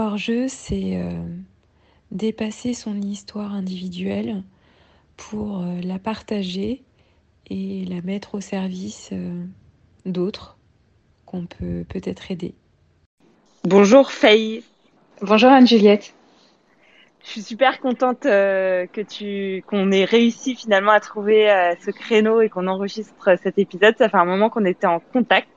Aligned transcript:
Hors-jeu, 0.00 0.46
c'est 0.46 0.94
euh, 0.94 1.10
dépasser 2.12 2.72
son 2.72 3.02
histoire 3.02 3.52
individuelle 3.52 4.44
pour 5.16 5.58
euh, 5.58 5.80
la 5.82 5.98
partager 5.98 6.84
et 7.50 7.84
la 7.84 8.00
mettre 8.02 8.36
au 8.36 8.40
service 8.40 9.10
euh, 9.10 9.42
d'autres 10.06 10.56
qu'on 11.26 11.46
peut 11.46 11.84
peut-être 11.88 12.30
aider. 12.30 12.54
Bonjour 13.64 14.12
Faye. 14.12 14.62
Bonjour 15.20 15.50
Anne-Juliette. 15.50 16.14
Je 17.24 17.30
suis 17.30 17.42
super 17.42 17.80
contente 17.80 18.22
que 18.22 19.02
tu 19.02 19.64
qu'on 19.66 19.90
ait 19.90 20.04
réussi 20.04 20.54
finalement 20.54 20.92
à 20.92 21.00
trouver 21.00 21.48
ce 21.84 21.90
créneau 21.90 22.40
et 22.40 22.48
qu'on 22.48 22.68
enregistre 22.68 23.36
cet 23.42 23.58
épisode. 23.58 23.96
Ça 23.98 24.08
fait 24.08 24.16
un 24.16 24.24
moment 24.24 24.48
qu'on 24.48 24.64
était 24.64 24.86
en 24.86 25.00
contact. 25.00 25.48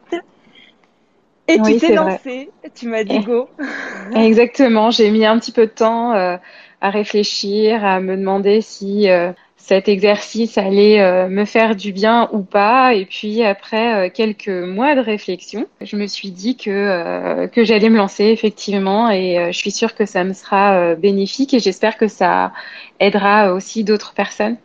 Et 1.47 1.59
tu 1.59 1.77
t'es 1.77 1.93
lancée, 1.93 2.49
tu 2.75 2.87
m'as 2.87 3.03
dit 3.03 3.19
go. 3.19 3.49
Exactement, 4.15 4.91
j'ai 4.91 5.09
mis 5.11 5.25
un 5.25 5.37
petit 5.39 5.51
peu 5.51 5.65
de 5.65 5.71
temps 5.71 6.13
euh, 6.13 6.37
à 6.81 6.89
réfléchir, 6.89 7.83
à 7.83 7.99
me 7.99 8.15
demander 8.15 8.61
si 8.61 9.09
euh, 9.09 9.31
cet 9.57 9.89
exercice 9.89 10.57
allait 10.57 11.01
euh, 11.01 11.27
me 11.27 11.45
faire 11.45 11.75
du 11.75 11.91
bien 11.91 12.29
ou 12.31 12.41
pas. 12.41 12.93
Et 12.93 13.05
puis 13.05 13.43
après 13.43 14.11
quelques 14.11 14.47
mois 14.47 14.95
de 14.95 15.01
réflexion, 15.01 15.67
je 15.81 15.95
me 15.97 16.07
suis 16.07 16.31
dit 16.31 16.55
que, 16.55 17.47
que 17.47 17.63
j'allais 17.63 17.89
me 17.89 17.97
lancer 17.97 18.25
effectivement 18.25 19.09
et 19.09 19.51
je 19.51 19.57
suis 19.57 19.71
sûre 19.71 19.95
que 19.95 20.05
ça 20.05 20.23
me 20.23 20.33
sera 20.33 20.95
bénéfique 20.95 21.53
et 21.53 21.59
j'espère 21.59 21.97
que 21.97 22.07
ça 22.07 22.53
aidera 22.99 23.53
aussi 23.53 23.83
d'autres 23.83 24.13
personnes. 24.13 24.57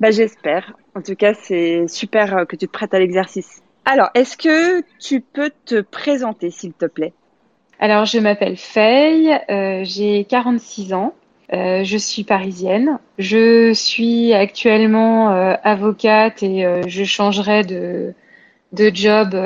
Bah, 0.00 0.10
j'espère. 0.10 0.74
En 0.94 1.02
tout 1.02 1.14
cas, 1.16 1.34
c'est 1.34 1.86
super 1.88 2.46
que 2.48 2.56
tu 2.56 2.66
te 2.66 2.72
prêtes 2.72 2.94
à 2.94 2.98
l'exercice. 2.98 3.63
Alors, 3.86 4.08
est-ce 4.14 4.36
que 4.36 4.82
tu 4.98 5.20
peux 5.20 5.50
te 5.66 5.80
présenter, 5.80 6.50
s'il 6.50 6.72
te 6.72 6.86
plaît? 6.86 7.12
Alors, 7.78 8.06
je 8.06 8.18
m'appelle 8.18 8.56
Faye, 8.56 9.38
euh, 9.50 9.82
j'ai 9.84 10.24
46 10.24 10.94
ans, 10.94 11.12
euh, 11.52 11.84
je 11.84 11.98
suis 11.98 12.24
parisienne. 12.24 12.98
Je 13.18 13.74
suis 13.74 14.32
actuellement 14.32 15.32
euh, 15.32 15.54
avocate 15.62 16.42
et 16.42 16.66
je 16.86 17.04
changerai 17.04 17.62
de, 17.62 18.14
de 18.72 18.90
job 18.94 19.36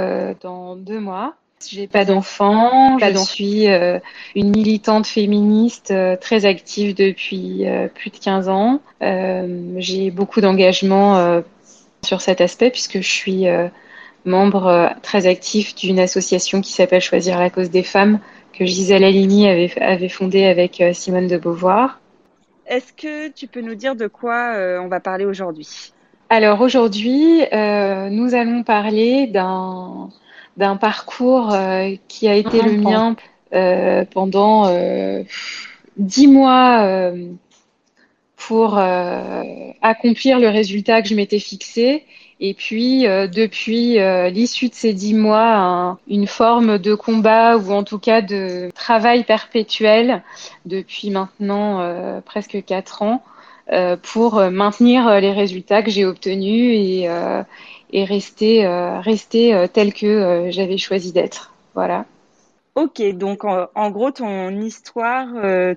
dans 0.41 0.77
deux 0.77 1.01
mois. 1.01 1.35
J'ai 1.69 1.89
pas 1.89 2.05
d'enfant, 2.05 3.01
je 3.01 3.17
suis 3.17 3.67
une 3.67 4.51
militante 4.51 5.09
féministe 5.09 5.93
très 6.21 6.45
active 6.45 6.95
depuis 6.95 7.67
plus 7.97 8.11
de 8.11 8.17
15 8.17 8.49
ans. 8.49 8.81
J'ai 9.01 10.13
beaucoup 10.13 10.41
d'engagement 10.41 11.43
sur 12.05 12.21
cet 12.21 12.41
aspect 12.41 12.71
puisque 12.71 13.01
je 13.01 13.11
suis 13.11 13.47
membre 14.25 14.67
euh, 14.67 14.89
très 15.03 15.27
actif 15.27 15.75
d'une 15.75 15.99
association 15.99 16.61
qui 16.61 16.73
s'appelle 16.73 17.01
Choisir 17.01 17.39
la 17.39 17.51
cause 17.51 17.71
des 17.71 17.83
femmes, 17.83 18.21
que 18.53 18.65
Gisèle 18.65 19.05
Halimi 19.05 19.49
avait, 19.49 19.73
avait 19.81 20.09
fondée 20.09 20.45
avec 20.45 20.81
euh, 20.81 20.93
Simone 20.93 21.29
de 21.29 21.37
Beauvoir. 21.37 22.01
Est-ce 22.67 22.93
que 22.93 23.29
tu 23.29 23.47
peux 23.47 23.61
nous 23.61 23.75
dire 23.75 23.97
de 23.97 24.07
quoi 24.07 24.55
euh, 24.55 24.81
on 24.81 24.89
va 24.89 25.01
parler 25.01 25.25
aujourd'hui? 25.25 25.93
Alors 26.31 26.61
aujourd'hui, 26.61 27.41
nous 27.51 28.35
allons 28.35 28.63
parler 28.63 29.27
d'un 29.29 30.11
d'un 30.59 30.77
parcours 30.77 31.57
qui 32.07 32.29
a 32.29 32.35
été 32.35 32.61
le 32.61 32.73
mien 32.73 33.17
pendant 34.13 34.71
dix 35.97 36.27
mois 36.27 37.11
pour 38.37 38.77
accomplir 38.77 40.39
le 40.39 40.49
résultat 40.49 41.01
que 41.01 41.09
je 41.09 41.15
m'étais 41.15 41.39
fixé 41.39 42.05
et 42.41 42.55
puis, 42.55 43.07
euh, 43.07 43.27
depuis 43.27 43.99
euh, 43.99 44.31
l'issue 44.31 44.69
de 44.69 44.75
ces 44.75 44.93
dix 44.93 45.15
mois, 45.15 45.99
une 46.09 46.29
forme 46.29 46.79
de 46.79 46.95
combat 46.95 47.57
ou 47.57 47.73
en 47.73 47.83
tout 47.83 47.99
cas 47.99 48.23
de 48.23 48.71
travail 48.75 49.25
perpétuel 49.25 50.23
depuis 50.65 51.11
maintenant 51.11 51.81
euh, 51.81 52.21
presque 52.21 52.65
quatre 52.65 53.03
ans 53.03 53.23
pour 54.03 54.41
maintenir 54.51 55.21
les 55.21 55.31
résultats 55.31 55.83
que 55.83 55.91
j'ai 55.91 56.07
obtenus 56.07 56.73
et, 56.75 57.07
et 57.93 58.05
rester, 58.05 58.67
rester 58.67 59.67
tel 59.75 59.93
que 59.93 60.47
j'avais 60.49 60.79
choisi 60.79 61.13
d'être. 61.13 61.53
Voilà. 61.75 62.07
Ok, 62.77 63.03
donc 63.13 63.45
en, 63.45 63.91
gros, 63.91 64.11
ton 64.11 64.59
histoire 64.59 65.27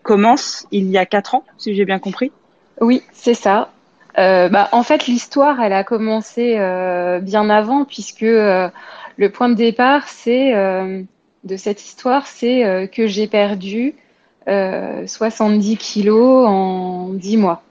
commence 0.04 0.66
il 0.72 0.90
y 0.90 0.98
a 0.98 1.06
quatre 1.06 1.36
ans, 1.36 1.44
si 1.58 1.76
j'ai 1.76 1.84
bien 1.84 2.00
compris? 2.00 2.32
Oui, 2.80 3.04
c'est 3.12 3.34
ça. 3.34 3.74
Euh, 4.18 4.50
bah, 4.50 4.70
en 4.72 4.84
fait, 4.84 5.08
l'histoire, 5.08 5.62
elle 5.62 5.74
a 5.74 5.84
commencé 5.84 6.56
euh, 6.58 7.20
bien 7.20 7.50
avant, 7.50 7.86
puisque 7.86 8.24
euh, 8.24 8.70
le 9.18 9.30
point 9.30 9.50
de 9.50 9.56
départ, 9.56 10.08
c'est 10.08 10.54
de 11.44 11.58
cette 11.58 11.84
histoire, 11.84 12.28
c'est 12.28 12.90
que 12.92 13.08
j'ai 13.08 13.28
perdu 13.28 13.96
70 14.48 15.78
kilos 15.78 16.48
en 16.48 17.10
10 17.14 17.38
mois. 17.38 17.64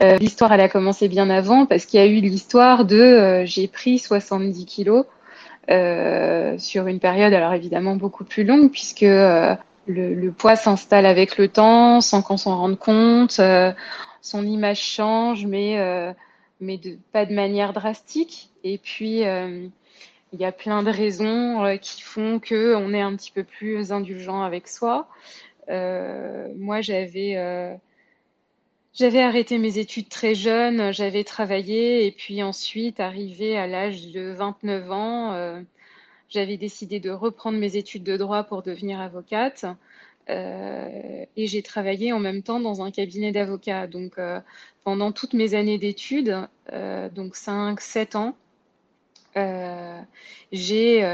l'histoire, 0.00 0.52
elle 0.52 0.60
a 0.60 0.68
commencé 0.68 1.08
bien 1.08 1.30
avant, 1.30 1.66
parce 1.66 1.86
qu'il 1.86 2.00
y 2.00 2.02
a 2.02 2.06
eu 2.06 2.20
l'histoire 2.20 2.84
de 2.84 3.42
j'ai 3.44 3.68
pris 3.68 3.98
70 3.98 4.66
kilos 4.66 5.04
sur 5.68 6.86
une 6.86 7.00
période, 7.00 7.32
alors 7.32 7.54
évidemment 7.54 7.96
beaucoup 7.96 8.24
plus 8.24 8.44
longue, 8.44 8.70
puisque 8.70 9.02
le, 9.02 9.56
le, 9.86 10.32
poids 10.32 10.56
s'installe 10.56 11.06
avec 11.06 11.38
le 11.38 11.48
temps, 11.48 12.00
sans 12.00 12.22
qu'on 12.22 12.36
s'en 12.36 12.56
rende 12.56 12.78
compte 12.78 13.40
son 14.26 14.44
image 14.44 14.82
change, 14.82 15.46
mais, 15.46 15.78
euh, 15.78 16.12
pas 17.12 17.26
de 17.26 17.34
manière 17.34 17.72
drastique. 17.72 18.50
Et 18.64 18.78
puis, 18.78 19.24
euh, 19.24 19.68
il 20.32 20.40
y 20.40 20.44
a 20.44 20.52
plein 20.52 20.82
de 20.82 20.90
raisons 20.90 21.64
euh, 21.64 21.76
qui 21.76 22.02
font 22.02 22.40
qu'on 22.40 22.92
est 22.92 23.00
un 23.00 23.14
petit 23.16 23.30
peu 23.30 23.44
plus 23.44 23.92
indulgent 23.92 24.42
avec 24.42 24.68
soi. 24.68 25.08
moi, 25.68 26.80
j'avais 26.80 27.78
j'avais 28.94 29.20
arrêté 29.20 29.58
mes 29.58 29.78
études 29.78 30.08
très 30.08 30.34
jeune, 30.34 30.90
j'avais 30.92 31.22
travaillé 31.22 32.06
et 32.06 32.12
puis 32.12 32.42
ensuite, 32.42 32.98
arrivé 32.98 33.56
à 33.58 33.66
l'âge 33.66 34.10
de 34.10 34.32
29 34.32 34.90
ans, 34.90 35.64
j'avais 36.30 36.56
décidé 36.56 36.98
de 36.98 37.10
reprendre 37.10 37.58
mes 37.58 37.76
études 37.76 38.04
de 38.04 38.16
droit 38.16 38.44
pour 38.44 38.62
devenir 38.62 39.00
avocate. 39.00 39.66
Euh, 40.28 41.24
et 41.36 41.46
j'ai 41.46 41.62
travaillé 41.62 42.12
en 42.12 42.18
même 42.18 42.42
temps 42.42 42.60
dans 42.60 42.82
un 42.82 42.90
cabinet 42.90 43.32
d'avocats. 43.32 43.86
Donc 43.86 44.18
euh, 44.18 44.40
pendant 44.84 45.12
toutes 45.12 45.34
mes 45.34 45.54
années 45.54 45.78
d'études, 45.78 46.36
euh, 46.72 47.08
donc 47.08 47.36
5-7 47.36 48.16
ans, 48.16 48.36
j'ai 50.52 51.04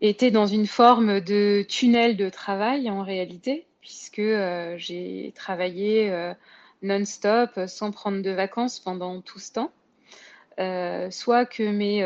été 0.00 0.30
dans 0.30 0.46
une 0.46 0.66
forme 0.66 1.20
de 1.20 1.64
tunnel 1.68 2.16
de 2.16 2.30
travail 2.30 2.88
en 2.88 3.02
réalité, 3.02 3.66
puisque 3.80 4.22
j'ai 4.76 5.32
travaillé 5.34 6.32
non-stop, 6.82 7.60
sans 7.66 7.90
prendre 7.90 8.22
de 8.22 8.30
vacances 8.30 8.80
pendant 8.80 9.20
tout 9.20 9.38
ce 9.38 9.52
temps. 9.52 9.72
soit 11.10 11.44
que 11.44 11.70
mes 11.70 12.02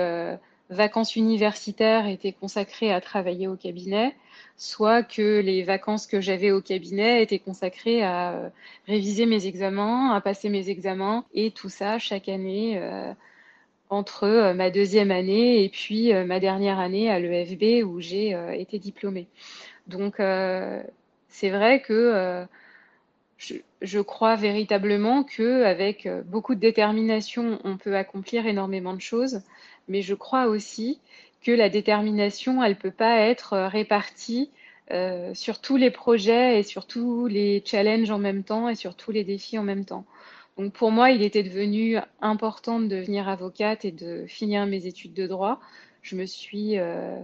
vacances 0.72 1.16
universitaires 1.16 2.08
étaient 2.08 2.32
consacrées 2.32 2.92
à 2.92 3.00
travailler 3.00 3.46
au 3.46 3.56
cabinet, 3.56 4.14
soit 4.56 5.02
que 5.02 5.40
les 5.40 5.62
vacances 5.62 6.06
que 6.06 6.20
j'avais 6.20 6.50
au 6.50 6.60
cabinet 6.60 7.22
étaient 7.22 7.38
consacrées 7.38 8.02
à 8.02 8.32
euh, 8.32 8.48
réviser 8.86 9.26
mes 9.26 9.46
examens, 9.46 10.12
à 10.12 10.20
passer 10.20 10.48
mes 10.48 10.70
examens, 10.70 11.24
et 11.34 11.50
tout 11.50 11.68
ça 11.68 11.98
chaque 11.98 12.28
année 12.28 12.78
euh, 12.78 13.12
entre 13.90 14.24
euh, 14.24 14.54
ma 14.54 14.70
deuxième 14.70 15.10
année 15.10 15.64
et 15.64 15.68
puis 15.68 16.12
ma 16.14 16.40
dernière 16.40 16.78
année 16.78 17.10
à 17.10 17.18
l'EFB 17.18 17.86
où 17.86 18.00
j'ai 18.00 18.36
été 18.54 18.78
diplômée. 18.78 19.26
Donc 19.86 20.16
c'est 21.28 21.50
vrai 21.50 21.82
que 21.82 22.46
je, 23.36 23.54
je, 23.82 24.00
crois 24.00 24.36
véritablement 24.36 25.24
que 25.24 25.64
avec 25.64 26.08
beaucoup 26.26 26.54
de 26.54 26.60
détermination, 26.60 27.58
on 27.64 27.76
peut 27.76 27.96
accomplir 27.96 28.46
énormément 28.46 28.94
de 28.94 29.00
choses, 29.00 29.42
mais 29.88 30.02
je 30.02 30.14
crois 30.14 30.46
aussi 30.46 31.00
que 31.42 31.52
la 31.52 31.68
détermination, 31.68 32.62
elle 32.62 32.72
ne 32.72 32.76
peut 32.76 32.90
pas 32.90 33.20
être 33.20 33.52
euh, 33.54 33.68
répartie 33.68 34.50
euh, 34.92 35.34
sur 35.34 35.60
tous 35.60 35.76
les 35.76 35.90
projets 35.90 36.58
et 36.58 36.62
sur 36.62 36.86
tous 36.86 37.26
les 37.26 37.62
challenges 37.64 38.10
en 38.10 38.18
même 38.18 38.44
temps 38.44 38.68
et 38.68 38.74
sur 38.74 38.94
tous 38.94 39.10
les 39.10 39.24
défis 39.24 39.58
en 39.58 39.62
même 39.62 39.84
temps. 39.84 40.04
Donc 40.58 40.72
pour 40.72 40.90
moi, 40.90 41.10
il 41.10 41.22
était 41.22 41.42
devenu 41.42 41.96
important 42.20 42.78
de 42.78 42.86
devenir 42.86 43.28
avocate 43.28 43.84
et 43.84 43.92
de 43.92 44.26
finir 44.26 44.66
mes 44.66 44.86
études 44.86 45.14
de 45.14 45.26
droit. 45.26 45.60
Je 46.02 46.14
me 46.16 46.26
suis 46.26 46.78
euh, 46.78 47.16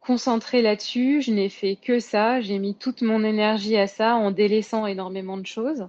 concentrée 0.00 0.60
là-dessus, 0.60 1.22
je 1.22 1.32
n'ai 1.32 1.48
fait 1.48 1.76
que 1.76 1.98
ça, 1.98 2.40
j'ai 2.40 2.58
mis 2.58 2.74
toute 2.74 3.02
mon 3.02 3.24
énergie 3.24 3.76
à 3.76 3.86
ça 3.86 4.16
en 4.16 4.30
délaissant 4.30 4.86
énormément 4.86 5.36
de 5.36 5.46
choses. 5.46 5.88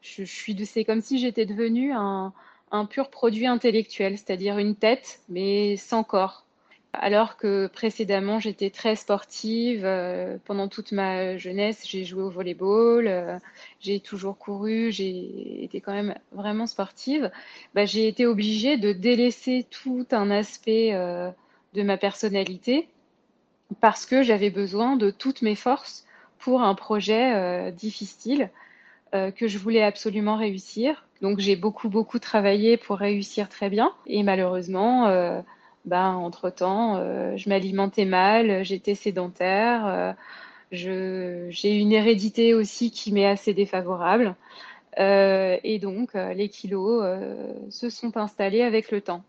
Je, 0.00 0.24
suis, 0.24 0.66
c'est 0.66 0.84
comme 0.84 1.00
si 1.00 1.18
j'étais 1.18 1.46
devenue 1.46 1.92
un, 1.92 2.32
un 2.74 2.86
pur 2.86 3.08
produit 3.08 3.46
intellectuel, 3.46 4.18
c'est-à-dire 4.18 4.58
une 4.58 4.74
tête, 4.74 5.20
mais 5.28 5.76
sans 5.76 6.02
corps 6.04 6.44
alors 6.94 7.36
que 7.36 7.66
précédemment 7.66 8.38
j'étais 8.38 8.70
très 8.70 8.96
sportive. 8.96 9.82
Euh, 9.84 10.36
pendant 10.44 10.68
toute 10.68 10.92
ma 10.92 11.36
jeunesse, 11.36 11.82
j'ai 11.86 12.04
joué 12.04 12.22
au 12.22 12.30
volleyball, 12.30 13.06
euh, 13.08 13.38
j'ai 13.80 14.00
toujours 14.00 14.38
couru, 14.38 14.92
j'ai 14.92 15.64
été 15.64 15.80
quand 15.80 15.92
même 15.92 16.14
vraiment 16.32 16.66
sportive. 16.66 17.30
Bah, 17.74 17.84
j'ai 17.84 18.08
été 18.08 18.26
obligée 18.26 18.76
de 18.76 18.92
délaisser 18.92 19.66
tout 19.70 20.06
un 20.12 20.30
aspect 20.30 20.90
euh, 20.94 21.30
de 21.74 21.82
ma 21.82 21.96
personnalité 21.96 22.88
parce 23.80 24.06
que 24.06 24.22
j'avais 24.22 24.50
besoin 24.50 24.96
de 24.96 25.10
toutes 25.10 25.42
mes 25.42 25.56
forces 25.56 26.06
pour 26.38 26.62
un 26.62 26.74
projet 26.74 27.72
difficile 27.72 28.50
que 29.36 29.48
je 29.48 29.58
voulais 29.58 29.82
absolument 29.82 30.36
réussir. 30.36 31.06
Donc 31.22 31.38
j'ai 31.38 31.56
beaucoup, 31.56 31.88
beaucoup 31.88 32.18
travaillé 32.18 32.76
pour 32.76 32.98
réussir 32.98 33.48
très 33.48 33.70
bien. 33.70 33.92
Et 34.06 34.22
malheureusement, 34.22 35.08
ben, 35.84 36.12
entre-temps, 36.14 36.96
je 37.36 37.48
m'alimentais 37.48 38.04
mal, 38.04 38.64
j'étais 38.64 38.94
sédentaire, 38.94 40.16
j'ai 40.72 41.78
une 41.78 41.92
hérédité 41.92 42.54
aussi 42.54 42.90
qui 42.90 43.12
m'est 43.12 43.26
assez 43.26 43.54
défavorable. 43.54 44.34
et 44.98 45.78
donc, 45.80 46.14
les 46.14 46.48
kilos 46.48 47.04
se 47.70 47.90
sont 47.90 48.16
installés 48.16 48.62
avec 48.62 48.90
le 48.90 49.00
temps. 49.00 49.22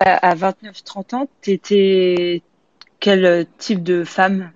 À 0.00 0.34
29-30 0.34 1.14
ans, 1.14 1.28
tu 1.42 1.52
étais 1.52 2.42
quel 3.00 3.46
type 3.58 3.82
de 3.82 4.04
femme? 4.04 4.50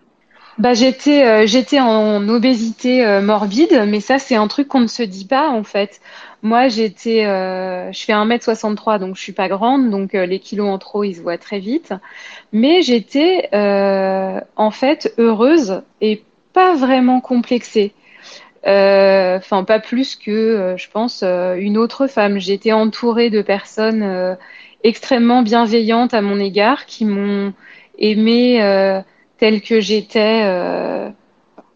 Bah, 0.58 0.72
j'étais 0.72 1.24
euh, 1.26 1.46
j'étais 1.46 1.80
en 1.80 2.28
obésité 2.28 3.04
euh, 3.04 3.20
morbide, 3.20 3.86
mais 3.88 4.00
ça 4.00 4.18
c'est 4.18 4.36
un 4.36 4.46
truc 4.46 4.68
qu'on 4.68 4.80
ne 4.80 4.86
se 4.86 5.02
dit 5.02 5.24
pas 5.24 5.48
en 5.48 5.64
fait. 5.64 6.00
Moi 6.42 6.68
j'étais 6.68 7.24
euh, 7.26 7.90
je 7.92 8.04
fais 8.04 8.12
1m63 8.12 9.00
donc 9.00 9.16
je 9.16 9.20
suis 9.20 9.32
pas 9.32 9.48
grande 9.48 9.90
donc 9.90 10.12
les 10.12 10.38
kilos 10.38 10.68
en 10.68 10.78
trop 10.78 11.02
ils 11.02 11.14
se 11.14 11.22
voient 11.22 11.38
très 11.38 11.58
vite, 11.58 11.92
mais 12.52 12.82
j'étais 12.82 13.48
en 13.52 14.70
fait 14.70 15.12
heureuse 15.18 15.82
et 16.00 16.22
pas 16.52 16.74
vraiment 16.74 17.20
complexée. 17.20 17.92
Enfin 18.64 19.64
pas 19.64 19.80
plus 19.80 20.16
que 20.16 20.74
je 20.76 20.88
pense 20.90 21.22
une 21.22 21.78
autre 21.78 22.06
femme. 22.06 22.38
J'étais 22.38 22.72
entourée 22.72 23.30
de 23.30 23.42
personnes 23.42 24.36
extrêmement 24.84 25.42
bienveillantes 25.42 26.14
à 26.14 26.20
mon 26.20 26.38
égard 26.38 26.86
qui 26.86 27.06
m'ont 27.06 27.52
aimée 27.98 29.02
telle 29.44 29.61
que 29.61 29.79
j'étais 29.79 30.41
euh, 30.44 31.11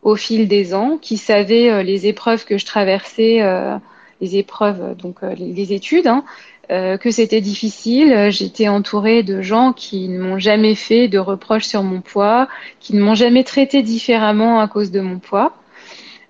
au 0.01 0.17
fil 0.17 0.49
des 0.49 0.73
ans, 0.73 0.97
qui 0.97 1.19
savait 1.19 1.69
euh, 1.69 1.83
les 1.83 2.07
épreuves 2.07 2.47
que 2.47 2.57
je 2.57 2.65
traversais, 2.65 3.43
euh, 3.43 3.77
les 4.23 4.39
épreuves, 4.39 4.97
donc 4.97 5.17
les, 5.21 5.75
études, 5.75 6.07
hein, 6.07 6.25
que 6.71 7.11
c'était 7.11 7.43
difficile. 7.43 8.31
J'étais 8.31 8.69
entourée 8.69 9.23
de 9.23 9.43
gens 9.43 9.75
qui 9.75 10.09
ne 10.09 10.19
m'ont 10.19 10.39
jamais 10.39 10.75
fait 10.75 11.09
de 11.09 11.19
reproches 11.19 11.67
sur 11.67 11.83
mon 11.83 12.01
poids, 12.01 12.49
qui 12.81 12.97
ne 12.97 13.03
m'ont 13.03 13.15
jamais 13.15 13.45
traité 13.45 13.83
différemment 13.83 14.61
à 14.61 14.67
cause 14.67 14.91
de 14.91 15.01
mon 15.01 15.19
poids. 15.19 15.53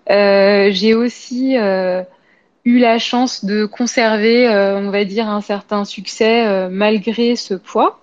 J'ai 0.09 0.95
aussi 0.95 1.55
eu 1.55 2.79
la 2.79 2.99
chance 2.99 3.45
de 3.45 3.65
conserver, 3.65 4.49
on 4.49 4.91
va 4.91 5.05
dire, 5.05 5.29
un 5.29 5.41
certain 5.41 5.85
succès 5.85 6.69
malgré 6.69 7.37
ce 7.37 7.55
poids. 7.55 8.01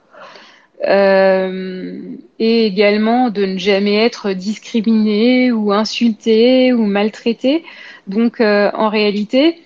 Euh, 0.84 2.02
et 2.38 2.66
également 2.66 3.30
de 3.30 3.46
ne 3.46 3.58
jamais 3.58 3.96
être 3.96 4.34
discriminé 4.34 5.52
ou 5.52 5.72
insulté 5.72 6.74
ou 6.74 6.86
maltraité. 6.86 7.64
Donc 8.08 8.42
euh, 8.42 8.70
en 8.74 8.90
réalité, 8.90 9.62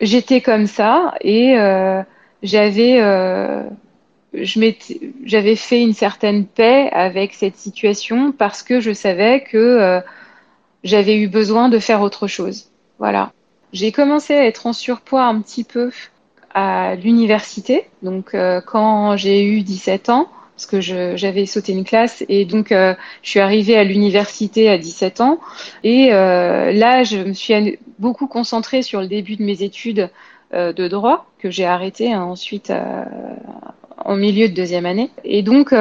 j'étais 0.00 0.40
comme 0.40 0.66
ça 0.66 1.14
et 1.20 1.56
euh, 1.56 2.02
j'avais 2.42 3.00
j'avais 4.32 5.56
fait 5.56 5.82
une 5.82 5.94
certaine 5.94 6.46
paix 6.46 6.88
avec 6.92 7.34
cette 7.34 7.56
situation 7.56 8.32
parce 8.32 8.62
que 8.62 8.80
je 8.80 8.92
savais 8.92 9.42
que 9.42 10.02
j'avais 10.84 11.16
eu 11.16 11.28
besoin 11.28 11.68
de 11.68 11.78
faire 11.78 12.00
autre 12.00 12.26
chose. 12.26 12.70
Voilà. 12.98 13.32
J'ai 13.72 13.92
commencé 13.92 14.34
à 14.34 14.46
être 14.46 14.66
en 14.66 14.72
surpoids 14.72 15.24
un 15.24 15.40
petit 15.40 15.64
peu 15.64 15.90
à 16.54 16.94
l'université. 16.96 17.84
Donc, 18.02 18.34
euh, 18.34 18.60
quand 18.60 19.16
j'ai 19.16 19.44
eu 19.44 19.62
17 19.62 20.08
ans, 20.08 20.28
parce 20.56 20.66
que 20.66 20.80
j'avais 21.16 21.46
sauté 21.46 21.72
une 21.72 21.84
classe, 21.84 22.22
et 22.28 22.44
donc 22.44 22.70
euh, 22.70 22.94
je 23.22 23.30
suis 23.30 23.40
arrivée 23.40 23.78
à 23.78 23.84
l'université 23.84 24.68
à 24.68 24.76
17 24.76 25.22
ans. 25.22 25.38
Et 25.84 26.12
euh, 26.12 26.70
là, 26.72 27.02
je 27.02 27.18
me 27.18 27.32
suis 27.32 27.78
beaucoup 27.98 28.26
concentrée 28.26 28.82
sur 28.82 29.00
le 29.00 29.06
début 29.06 29.36
de 29.36 29.42
mes 29.42 29.62
études 29.62 30.10
de 30.52 30.88
droit, 30.88 31.26
que 31.38 31.48
j'ai 31.48 31.64
arrêté 31.64 32.12
hein, 32.12 32.24
ensuite 32.24 32.72
en 34.04 34.16
milieu 34.16 34.48
de 34.48 34.54
deuxième 34.54 34.84
année. 34.84 35.10
Et 35.22 35.42
donc, 35.42 35.72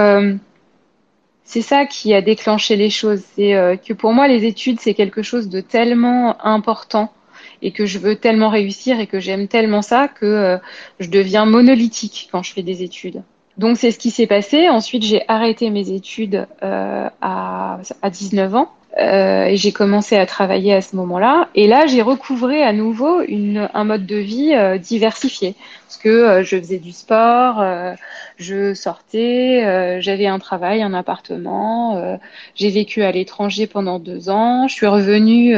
c'est 1.43 1.63
ça 1.63 1.87
qui 1.87 2.13
a 2.13 2.21
déclenché 2.21 2.75
les 2.75 2.91
choses. 2.91 3.23
C'est 3.35 3.79
que 3.85 3.93
pour 3.93 4.13
moi, 4.13 4.27
les 4.27 4.45
études, 4.45 4.79
c'est 4.79 4.93
quelque 4.93 5.23
chose 5.23 5.49
de 5.49 5.59
tellement 5.59 6.37
important 6.45 7.11
et 7.61 7.71
que 7.71 7.85
je 7.85 7.99
veux 7.99 8.15
tellement 8.15 8.49
réussir 8.49 8.99
et 8.99 9.07
que 9.07 9.19
j'aime 9.19 9.47
tellement 9.47 9.81
ça 9.81 10.07
que 10.07 10.25
euh, 10.25 10.57
je 10.99 11.09
deviens 11.09 11.45
monolithique 11.45 12.29
quand 12.31 12.43
je 12.43 12.53
fais 12.53 12.63
des 12.63 12.83
études. 12.83 13.21
Donc 13.57 13.77
c'est 13.77 13.91
ce 13.91 13.99
qui 13.99 14.11
s'est 14.11 14.27
passé. 14.27 14.69
Ensuite, 14.69 15.03
j'ai 15.03 15.23
arrêté 15.27 15.69
mes 15.69 15.91
études 15.91 16.47
euh, 16.63 17.09
à, 17.21 17.79
à 18.01 18.09
19 18.09 18.55
ans. 18.55 18.71
Euh, 18.97 19.45
et 19.45 19.55
j'ai 19.55 19.71
commencé 19.71 20.17
à 20.17 20.25
travailler 20.25 20.73
à 20.73 20.81
ce 20.81 20.95
moment-là. 20.95 21.49
Et 21.55 21.67
là, 21.67 21.85
j'ai 21.85 22.01
recouvré 22.01 22.63
à 22.63 22.73
nouveau 22.73 23.21
une, 23.21 23.69
un 23.73 23.83
mode 23.83 24.05
de 24.05 24.15
vie 24.15 24.53
euh, 24.55 24.77
diversifié. 24.77 25.55
Parce 25.87 25.97
que 25.97 26.09
euh, 26.09 26.43
je 26.43 26.57
faisais 26.57 26.79
du 26.79 26.91
sport, 26.91 27.63
je 28.37 28.73
sortais, 28.73 30.01
j'avais 30.01 30.27
un 30.27 30.39
travail, 30.39 30.81
un 30.81 30.93
appartement. 30.93 32.19
j'ai 32.55 32.69
vécu 32.69 33.03
à 33.03 33.11
l'étranger 33.11 33.67
pendant 33.67 33.99
deux 33.99 34.29
ans. 34.29 34.67
Je 34.67 34.73
suis 34.73 34.87
revenue 34.87 35.55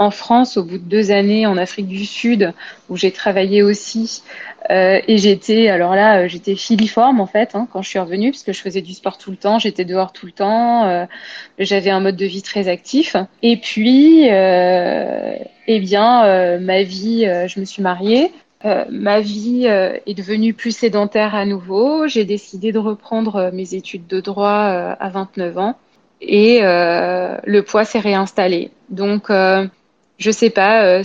en 0.00 0.10
France 0.10 0.56
au 0.56 0.64
bout 0.64 0.78
de 0.78 0.84
deux 0.84 1.10
années 1.10 1.46
en 1.46 1.58
Afrique 1.58 1.86
du 1.86 2.06
Sud 2.06 2.54
où 2.88 2.96
j'ai 2.96 3.12
travaillé 3.12 3.62
aussi 3.62 4.22
euh, 4.70 4.98
et 5.06 5.18
j'étais 5.18 5.68
alors 5.68 5.94
là 5.94 6.22
euh, 6.22 6.28
j'étais 6.28 6.56
filiforme 6.56 7.20
en 7.20 7.26
fait 7.26 7.54
hein, 7.54 7.68
quand 7.70 7.82
je 7.82 7.90
suis 7.90 7.98
revenue 7.98 8.30
parce 8.30 8.42
que 8.42 8.54
je 8.54 8.62
faisais 8.62 8.80
du 8.80 8.94
sport 8.94 9.18
tout 9.18 9.30
le 9.30 9.36
temps 9.36 9.58
j'étais 9.58 9.84
dehors 9.84 10.12
tout 10.12 10.24
le 10.24 10.32
temps 10.32 10.86
euh, 10.86 11.04
j'avais 11.58 11.90
un 11.90 12.00
mode 12.00 12.16
de 12.16 12.24
vie 12.24 12.40
très 12.40 12.68
actif. 12.68 13.14
Et 13.42 13.58
puis 13.58 14.24
eh 14.26 15.80
bien 15.80 16.58
ma 16.58 16.82
vie 16.82 17.26
je 17.46 17.60
me 17.60 17.64
suis 17.66 17.82
mariée. 17.82 18.32
Ma 18.64 19.20
vie 19.20 19.66
est 19.66 20.14
devenue 20.14 20.54
plus 20.54 20.74
sédentaire 20.74 21.34
à 21.34 21.44
nouveau. 21.44 22.08
J'ai 22.08 22.24
décidé 22.24 22.72
de 22.72 22.78
reprendre 22.78 23.50
mes 23.52 23.74
études 23.74 24.06
de 24.06 24.20
droit 24.20 24.96
à 24.98 25.08
29 25.10 25.58
ans. 25.58 25.76
Et 26.22 26.60
le 26.62 27.60
poids 27.60 27.84
s'est 27.84 28.00
réinstallé. 28.00 28.70
Donc 28.88 29.30
je 30.20 30.30
sais 30.30 30.50
pas 30.50 30.84
euh, 30.84 31.02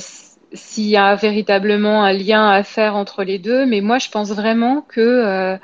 s'il 0.53 0.85
y 0.85 0.97
a 0.97 1.15
véritablement 1.15 2.03
un 2.03 2.13
lien 2.13 2.47
à 2.47 2.63
faire 2.63 2.95
entre 2.95 3.23
les 3.23 3.39
deux, 3.39 3.65
mais 3.65 3.81
moi 3.81 3.97
je 3.97 4.09
pense 4.09 4.31
vraiment 4.31 4.81
que 4.81 5.01
euh, 5.01 5.57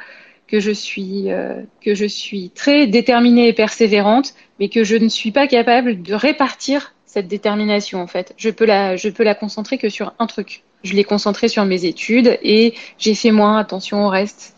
que 0.48 0.60
je 0.60 0.72
suis 0.72 1.31
euh, 1.31 1.62
que 1.81 1.93
je 1.93 2.05
suis 2.05 2.50
très 2.50 2.88
déterminée 2.88 3.50
et 3.50 3.53
persévérante, 3.53 4.34
mais 4.60 4.70
que 4.70 4.84
je 4.84 4.96
ne 4.96 5.10
suis 5.10 5.31
pas 5.31 5.48
capable 5.48 6.01
de 6.01 6.13
répartir 6.13 6.96
cette 7.05 7.27
détermination 7.27 8.01
en 8.01 8.08
fait. 8.08 8.34
Je 8.38 8.50
peux 8.50 8.65
la 8.65 8.96
je 8.96 9.10
peux 9.10 9.24
la 9.24 9.36
concentrer 9.36 9.77
que 9.77 9.89
sur 9.89 10.13
un 10.17 10.27
truc. 10.27 10.63
Je 10.84 10.93
l'ai 10.93 11.03
concentrée 11.03 11.48
sur 11.48 11.65
mes 11.65 11.86
études 11.86 12.39
et 12.41 12.74
j'ai 12.98 13.13
fait 13.13 13.31
moins 13.31 13.60
attention 13.60 14.05
au 14.05 14.10
reste. 14.10 14.55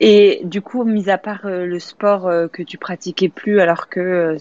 Et 0.00 0.40
du 0.44 0.60
coup, 0.60 0.84
mis 0.84 1.08
à 1.08 1.16
part 1.16 1.40
le 1.44 1.78
sport 1.78 2.30
que 2.52 2.62
tu 2.62 2.76
pratiquais 2.76 3.30
plus 3.30 3.60
alors 3.60 3.88
que 3.88 4.36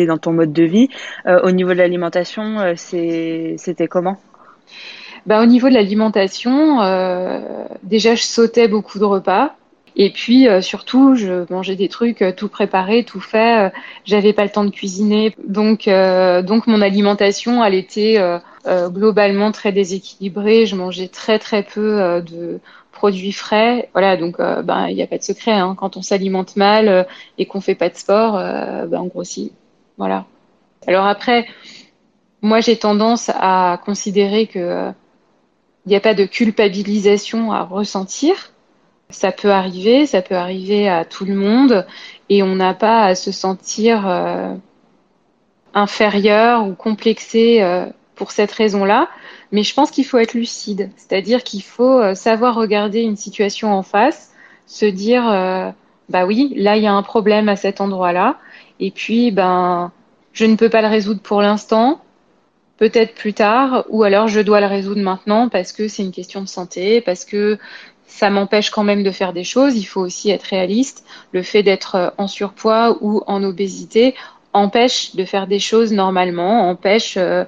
dans 0.00 0.18
ton 0.18 0.32
mode 0.32 0.52
de 0.52 0.64
vie. 0.64 0.88
Euh, 1.26 1.40
au 1.42 1.50
niveau 1.50 1.70
de 1.70 1.78
l'alimentation, 1.78 2.60
euh, 2.60 2.74
c'était 2.76 3.88
comment? 3.88 4.16
Bah, 5.26 5.42
Au 5.42 5.46
niveau 5.46 5.68
de 5.68 5.74
l'alimentation, 5.74 6.82
euh, 6.82 7.40
déjà, 7.82 8.14
je 8.14 8.22
sautais 8.22 8.68
beaucoup 8.68 8.98
de 8.98 9.04
repas. 9.04 9.54
Et 9.94 10.10
puis 10.10 10.46
surtout, 10.62 11.16
je 11.16 11.44
mangeais 11.52 11.76
des 11.76 11.88
trucs 11.88 12.24
tout 12.38 12.48
préparés, 12.48 13.04
tout 13.04 13.20
fait. 13.20 13.70
J'avais 14.06 14.32
pas 14.32 14.44
le 14.44 14.48
temps 14.48 14.64
de 14.64 14.70
cuisiner, 14.70 15.34
donc 15.46 15.86
donc 15.86 16.66
mon 16.66 16.80
alimentation, 16.80 17.62
elle 17.62 17.74
était 17.74 18.16
globalement 18.66 19.52
très 19.52 19.70
déséquilibrée. 19.70 20.64
Je 20.64 20.76
mangeais 20.76 21.08
très 21.08 21.38
très 21.38 21.62
peu 21.62 22.22
de 22.22 22.58
produits 22.90 23.32
frais. 23.32 23.90
Voilà, 23.92 24.16
donc 24.16 24.38
ben 24.38 24.86
il 24.88 24.94
n'y 24.94 25.02
a 25.02 25.06
pas 25.06 25.18
de 25.18 25.24
secret. 25.24 25.52
Hein. 25.52 25.74
Quand 25.76 25.98
on 25.98 26.02
s'alimente 26.02 26.56
mal 26.56 27.06
et 27.36 27.44
qu'on 27.44 27.60
fait 27.60 27.74
pas 27.74 27.90
de 27.90 27.96
sport, 27.96 28.32
ben, 28.32 28.98
on 28.98 29.08
grossit. 29.08 29.52
Alors 30.86 31.06
après, 31.06 31.46
moi 32.42 32.60
j'ai 32.60 32.76
tendance 32.76 33.30
à 33.34 33.80
considérer 33.84 34.46
que 34.46 34.58
il 34.58 34.62
euh, 34.62 34.92
n'y 35.86 35.96
a 35.96 36.00
pas 36.00 36.14
de 36.14 36.24
culpabilisation 36.24 37.52
à 37.52 37.62
ressentir. 37.62 38.52
Ça 39.10 39.30
peut 39.30 39.50
arriver, 39.50 40.06
ça 40.06 40.22
peut 40.22 40.34
arriver 40.34 40.88
à 40.88 41.04
tout 41.04 41.24
le 41.24 41.34
monde, 41.34 41.86
et 42.30 42.42
on 42.42 42.54
n'a 42.54 42.74
pas 42.74 43.04
à 43.04 43.14
se 43.14 43.30
sentir 43.30 44.08
euh, 44.08 44.54
inférieur 45.74 46.66
ou 46.66 46.74
complexé 46.74 47.60
euh, 47.60 47.86
pour 48.14 48.30
cette 48.30 48.52
raison-là. 48.52 49.08
Mais 49.52 49.62
je 49.64 49.74
pense 49.74 49.90
qu'il 49.90 50.06
faut 50.06 50.18
être 50.18 50.32
lucide, 50.32 50.90
c'est-à-dire 50.96 51.44
qu'il 51.44 51.62
faut 51.62 52.14
savoir 52.14 52.54
regarder 52.54 53.00
une 53.02 53.16
situation 53.16 53.74
en 53.74 53.82
face, 53.82 54.32
se 54.66 54.86
dire 54.86 55.24
bah 56.08 56.24
oui, 56.24 56.54
là 56.56 56.78
il 56.78 56.82
y 56.82 56.86
a 56.86 56.94
un 56.94 57.02
problème 57.02 57.50
à 57.50 57.56
cet 57.56 57.82
endroit-là, 57.82 58.38
et 58.82 58.90
puis, 58.90 59.30
ben, 59.30 59.92
je 60.32 60.44
ne 60.44 60.56
peux 60.56 60.68
pas 60.68 60.82
le 60.82 60.88
résoudre 60.88 61.20
pour 61.20 61.40
l'instant, 61.40 62.00
peut-être 62.78 63.14
plus 63.14 63.32
tard, 63.32 63.84
ou 63.90 64.02
alors 64.02 64.26
je 64.26 64.40
dois 64.40 64.60
le 64.60 64.66
résoudre 64.66 65.00
maintenant 65.00 65.48
parce 65.48 65.72
que 65.72 65.86
c'est 65.86 66.02
une 66.02 66.10
question 66.10 66.40
de 66.40 66.48
santé, 66.48 67.00
parce 67.00 67.24
que 67.24 67.58
ça 68.08 68.28
m'empêche 68.28 68.70
quand 68.70 68.82
même 68.82 69.04
de 69.04 69.12
faire 69.12 69.32
des 69.32 69.44
choses. 69.44 69.76
Il 69.76 69.84
faut 69.84 70.00
aussi 70.00 70.32
être 70.32 70.42
réaliste. 70.42 71.04
Le 71.30 71.44
fait 71.44 71.62
d'être 71.62 72.12
en 72.18 72.26
surpoids 72.26 72.98
ou 73.00 73.22
en 73.28 73.44
obésité 73.44 74.16
empêche 74.52 75.14
de 75.14 75.24
faire 75.24 75.46
des 75.46 75.60
choses 75.60 75.92
normalement, 75.92 76.68
empêche 76.68 77.14
euh, 77.16 77.44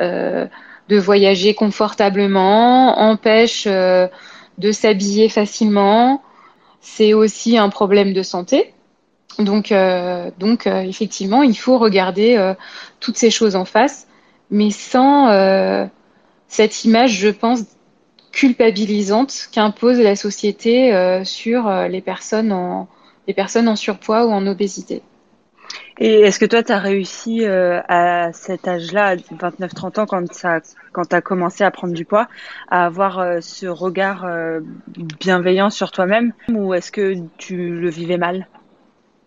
euh, 0.00 0.46
de 0.88 0.98
voyager 0.98 1.54
confortablement, 1.54 2.98
empêche 2.98 3.68
euh, 3.68 4.08
de 4.58 4.72
s'habiller 4.72 5.28
facilement. 5.28 6.24
C'est 6.80 7.14
aussi 7.14 7.56
un 7.56 7.68
problème 7.68 8.12
de 8.12 8.24
santé. 8.24 8.74
Donc, 9.38 9.72
donc 10.38 10.66
effectivement, 10.66 11.42
il 11.42 11.56
faut 11.56 11.78
regarder 11.78 12.54
toutes 13.00 13.16
ces 13.16 13.30
choses 13.30 13.56
en 13.56 13.64
face, 13.64 14.06
mais 14.50 14.70
sans 14.70 15.88
cette 16.48 16.84
image, 16.84 17.12
je 17.12 17.28
pense, 17.28 17.62
culpabilisante 18.30 19.48
qu'impose 19.52 19.98
la 19.98 20.16
société 20.16 21.22
sur 21.24 21.70
les 21.88 22.00
personnes 22.02 22.52
en 22.52 23.76
surpoids 23.76 24.26
ou 24.26 24.30
en 24.30 24.46
obésité. 24.46 25.02
Et 25.98 26.20
est-ce 26.22 26.38
que 26.38 26.46
toi, 26.46 26.62
tu 26.62 26.72
as 26.72 26.78
réussi 26.78 27.44
euh, 27.44 27.80
à 27.88 28.32
cet 28.32 28.66
âge-là, 28.66 29.08
à 29.08 29.16
29-30 29.16 30.00
ans, 30.00 30.06
quand, 30.06 30.24
quand 30.92 31.04
tu 31.04 31.14
as 31.14 31.20
commencé 31.20 31.64
à 31.64 31.70
prendre 31.70 31.94
du 31.94 32.04
poids, 32.04 32.28
à 32.70 32.86
avoir 32.86 33.18
euh, 33.18 33.40
ce 33.40 33.66
regard 33.66 34.24
euh, 34.24 34.60
bienveillant 35.20 35.70
sur 35.70 35.92
toi-même 35.92 36.32
ou 36.48 36.74
est-ce 36.74 36.90
que 36.90 37.14
tu 37.36 37.74
le 37.78 37.90
vivais 37.90 38.18
mal? 38.18 38.48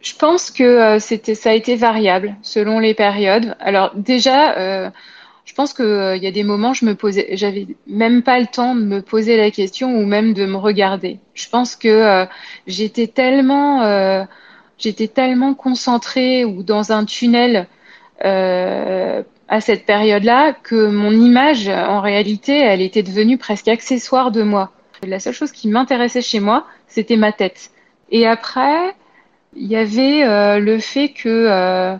Je 0.05 0.13
pense 0.15 0.51
que 0.51 0.99
c'était, 0.99 1.35
ça 1.35 1.49
a 1.49 1.53
été 1.53 1.75
variable 1.75 2.35
selon 2.43 2.79
les 2.79 2.93
périodes. 2.93 3.55
Alors 3.59 3.91
déjà, 3.95 4.91
je 5.45 5.53
pense 5.55 5.73
qu'il 5.73 6.19
y 6.21 6.27
a 6.27 6.31
des 6.31 6.43
moments, 6.43 6.73
je 6.73 6.85
me 6.85 6.93
posais, 6.93 7.29
j'avais 7.31 7.65
même 7.87 8.21
pas 8.21 8.39
le 8.39 8.45
temps 8.45 8.75
de 8.75 8.81
me 8.81 9.01
poser 9.01 9.35
la 9.35 9.49
question 9.49 9.97
ou 9.97 10.05
même 10.05 10.33
de 10.33 10.45
me 10.45 10.57
regarder. 10.57 11.17
Je 11.33 11.49
pense 11.49 11.75
que 11.75 12.27
j'étais 12.67 13.07
tellement 13.07 14.27
j'étais 14.77 15.07
tellement 15.07 15.53
concentrée 15.53 16.45
ou 16.45 16.63
dans 16.63 16.91
un 16.91 17.05
tunnel 17.05 17.67
euh, 18.23 19.23
à 19.47 19.61
cette 19.61 19.85
période-là 19.85 20.53
que 20.53 20.87
mon 20.87 21.11
image, 21.11 21.67
en 21.69 22.01
réalité, 22.01 22.57
elle 22.57 22.81
était 22.81 23.03
devenue 23.03 23.37
presque 23.37 23.67
accessoire 23.67 24.31
de 24.31 24.43
moi. 24.43 24.71
La 25.05 25.19
seule 25.19 25.33
chose 25.33 25.51
qui 25.51 25.67
m'intéressait 25.67 26.21
chez 26.21 26.39
moi, 26.39 26.65
c'était 26.87 27.17
ma 27.17 27.31
tête. 27.31 27.71
Et 28.09 28.25
après, 28.25 28.95
il 29.55 29.67
y 29.67 29.75
avait 29.75 30.23
euh, 30.23 30.59
le 30.59 30.79
fait 30.79 31.09
que 31.09 31.29
euh, 31.29 31.95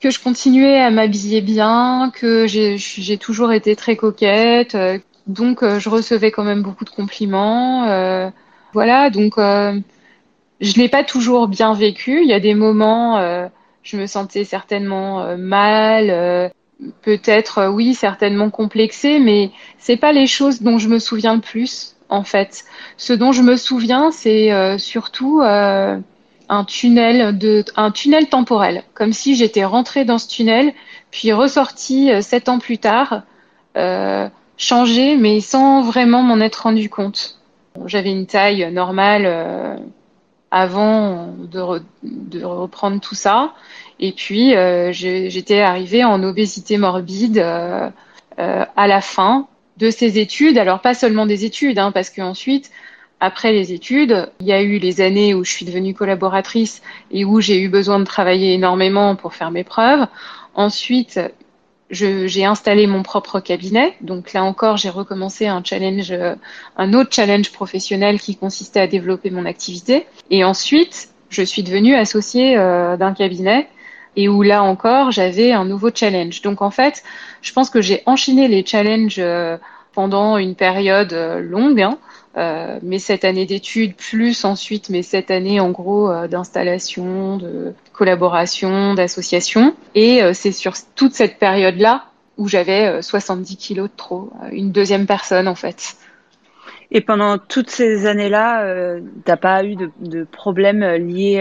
que 0.00 0.10
je 0.10 0.20
continuais 0.20 0.80
à 0.80 0.90
m'habiller 0.90 1.40
bien, 1.40 2.10
que 2.14 2.46
j'ai 2.46 3.18
toujours 3.18 3.52
été 3.52 3.74
très 3.76 3.96
coquette, 3.96 4.74
euh, 4.74 4.98
donc 5.26 5.64
je 5.64 5.88
recevais 5.88 6.30
quand 6.30 6.44
même 6.44 6.62
beaucoup 6.62 6.84
de 6.84 6.90
compliments. 6.90 8.30
Voilà, 8.74 9.08
donc 9.08 9.34
je 9.38 10.76
l'ai 10.76 10.88
pas 10.88 11.04
toujours 11.04 11.48
bien 11.48 11.72
vécu. 11.72 12.20
Il 12.22 12.28
y 12.28 12.34
a 12.34 12.40
des 12.40 12.54
moments, 12.54 13.48
je 13.82 13.96
me 13.96 14.06
sentais 14.06 14.44
certainement 14.44 15.34
mal, 15.38 16.52
peut-être 17.00 17.68
oui, 17.68 17.94
certainement 17.94 18.50
complexée, 18.50 19.18
mais 19.18 19.52
c'est 19.78 19.96
pas 19.96 20.12
les 20.12 20.26
choses 20.26 20.60
dont 20.60 20.76
je 20.76 20.88
me 20.88 20.98
souviens 20.98 21.36
le 21.36 21.40
plus 21.40 21.96
en 22.10 22.24
fait. 22.24 22.64
Ce 22.98 23.14
dont 23.14 23.32
je 23.32 23.40
me 23.40 23.56
souviens, 23.56 24.10
c'est 24.10 24.76
surtout 24.76 25.40
un 26.48 26.64
tunnel 26.64 27.36
de, 27.38 27.64
un 27.76 27.90
tunnel 27.90 28.28
temporel, 28.28 28.84
comme 28.94 29.12
si 29.12 29.34
j'étais 29.34 29.64
rentrée 29.64 30.04
dans 30.04 30.18
ce 30.18 30.28
tunnel, 30.28 30.72
puis 31.10 31.32
ressortie 31.32 32.10
sept 32.22 32.48
ans 32.48 32.58
plus 32.58 32.78
tard, 32.78 33.22
changée, 34.56 35.16
mais 35.16 35.40
sans 35.40 35.82
vraiment 35.82 36.22
m'en 36.22 36.40
être 36.40 36.64
rendu 36.64 36.88
compte. 36.88 37.38
J'avais 37.86 38.10
une 38.10 38.26
taille 38.26 38.70
normale 38.72 39.82
avant 40.54 41.34
de, 41.36 42.44
reprendre 42.44 43.00
tout 43.00 43.16
ça. 43.16 43.54
Et 43.98 44.12
puis, 44.12 44.54
euh, 44.54 44.92
j'étais 44.92 45.60
arrivée 45.60 46.04
en 46.04 46.22
obésité 46.22 46.78
morbide 46.78 47.38
euh, 47.38 47.90
euh, 48.38 48.64
à 48.76 48.86
la 48.86 49.00
fin 49.00 49.48
de 49.78 49.90
ces 49.90 50.20
études. 50.20 50.56
Alors, 50.56 50.80
pas 50.80 50.94
seulement 50.94 51.26
des 51.26 51.44
études, 51.44 51.80
hein, 51.80 51.90
parce 51.90 52.08
qu'ensuite, 52.08 52.70
après 53.24 53.52
les 53.52 53.72
études, 53.72 54.30
il 54.38 54.46
y 54.46 54.52
a 54.52 54.60
eu 54.60 54.76
les 54.78 55.00
années 55.00 55.32
où 55.32 55.44
je 55.44 55.50
suis 55.50 55.64
devenue 55.64 55.94
collaboratrice 55.94 56.82
et 57.10 57.24
où 57.24 57.40
j'ai 57.40 57.58
eu 57.58 57.70
besoin 57.70 57.98
de 57.98 58.04
travailler 58.04 58.52
énormément 58.52 59.16
pour 59.16 59.32
faire 59.32 59.50
mes 59.50 59.64
preuves. 59.64 60.06
Ensuite, 60.54 61.18
j'ai 61.88 62.44
installé 62.44 62.86
mon 62.86 63.02
propre 63.02 63.40
cabinet. 63.40 63.94
Donc 64.02 64.34
là 64.34 64.44
encore, 64.44 64.76
j'ai 64.76 64.90
recommencé 64.90 65.46
un 65.46 65.62
challenge, 65.64 66.10
euh, 66.10 66.34
un 66.76 66.92
autre 66.92 67.14
challenge 67.14 67.50
professionnel 67.50 68.20
qui 68.20 68.36
consistait 68.36 68.80
à 68.80 68.86
développer 68.86 69.30
mon 69.30 69.46
activité. 69.46 70.06
Et 70.28 70.44
ensuite, 70.44 71.08
je 71.30 71.42
suis 71.42 71.62
devenue 71.62 71.94
associée 71.94 72.58
euh, 72.58 72.98
d'un 72.98 73.14
cabinet 73.14 73.68
et 74.16 74.28
où 74.28 74.42
là 74.42 74.62
encore, 74.62 75.12
j'avais 75.12 75.52
un 75.52 75.64
nouveau 75.64 75.88
challenge. 75.94 76.42
Donc 76.42 76.60
en 76.60 76.70
fait, 76.70 77.02
je 77.40 77.54
pense 77.54 77.70
que 77.70 77.80
j'ai 77.80 78.02
enchaîné 78.04 78.48
les 78.48 78.66
challenges 78.66 79.16
euh, 79.18 79.56
pendant 79.94 80.36
une 80.36 80.54
période 80.54 81.14
longue. 81.40 81.80
Hein, 81.80 81.98
euh, 82.36 82.78
mes 82.82 82.98
sept 82.98 83.24
années 83.24 83.46
d'études, 83.46 83.94
plus 83.94 84.44
ensuite 84.44 84.90
mes 84.90 85.02
sept 85.02 85.30
années 85.30 85.60
en 85.60 85.70
gros 85.70 86.10
euh, 86.10 86.26
d'installation, 86.26 87.36
de 87.36 87.74
collaboration, 87.92 88.94
d'association. 88.94 89.76
Et 89.94 90.22
euh, 90.22 90.32
c'est 90.34 90.52
sur 90.52 90.74
toute 90.96 91.12
cette 91.12 91.38
période-là 91.38 92.06
où 92.36 92.48
j'avais 92.48 93.00
70 93.00 93.56
kilos 93.56 93.88
de 93.88 93.96
trop, 93.96 94.32
une 94.50 94.72
deuxième 94.72 95.06
personne 95.06 95.46
en 95.46 95.54
fait. 95.54 95.94
Et 96.90 97.00
pendant 97.00 97.38
toutes 97.38 97.70
ces 97.70 98.06
années-là, 98.06 98.64
euh, 98.64 99.00
t'as 99.24 99.36
pas 99.36 99.64
eu 99.64 99.76
de, 99.76 99.90
de 100.00 100.24
problèmes 100.24 100.84
liés 100.84 101.40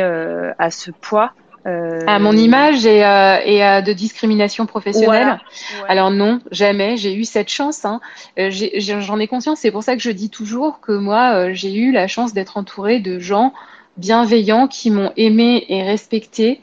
à 0.60 0.70
ce 0.70 0.92
poids? 0.92 1.34
Euh... 1.66 2.02
À 2.08 2.20
mon 2.20 2.34
image 2.34 2.86
et, 2.86 3.06
euh, 3.06 3.38
et 3.46 3.64
euh, 3.64 3.82
de 3.82 3.94
discrimination 3.94 4.66
professionnelle. 4.66 5.40
Alors 5.88 6.12
non, 6.12 6.40
jamais. 6.52 6.98
J'ai 6.98 7.14
eu 7.14 7.24
cette 7.24 7.50
chance. 7.50 7.86
Hein. 7.86 8.02
Euh, 8.38 8.50
j'en 8.52 9.20
ai, 9.20 9.24
ai, 9.24 9.28
conscience. 9.28 9.60
C'est 9.60 9.72
pour 9.72 9.84
ça 9.84 9.96
que 9.96 10.02
je 10.02 10.12
dis 10.12 10.30
toujours 10.30 10.82
que 10.82 10.92
moi, 10.92 11.54
j'ai 11.54 11.74
eu 11.74 11.92
la 11.92 12.08
chance 12.08 12.34
d'être 12.34 12.58
entourée 12.58 13.00
de 13.00 13.20
gens 13.20 13.54
bienveillants 13.98 14.68
qui 14.68 14.92
m'ont 14.92 15.12
aimé 15.18 15.66
et 15.70 15.84
respecté 15.84 16.62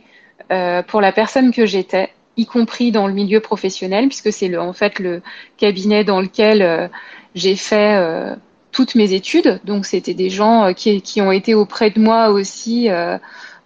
pour 0.89 1.01
la 1.01 1.13
personne 1.13 1.53
que 1.53 1.65
j'étais, 1.65 2.11
y 2.37 2.45
compris 2.45 2.91
dans 2.91 3.07
le 3.07 3.13
milieu 3.13 3.39
professionnel, 3.39 4.09
puisque 4.09 4.33
c'est 4.33 4.49
le, 4.49 4.61
en 4.61 4.73
fait 4.73 4.99
le 4.99 5.23
cabinet 5.57 6.03
dans 6.03 6.21
lequel 6.21 6.91
j'ai 7.37 7.55
fait 7.55 8.37
toutes 8.73 8.97
mes 8.97 9.15
études. 9.15 9.61
Donc 9.65 9.87
c'était 9.87 10.15
des 10.15 10.29
gens 10.29 10.75
qui, 10.75 11.01
qui, 11.03 11.23
ont 11.23 11.31
été 11.31 11.55
auprès 11.55 11.91
de 11.91 12.01
moi 12.01 12.31
aussi 12.31 12.89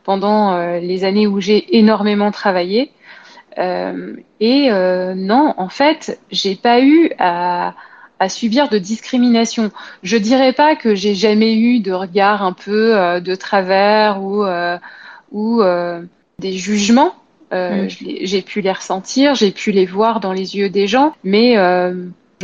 pendant 0.05 0.55
euh, 0.55 0.79
les 0.79 1.05
années 1.05 1.27
où 1.27 1.41
j'ai 1.41 1.77
énormément 1.77 2.31
travaillé. 2.31 2.93
Euh, 3.59 4.17
et 4.41 4.69
euh, 4.71 5.15
non, 5.15 5.55
en 5.57 5.69
fait, 5.69 6.21
j'ai 6.31 6.55
pas 6.55 6.81
eu 6.81 7.11
à, 7.19 7.75
à, 8.21 8.29
subir 8.29 8.69
de 8.69 8.79
discrimination. 8.79 9.71
Je 10.03 10.17
dirais 10.17 10.53
pas 10.53 10.77
que 10.77 10.95
j'ai 10.95 11.15
jamais 11.15 11.55
eu 11.57 11.81
de 11.81 11.93
regard 11.93 12.45
un 12.45 12.53
peu 12.53 13.21
de 13.21 13.35
travers 13.35 14.23
ou 14.23 14.45
ou 15.33 15.63
des 16.39 16.53
jugements. 16.53 17.15
Mm. 17.53 17.87
J'ai 17.89 18.43
pu 18.43 18.61
les 18.61 18.73
ressentir, 18.73 19.37
j'ai 19.37 19.53
pu 19.53 19.71
les 19.71 19.87
voir 19.87 20.19
dans 20.19 20.33
les 20.33 20.57
yeux 20.57 20.69
des 20.69 20.89
gens, 20.89 21.15
mais 21.23 21.57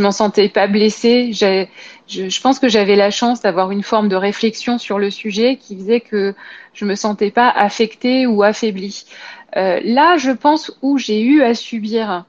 je 0.00 0.02
m'en 0.02 0.12
sentais 0.12 0.48
pas 0.48 0.66
blessée. 0.66 1.34
Je, 1.34 1.66
je, 2.08 2.40
pense 2.40 2.58
que 2.58 2.68
j'avais 2.68 2.96
la 2.96 3.10
chance 3.10 3.42
d'avoir 3.42 3.70
une 3.70 3.82
forme 3.82 4.08
de 4.08 4.16
réflexion 4.16 4.78
sur 4.78 4.98
le 4.98 5.10
sujet 5.10 5.56
qui 5.56 5.76
faisait 5.76 6.00
que 6.00 6.34
je 6.72 6.86
me 6.86 6.94
sentais 6.94 7.30
pas 7.30 7.50
affectée 7.50 8.26
ou 8.26 8.42
affaiblie. 8.42 9.04
Euh, 9.58 9.78
là, 9.84 10.16
je 10.16 10.30
pense 10.30 10.72
où 10.80 10.96
j'ai 10.96 11.20
eu 11.20 11.42
à 11.42 11.54
subir 11.54 12.24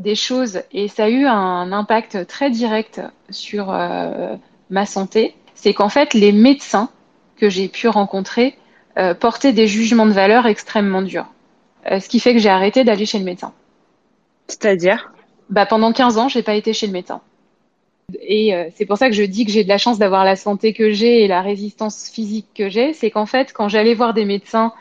des 0.00 0.16
choses 0.16 0.62
et 0.72 0.88
ça 0.88 1.04
a 1.04 1.08
eu 1.08 1.26
un 1.26 1.70
impact 1.70 2.26
très 2.26 2.50
direct 2.50 3.00
sur 3.30 3.70
euh, 3.70 4.34
ma 4.68 4.84
santé, 4.84 5.36
c'est 5.54 5.74
qu'en 5.74 5.88
fait 5.88 6.12
les 6.12 6.32
médecins 6.32 6.90
que 7.36 7.48
j'ai 7.48 7.68
pu 7.68 7.86
rencontrer 7.86 8.58
euh, 8.98 9.14
portaient 9.14 9.52
des 9.52 9.68
jugements 9.68 10.06
de 10.06 10.12
valeur 10.12 10.46
extrêmement 10.46 11.02
durs. 11.02 11.28
Ce 11.88 12.08
qui 12.08 12.18
fait 12.18 12.32
que 12.32 12.40
j'ai 12.40 12.48
arrêté 12.48 12.82
d'aller 12.82 13.06
chez 13.06 13.20
le 13.20 13.24
médecin. 13.24 13.52
C'est-à-dire? 14.48 15.12
Bah, 15.50 15.66
pendant 15.66 15.92
15 15.92 16.18
ans, 16.18 16.28
j'ai 16.28 16.42
pas 16.42 16.54
été 16.54 16.72
chez 16.72 16.86
le 16.86 16.92
médecin. 16.92 17.20
Et 18.20 18.54
euh, 18.54 18.68
c'est 18.74 18.86
pour 18.86 18.98
ça 18.98 19.08
que 19.08 19.14
je 19.14 19.22
dis 19.22 19.44
que 19.44 19.50
j'ai 19.50 19.64
de 19.64 19.68
la 19.68 19.78
chance 19.78 19.98
d'avoir 19.98 20.24
la 20.24 20.36
santé 20.36 20.72
que 20.72 20.92
j'ai 20.92 21.24
et 21.24 21.28
la 21.28 21.42
résistance 21.42 22.08
physique 22.08 22.46
que 22.54 22.68
j'ai. 22.68 22.92
C'est 22.92 23.10
qu'en 23.10 23.26
fait, 23.26 23.52
quand 23.52 23.68
j'allais 23.68 23.94
voir 23.94 24.14
des 24.14 24.24
médecins, 24.24 24.72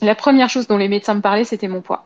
la 0.00 0.14
première 0.14 0.50
chose 0.50 0.66
dont 0.66 0.76
les 0.76 0.88
médecins 0.88 1.14
me 1.14 1.20
parlaient, 1.20 1.44
c'était 1.44 1.68
mon 1.68 1.80
poids. 1.80 2.04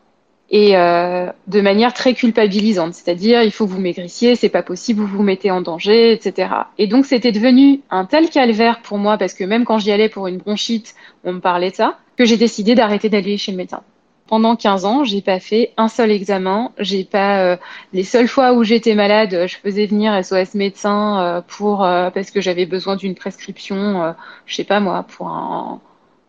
Et 0.49 0.77
euh, 0.77 1.29
de 1.47 1.59
manière 1.59 1.93
très 1.93 2.13
culpabilisante, 2.13 2.93
c'est-à-dire 2.93 3.43
il 3.43 3.51
faut 3.51 3.65
que 3.65 3.71
vous 3.71 3.81
maigrissiez, 3.81 4.37
c'est 4.37 4.47
pas 4.47 4.63
possible, 4.63 5.01
vous 5.01 5.17
vous 5.17 5.23
mettez 5.23 5.51
en 5.51 5.59
danger, 5.59 6.13
etc. 6.13 6.49
Et 6.77 6.87
donc 6.87 7.05
c'était 7.05 7.33
devenu 7.33 7.81
un 7.89 8.05
tel 8.05 8.29
calvaire 8.29 8.81
pour 8.81 8.97
moi 8.97 9.17
parce 9.17 9.33
que 9.33 9.43
même 9.43 9.65
quand 9.65 9.77
j'y 9.77 9.91
allais 9.91 10.07
pour 10.07 10.27
une 10.27 10.37
bronchite, 10.37 10.95
on 11.25 11.33
me 11.33 11.39
parlait 11.41 11.71
de 11.71 11.75
ça, 11.75 11.97
que 12.15 12.23
j'ai 12.23 12.37
décidé 12.37 12.75
d'arrêter 12.75 13.09
d'aller 13.09 13.37
chez 13.37 13.51
le 13.51 13.57
médecin 13.57 13.81
pendant 14.27 14.55
15 14.55 14.85
ans, 14.85 15.03
j'ai 15.03 15.21
pas 15.21 15.39
fait 15.39 15.73
un 15.77 15.87
seul 15.87 16.11
examen. 16.11 16.71
J'ai 16.77 17.03
pas 17.03 17.39
euh, 17.39 17.57
les 17.93 18.03
seules 18.03 18.27
fois 18.27 18.53
où 18.53 18.63
j'étais 18.63 18.95
malade, 18.95 19.47
je 19.47 19.57
faisais 19.57 19.85
venir 19.85 20.13
SOS 20.23 20.53
médecin 20.53 21.19
euh, 21.19 21.41
pour 21.41 21.83
euh, 21.83 22.09
parce 22.09 22.31
que 22.31 22.41
j'avais 22.41 22.65
besoin 22.65 22.95
d'une 22.95 23.15
prescription, 23.15 24.15
je 24.45 24.55
sais 24.55 24.63
pas 24.63 24.79
moi, 24.79 25.03
pour 25.03 25.29
un 25.29 25.81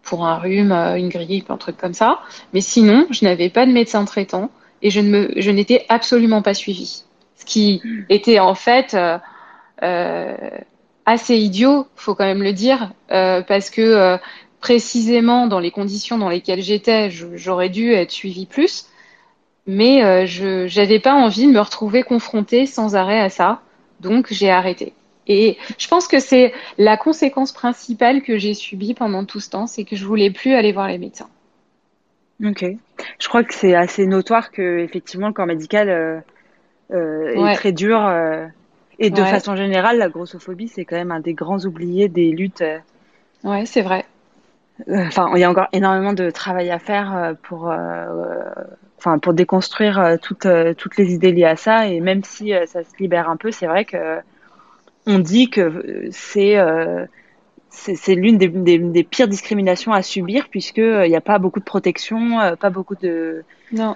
pour 0.03 0.25
un 0.25 0.37
rhume, 0.37 0.73
une 0.73 1.11
grippe, 1.11 1.51
un 1.51 1.59
truc 1.59 1.77
comme 1.77 1.93
ça. 1.93 2.21
Mais 2.55 2.63
sinon, 2.63 3.07
je 3.11 3.27
n'avais 3.27 3.51
pas 3.51 3.67
de 3.67 3.73
médecin 3.73 4.05
traitant 4.07 4.51
et 4.81 4.89
je 4.89 5.01
ne 5.01 5.09
me, 5.11 5.33
je 5.37 5.51
n'étais 5.51 5.85
absolument 5.91 6.41
pas 6.41 6.55
suivie. 6.55 7.05
Ce 7.37 7.45
qui 7.45 7.83
était 8.09 8.39
en 8.39 8.55
fait 8.55 8.97
euh, 9.83 10.37
assez 11.09 11.37
idiot, 11.37 11.87
faut 11.97 12.15
quand 12.15 12.27
même 12.27 12.43
le 12.43 12.53
dire, 12.53 12.93
euh, 13.11 13.41
parce 13.41 13.71
que 13.71 13.81
euh, 13.81 14.19
précisément 14.61 15.47
dans 15.47 15.61
les 15.61 15.71
conditions 15.71 16.19
dans 16.19 16.29
lesquelles 16.29 16.63
j'étais, 16.63 17.11
j'aurais 17.11 17.69
dû 17.69 17.93
être 17.93 18.11
suivie 18.11 18.47
plus, 18.47 18.87
mais 19.67 20.27
je 20.27 20.75
n'avais 20.79 21.01
pas 21.01 21.15
envie 21.15 21.47
de 21.47 21.53
me 21.53 21.61
retrouver 21.61 22.03
confrontée 22.03 22.67
sans 22.67 22.97
arrêt 22.97 23.21
à 23.21 23.29
ça, 23.29 23.61
donc 24.01 24.29
j'ai 24.31 24.51
arrêté. 24.51 24.93
Et 25.27 25.59
je 25.77 25.89
pense 25.89 26.09
que 26.09 26.19
c'est 26.19 26.53
la 26.79 26.97
conséquence 26.97 27.53
principale 27.53 28.23
que 28.23 28.39
j'ai 28.39 28.55
subie 28.55 28.95
pendant 28.95 29.25
tout 29.25 29.41
ce 29.41 29.51
temps, 29.51 29.67
c'est 29.67 29.85
que 29.85 29.95
je 29.95 30.05
voulais 30.07 30.31
plus 30.31 30.55
aller 30.55 30.73
voir 30.73 30.89
les 30.89 30.99
médecins. 30.99 31.29
Ok. 32.45 32.65
Je 33.19 33.29
crois 33.29 33.45
que 33.45 33.53
c'est 33.53 33.75
assez 33.75 34.07
notoire 34.07 34.51
que 34.51 34.79
effectivement 34.79 35.27
le 35.27 35.35
corps 35.35 35.47
médical 35.47 36.23
est 36.91 37.55
très 37.55 37.73
dur 37.73 38.01
et 38.99 39.11
de 39.11 39.23
façon 39.23 39.55
générale, 39.55 39.99
la 39.99 40.09
grossophobie, 40.09 40.69
c'est 40.69 40.85
quand 40.85 40.97
même 40.97 41.13
un 41.13 41.21
des 41.21 41.35
grands 41.35 41.65
oubliés 41.65 42.09
des 42.09 42.31
luttes. 42.31 42.63
Euh, 42.63 42.79
ouais, 43.45 43.65
c'est 43.65 43.83
vrai. 43.83 44.05
Euh, 44.89 45.07
enfin, 45.07 45.31
il 45.35 45.41
y 45.41 45.45
a 45.45 45.51
encore 45.51 45.69
énormément 45.73 46.13
de 46.13 46.31
travail 46.31 46.71
à 46.71 46.79
faire 46.79 47.17
euh, 47.17 47.35
pour, 47.43 47.73
enfin, 48.99 49.19
pour 49.19 49.33
déconstruire 49.33 50.19
toutes, 50.23 50.47
toutes 50.77 50.97
les 50.97 51.13
idées 51.15 51.33
liées 51.33 51.45
à 51.45 51.57
ça. 51.57 51.89
Et 51.89 52.01
même 52.01 52.23
si 52.25 52.53
ça 52.67 52.85
se 52.85 52.91
libère 52.99 53.29
un 53.29 53.37
peu, 53.37 53.51
c'est 53.51 53.67
vrai 53.67 53.85
que 53.85 54.19
on 55.07 55.19
dit 55.19 55.49
que 55.51 56.09
c'est 56.11 56.57
c'est 57.71 58.15
l'une 58.15 58.39
des, 58.39 58.49
des, 58.49 59.05
pires 59.05 59.29
discriminations 59.29 59.93
à 59.93 60.03
subir 60.03 60.49
puisqu'il 60.49 61.09
n'y 61.09 61.17
a 61.17 61.21
pas 61.21 61.39
beaucoup 61.39 61.61
de 61.61 61.65
protection, 61.65 62.57
pas 62.59 62.71
beaucoup 62.71 62.97
de 62.97 63.45
non. 63.73 63.95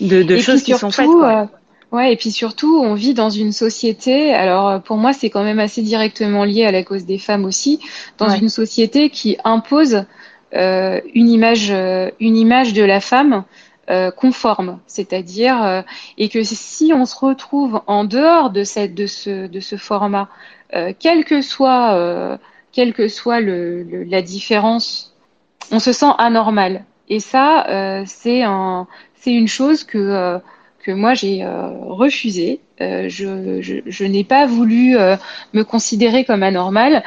de, 0.00 0.22
de 0.22 0.36
choses 0.38 0.62
qui 0.62 0.74
sont 0.74 0.90
faites. 0.90 1.06
Quoi. 1.06 1.48
Ouais, 1.92 2.12
et 2.12 2.16
puis 2.16 2.30
surtout, 2.32 2.80
on 2.82 2.94
vit 2.94 3.12
dans 3.12 3.28
une 3.28 3.52
société. 3.52 4.32
Alors, 4.32 4.68
euh, 4.68 4.78
pour 4.78 4.96
moi, 4.96 5.12
c'est 5.12 5.28
quand 5.28 5.44
même 5.44 5.60
assez 5.60 5.82
directement 5.82 6.44
lié 6.44 6.64
à 6.64 6.72
la 6.72 6.82
cause 6.82 7.04
des 7.04 7.18
femmes 7.18 7.44
aussi, 7.44 7.80
dans 8.16 8.30
une 8.30 8.48
société 8.48 9.10
qui 9.10 9.36
impose 9.44 10.06
euh, 10.54 11.00
une 11.14 11.28
image, 11.30 11.70
euh, 11.70 12.10
une 12.20 12.36
image 12.36 12.74
de 12.74 12.82
la 12.82 13.00
femme 13.00 13.44
euh, 13.90 14.10
conforme, 14.10 14.80
c'est-à-dire 14.86 15.84
et 16.18 16.28
que 16.28 16.42
si 16.42 16.92
on 16.94 17.06
se 17.06 17.16
retrouve 17.16 17.80
en 17.86 18.04
dehors 18.04 18.50
de 18.50 18.64
cette, 18.64 18.94
de 18.94 19.06
ce, 19.06 19.46
de 19.46 19.60
ce 19.60 19.76
format, 19.76 20.28
quel 20.98 21.24
que 21.24 21.42
soit, 21.42 22.38
quelle 22.72 22.94
que 22.94 23.08
soit 23.08 23.40
le, 23.40 23.82
le, 23.82 24.04
la 24.04 24.22
différence, 24.22 25.14
on 25.70 25.78
se 25.78 25.92
sent 25.92 26.12
anormal. 26.18 26.84
Et 27.08 27.20
ça, 27.20 28.04
c'est 28.06 28.42
un, 28.42 28.86
c'est 29.14 29.32
une 29.32 29.48
chose 29.48 29.84
que 29.84 30.40
que 30.82 30.90
moi 30.90 31.14
j'ai 31.14 31.44
euh, 31.44 31.68
refusé. 31.68 32.60
Euh, 32.80 33.08
je, 33.08 33.62
je, 33.62 33.76
je 33.86 34.04
n'ai 34.04 34.24
pas 34.24 34.46
voulu 34.46 34.96
euh, 34.96 35.16
me 35.52 35.62
considérer 35.62 36.24
comme 36.24 36.42
anormale. 36.42 37.02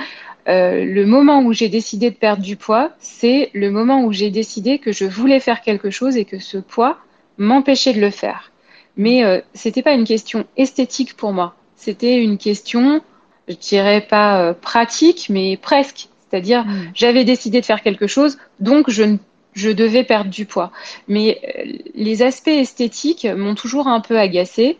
le 0.47 1.03
moment 1.05 1.41
où 1.41 1.53
j'ai 1.53 1.69
décidé 1.69 2.09
de 2.11 2.15
perdre 2.15 2.41
du 2.41 2.55
poids, 2.55 2.91
c'est 2.99 3.49
le 3.53 3.69
moment 3.71 4.03
où 4.03 4.13
j'ai 4.13 4.29
décidé 4.29 4.79
que 4.79 4.91
je 4.91 5.05
voulais 5.05 5.39
faire 5.39 5.61
quelque 5.61 5.89
chose 5.89 6.17
et 6.17 6.25
que 6.25 6.39
ce 6.39 6.57
poids 6.57 6.97
m'empêchait 7.37 7.93
de 7.93 8.01
le 8.01 8.11
faire. 8.11 8.51
Mais 8.95 9.43
c'était 9.53 9.81
pas 9.81 9.93
une 9.93 10.05
question 10.05 10.45
esthétique 10.55 11.17
pour 11.17 11.33
moi. 11.33 11.55
C'était 11.75 12.17
une 12.23 12.37
question, 12.37 13.01
je 13.49 13.55
dirais 13.55 14.01
pas 14.01 14.53
pratique, 14.53 15.27
mais 15.29 15.57
presque. 15.57 16.09
C'est-à-dire, 16.29 16.63
mmh. 16.63 16.91
j'avais 16.93 17.25
décidé 17.25 17.59
de 17.59 17.65
faire 17.65 17.81
quelque 17.81 18.07
chose, 18.07 18.37
donc 18.59 18.89
je 18.89 19.03
ne 19.03 19.17
je 19.55 19.69
devais 19.69 20.03
perdre 20.03 20.29
du 20.29 20.45
poids. 20.45 20.71
Mais 21.07 21.39
euh, 21.57 21.71
les 21.95 22.21
aspects 22.21 22.49
esthétiques 22.49 23.25
m'ont 23.25 23.55
toujours 23.55 23.87
un 23.87 24.01
peu 24.01 24.19
agacée 24.19 24.77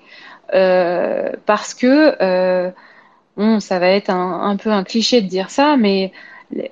euh, 0.53 1.31
parce 1.45 1.73
que, 1.73 2.15
euh, 2.21 2.69
bon, 3.38 3.59
ça 3.59 3.79
va 3.79 3.88
être 3.88 4.09
un, 4.11 4.55
peu 4.57 4.71
un 4.71 4.83
cliché 4.83 5.21
de 5.21 5.27
dire 5.27 5.49
ça, 5.49 5.77
mais 5.77 6.11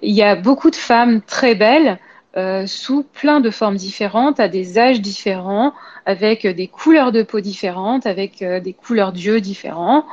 il 0.01 0.13
y 0.13 0.21
a 0.21 0.35
beaucoup 0.35 0.69
de 0.69 0.75
femmes 0.75 1.21
très 1.21 1.55
belles 1.55 1.97
sous 2.65 3.03
plein 3.03 3.41
de 3.41 3.51
formes 3.51 3.75
différentes, 3.75 4.39
à 4.39 4.47
des 4.47 4.79
âges 4.79 5.01
différents, 5.01 5.71
avec 6.07 6.47
des 6.47 6.67
couleurs 6.67 7.11
de 7.11 7.21
peau 7.21 7.41
différentes, 7.41 8.07
avec 8.07 8.43
des 8.43 8.73
couleurs 8.73 9.11
d'yeux 9.11 9.39
différents, 9.39 10.03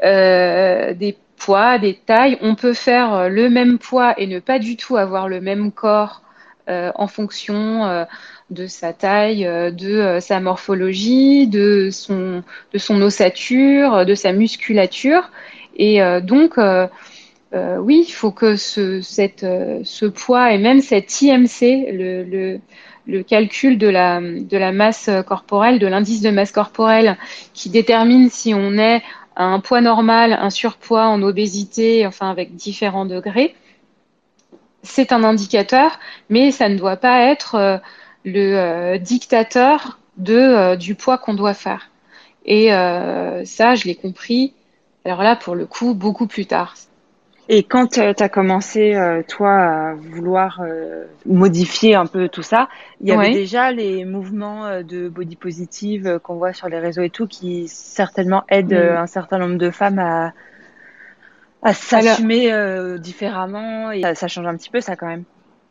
des 0.00 1.16
poids, 1.36 1.78
des 1.78 1.94
tailles. 1.94 2.38
On 2.40 2.54
peut 2.54 2.72
faire 2.72 3.28
le 3.28 3.50
même 3.50 3.78
poids 3.78 4.14
et 4.16 4.28
ne 4.28 4.38
pas 4.38 4.60
du 4.60 4.76
tout 4.76 4.96
avoir 4.96 5.28
le 5.28 5.40
même 5.40 5.72
corps 5.72 6.22
en 6.68 7.06
fonction 7.06 7.86
euh, 7.86 8.04
de 8.50 8.66
sa 8.66 8.92
taille, 8.92 9.46
euh, 9.46 9.70
de 9.70 10.18
sa 10.20 10.40
morphologie, 10.40 11.46
de 11.46 11.90
son, 11.90 12.42
ossature, 13.02 14.04
de 14.04 14.14
sa 14.14 14.32
musculature. 14.32 15.30
Et 15.76 16.00
donc, 16.22 16.54
oui, 16.56 18.04
il 18.08 18.12
faut 18.12 18.30
que 18.30 18.56
ce, 18.56 20.06
poids 20.06 20.52
et 20.52 20.58
même 20.58 20.80
cet 20.80 21.20
IMC, 21.20 21.86
le, 21.92 23.22
calcul 23.22 23.76
de 23.76 23.88
la, 23.88 24.20
de 24.20 24.56
la 24.56 24.72
masse 24.72 25.10
corporelle, 25.26 25.78
de 25.78 25.86
l'indice 25.86 26.22
de 26.22 26.30
masse 26.30 26.50
corporelle, 26.50 27.18
qui 27.52 27.68
détermine 27.68 28.30
si 28.30 28.54
on 28.54 28.78
est 28.78 29.02
un 29.36 29.60
poids 29.60 29.82
normal, 29.82 30.32
un 30.32 30.50
surpoids, 30.50 31.08
en 31.08 31.22
obésité, 31.22 32.06
enfin 32.06 32.30
avec 32.30 32.56
différents 32.56 33.04
degrés, 33.04 33.54
c'est 34.86 35.12
un 35.12 35.24
indicateur, 35.24 35.98
mais 36.30 36.50
ça 36.50 36.68
ne 36.68 36.76
doit 36.76 36.96
pas 36.96 37.30
être 37.30 37.54
euh, 37.56 37.78
le 38.24 38.56
euh, 38.56 38.98
dictateur 38.98 39.98
de, 40.16 40.34
euh, 40.34 40.76
du 40.76 40.94
poids 40.94 41.18
qu'on 41.18 41.34
doit 41.34 41.54
faire. 41.54 41.90
Et 42.48 42.68
ça, 42.68 43.74
je 43.74 43.86
l'ai 43.86 43.96
compris, 43.96 44.54
alors 45.04 45.24
là, 45.24 45.34
pour 45.34 45.56
le 45.56 45.66
coup, 45.66 45.94
beaucoup 45.94 46.28
plus 46.28 46.46
tard. 46.46 46.76
Et 47.48 47.64
quand 47.64 47.94
tu 47.94 48.00
as 48.00 48.28
commencé, 48.28 48.94
toi, 49.26 49.50
à 49.50 49.94
vouloir 49.94 50.62
modifier 51.26 51.96
un 51.96 52.06
peu 52.06 52.28
tout 52.28 52.44
ça, 52.44 52.68
il 53.00 53.08
y 53.08 53.12
avait 53.12 53.32
déjà 53.32 53.72
les 53.72 54.04
mouvements 54.04 54.80
de 54.82 55.08
body 55.08 55.34
positive 55.34 56.20
qu'on 56.22 56.36
voit 56.36 56.52
sur 56.52 56.68
les 56.68 56.78
réseaux 56.78 57.02
et 57.02 57.10
tout 57.10 57.26
qui 57.26 57.66
certainement 57.66 58.44
aident 58.48 58.74
un 58.74 59.08
certain 59.08 59.38
nombre 59.38 59.58
de 59.58 59.72
femmes 59.72 59.98
à, 59.98 60.32
à 61.66 61.74
s'assumer 61.74 62.52
euh, 62.52 62.96
différemment 62.96 63.90
et 63.90 64.02
ça, 64.14 64.28
change 64.28 64.46
un 64.46 64.56
petit 64.56 64.70
peu 64.70 64.80
ça 64.80 64.94
quand 64.94 65.08
même. 65.08 65.24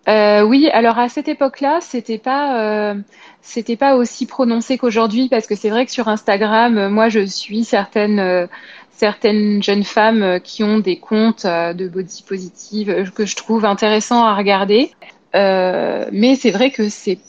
Euh, 0.10 0.44
oui, 0.44 0.70
alors 0.72 1.00
à 1.00 1.08
cette 1.08 1.30
époque-là, 1.30 1.80
c'était 1.82 2.18
pas 2.18 2.60
euh, 2.60 2.96
c'était 3.42 3.78
pas 3.78 3.96
aussi 3.96 4.26
prononcé 4.26 4.78
qu'aujourd'hui 4.78 5.30
parce 5.30 5.48
que 5.48 5.56
c'est 5.56 5.70
vrai 5.70 5.86
que 5.86 5.92
sur 5.92 6.10
Instagram, 6.10 6.90
moi 6.90 7.08
je 7.08 7.26
suis 7.26 7.64
certaines 7.64 8.48
certaines 8.92 9.64
jeunes 9.64 9.86
femmes 9.86 10.40
qui 10.42 10.64
ont 10.64 10.80
des 10.80 11.00
comptes 11.00 11.46
de 11.46 11.88
body 11.88 12.24
positive 12.28 13.12
que 13.16 13.26
je 13.26 13.36
trouve 13.38 13.64
intéressants 13.64 14.26
à 14.26 14.36
regarder. 14.36 14.92
mais 15.34 16.36
c'est 16.36 16.52
vrai 16.52 16.72
que 16.72 16.90
c'est 16.90 17.20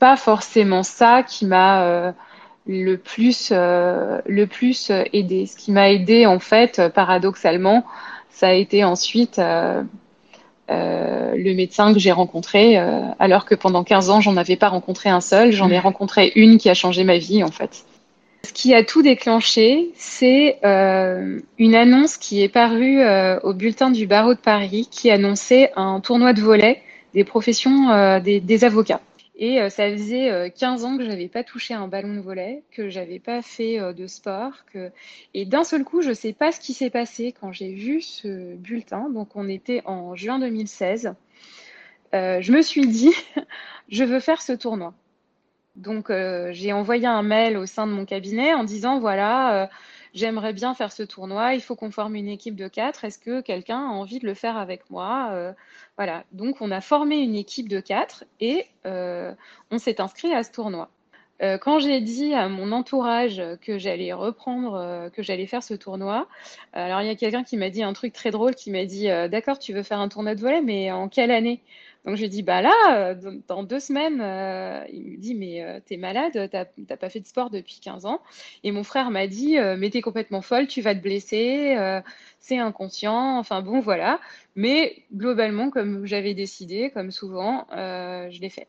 pas 0.00 0.16
forcément 0.16 0.82
ça 0.82 1.22
qui 1.22 1.46
m'a 1.46 2.14
le 2.66 2.96
plus, 2.96 3.50
euh, 3.52 4.20
le 4.26 4.46
plus 4.46 4.90
aidé. 5.12 5.46
Ce 5.46 5.56
qui 5.56 5.72
m'a 5.72 5.90
aidé, 5.90 6.26
en 6.26 6.38
fait, 6.38 6.82
paradoxalement, 6.94 7.84
ça 8.30 8.48
a 8.48 8.52
été 8.52 8.84
ensuite 8.84 9.38
euh, 9.38 9.82
euh, 10.70 11.34
le 11.36 11.54
médecin 11.54 11.92
que 11.92 11.98
j'ai 11.98 12.12
rencontré, 12.12 12.76
alors 13.18 13.44
que 13.44 13.54
pendant 13.54 13.84
15 13.84 14.10
ans, 14.10 14.20
j'en 14.20 14.36
avais 14.36 14.56
pas 14.56 14.68
rencontré 14.68 15.08
un 15.08 15.20
seul. 15.20 15.52
J'en 15.52 15.70
ai 15.70 15.78
rencontré 15.78 16.32
une 16.36 16.58
qui 16.58 16.68
a 16.68 16.74
changé 16.74 17.04
ma 17.04 17.18
vie, 17.18 17.42
en 17.42 17.50
fait. 17.50 17.84
Ce 18.46 18.54
qui 18.54 18.74
a 18.74 18.82
tout 18.82 19.02
déclenché, 19.02 19.90
c'est 19.94 20.58
une 20.62 21.74
annonce 21.74 22.16
qui 22.16 22.42
est 22.42 22.48
parue 22.48 23.00
au 23.42 23.52
bulletin 23.52 23.90
du 23.90 24.06
barreau 24.06 24.34
de 24.34 24.38
Paris 24.38 24.88
qui 24.90 25.10
annonçait 25.10 25.72
un 25.76 26.00
tournoi 26.00 26.32
de 26.32 26.40
volet 26.40 26.80
des 27.14 27.24
professions 27.24 28.20
des 28.20 28.64
avocats. 28.64 29.00
Et 29.42 29.58
euh, 29.58 29.70
ça 29.70 29.90
faisait 29.90 30.52
15 30.54 30.84
euh, 30.84 30.86
ans 30.86 30.98
que 30.98 31.04
j'avais 31.04 31.28
pas 31.28 31.42
touché 31.42 31.72
un 31.72 31.88
ballon 31.88 32.14
de 32.14 32.20
volet, 32.20 32.62
que 32.70 32.90
j'avais 32.90 33.18
pas 33.18 33.40
fait 33.40 33.80
euh, 33.80 33.94
de 33.94 34.06
sport. 34.06 34.52
Et 35.32 35.46
d'un 35.46 35.64
seul 35.64 35.82
coup, 35.82 36.02
je 36.02 36.12
sais 36.12 36.34
pas 36.34 36.52
ce 36.52 36.60
qui 36.60 36.74
s'est 36.74 36.90
passé 36.90 37.32
quand 37.40 37.50
j'ai 37.50 37.72
vu 37.72 38.02
ce 38.02 38.54
bulletin. 38.54 39.08
Donc, 39.08 39.36
on 39.36 39.48
était 39.48 39.80
en 39.86 40.14
juin 40.14 40.38
2016. 40.38 41.14
je 42.12 42.52
me 42.52 42.60
suis 42.60 42.86
dit, 42.86 43.14
je 43.88 44.04
veux 44.04 44.20
faire 44.20 44.42
ce 44.42 44.52
tournoi. 44.52 44.92
Donc, 45.74 46.12
j'ai 46.50 46.74
envoyé 46.74 47.06
un 47.06 47.22
mail 47.22 47.56
au 47.56 47.64
sein 47.64 47.86
de 47.86 47.92
mon 47.92 48.04
cabinet 48.04 48.52
en 48.52 48.64
disant, 48.64 48.98
voilà, 49.00 49.70
j'aimerais 50.12 50.52
bien 50.52 50.74
faire 50.74 50.92
ce 50.92 51.02
tournoi, 51.02 51.54
il 51.54 51.62
faut 51.62 51.76
qu'on 51.76 51.90
forme 51.90 52.16
une 52.16 52.28
équipe 52.28 52.56
de 52.56 52.68
quatre, 52.68 53.04
est-ce 53.04 53.18
que 53.18 53.40
quelqu'un 53.40 53.78
a 53.78 53.92
envie 53.92 54.18
de 54.18 54.26
le 54.26 54.34
faire 54.34 54.58
avec 54.58 54.90
moi 54.90 55.54
voilà, 56.00 56.24
donc 56.32 56.62
on 56.62 56.70
a 56.70 56.80
formé 56.80 57.18
une 57.18 57.36
équipe 57.36 57.68
de 57.68 57.78
quatre 57.78 58.24
et 58.40 58.64
euh, 58.86 59.34
on 59.70 59.76
s'est 59.76 60.00
inscrit 60.00 60.32
à 60.32 60.42
ce 60.42 60.50
tournoi. 60.50 60.88
Euh, 61.42 61.58
quand 61.58 61.78
j'ai 61.78 62.00
dit 62.00 62.32
à 62.32 62.48
mon 62.48 62.72
entourage 62.72 63.42
que 63.60 63.78
j'allais 63.78 64.14
reprendre, 64.14 64.76
euh, 64.76 65.10
que 65.10 65.22
j'allais 65.22 65.46
faire 65.46 65.62
ce 65.62 65.74
tournoi, 65.74 66.26
alors 66.72 67.02
il 67.02 67.06
y 67.06 67.10
a 67.10 67.16
quelqu'un 67.16 67.44
qui 67.44 67.58
m'a 67.58 67.68
dit 67.68 67.82
un 67.82 67.92
truc 67.92 68.14
très 68.14 68.30
drôle, 68.30 68.54
qui 68.54 68.70
m'a 68.70 68.86
dit 68.86 69.08
D'accord, 69.28 69.58
tu 69.58 69.74
veux 69.74 69.82
faire 69.82 70.00
un 70.00 70.08
tournoi 70.08 70.34
de 70.34 70.40
volet, 70.40 70.62
mais 70.62 70.90
en 70.90 71.10
quelle 71.10 71.30
année? 71.30 71.60
Donc 72.04 72.16
je 72.16 72.22
lui 72.22 72.28
dis 72.28 72.42
bah 72.42 72.62
là, 72.62 73.14
dans 73.48 73.62
deux 73.62 73.80
semaines, 73.80 74.22
il 74.92 75.12
me 75.12 75.16
dit 75.18 75.34
mais 75.34 75.82
t'es 75.86 75.96
malade, 75.96 76.48
t'as 76.50 76.96
pas 76.96 77.10
fait 77.10 77.20
de 77.20 77.26
sport 77.26 77.50
depuis 77.50 77.80
15 77.80 78.06
ans. 78.06 78.20
Et 78.64 78.72
mon 78.72 78.84
frère 78.84 79.10
m'a 79.10 79.26
dit 79.26 79.56
mais 79.78 79.90
t'es 79.90 80.00
complètement 80.00 80.42
folle, 80.42 80.66
tu 80.66 80.80
vas 80.80 80.94
te 80.94 81.00
blesser, 81.00 81.76
c'est 82.38 82.58
inconscient. 82.58 83.38
Enfin 83.38 83.60
bon 83.60 83.80
voilà. 83.80 84.20
Mais 84.56 85.02
globalement, 85.14 85.70
comme 85.70 86.06
j'avais 86.06 86.34
décidé, 86.34 86.90
comme 86.90 87.10
souvent, 87.10 87.66
je 87.70 88.40
l'ai 88.40 88.50
fait. 88.50 88.66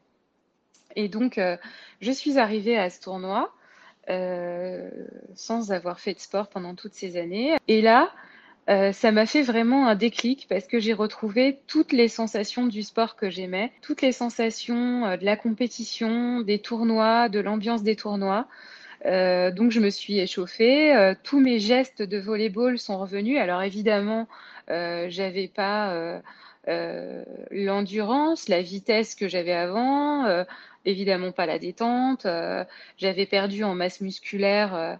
Et 0.95 1.07
donc, 1.07 1.37
euh, 1.37 1.57
je 1.99 2.11
suis 2.11 2.37
arrivée 2.37 2.77
à 2.77 2.89
ce 2.89 3.01
tournoi 3.01 3.53
euh, 4.09 4.89
sans 5.35 5.71
avoir 5.71 5.99
fait 5.99 6.13
de 6.13 6.19
sport 6.19 6.49
pendant 6.49 6.75
toutes 6.75 6.93
ces 6.93 7.17
années. 7.17 7.57
Et 7.67 7.81
là, 7.81 8.11
euh, 8.69 8.91
ça 8.91 9.11
m'a 9.11 9.25
fait 9.25 9.41
vraiment 9.41 9.87
un 9.87 9.95
déclic 9.95 10.45
parce 10.49 10.67
que 10.67 10.79
j'ai 10.79 10.93
retrouvé 10.93 11.59
toutes 11.67 11.91
les 11.91 12.07
sensations 12.07 12.67
du 12.67 12.83
sport 12.83 13.15
que 13.15 13.29
j'aimais, 13.29 13.71
toutes 13.81 14.01
les 14.01 14.11
sensations 14.11 15.17
de 15.17 15.25
la 15.25 15.35
compétition, 15.35 16.41
des 16.41 16.59
tournois, 16.59 17.29
de 17.29 17.39
l'ambiance 17.39 17.83
des 17.83 17.95
tournois. 17.95 18.47
donc 19.03 19.71
je 19.71 19.79
me 19.79 19.89
suis 19.89 20.19
échauffée. 20.19 21.13
tous 21.23 21.39
mes 21.39 21.59
gestes 21.59 22.01
de 22.01 22.19
volleyball 22.19 22.77
sont 22.77 22.99
revenus. 22.99 23.39
Alors 23.39 23.63
évidemment, 23.63 24.27
j'avais 24.67 25.47
pas 25.47 26.21
l'endurance, 27.51 28.47
la 28.47 28.61
vitesse 28.61 29.15
que 29.15 29.27
j'avais 29.27 29.53
avant 29.53 30.45
évidemment 30.85 31.31
pas 31.31 31.45
la 31.45 31.59
détente. 31.59 32.25
Euh, 32.25 32.63
j'avais 32.97 33.25
perdu 33.25 33.63
en 33.63 33.75
masse 33.75 34.01
musculaire, 34.01 34.75
euh, 34.75 34.95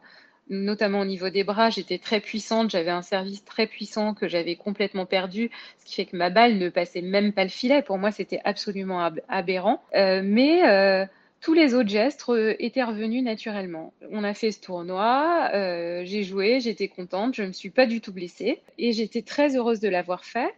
notamment 0.52 1.00
au 1.00 1.06
niveau 1.06 1.30
des 1.30 1.44
bras. 1.44 1.72
J'étais 1.72 1.98
très 1.98 2.20
puissante, 2.20 2.70
j'avais 2.70 2.92
un 2.92 3.02
service 3.02 3.44
très 3.44 3.66
puissant 3.66 4.14
que 4.14 4.28
j'avais 4.28 4.56
complètement 4.56 5.08
perdu, 5.08 5.50
ce 5.80 5.86
qui 5.86 5.96
fait 5.96 6.06
que 6.06 6.16
ma 6.16 6.30
balle 6.30 6.60
ne 6.60 6.70
passait 6.70 7.02
même 7.02 7.34
pas 7.34 7.44
le 7.44 7.50
filet. 7.50 7.82
Pour 7.82 7.98
moi, 7.98 8.12
c'était 8.12 8.42
absolument 8.44 9.10
aberrant. 9.30 9.82
Euh, 9.96 10.22
mais 10.24 10.62
tous 11.40 11.54
les 11.54 11.74
autres 11.74 11.90
gestes 11.90 12.24
étaient 12.60 12.84
revenus 12.84 13.24
naturellement. 13.24 13.94
On 14.12 14.24
a 14.24 14.36
fait 14.36 14.52
ce 14.52 14.62
tournoi, 14.62 15.50
j'ai 16.04 16.24
joué, 16.24 16.60
j'étais 16.60 16.88
contente, 16.88 17.34
je 17.34 17.42
ne 17.42 17.48
me 17.48 17.54
suis 17.54 17.72
pas 17.72 17.88
du 17.88 18.00
tout 18.00 18.14
blessée 18.14 18.62
et 18.78 18.92
j'étais 18.92 19.24
très 19.24 19.56
heureuse 19.56 19.80
de 19.80 19.90
l'avoir 19.90 20.24
fait. 20.24 20.54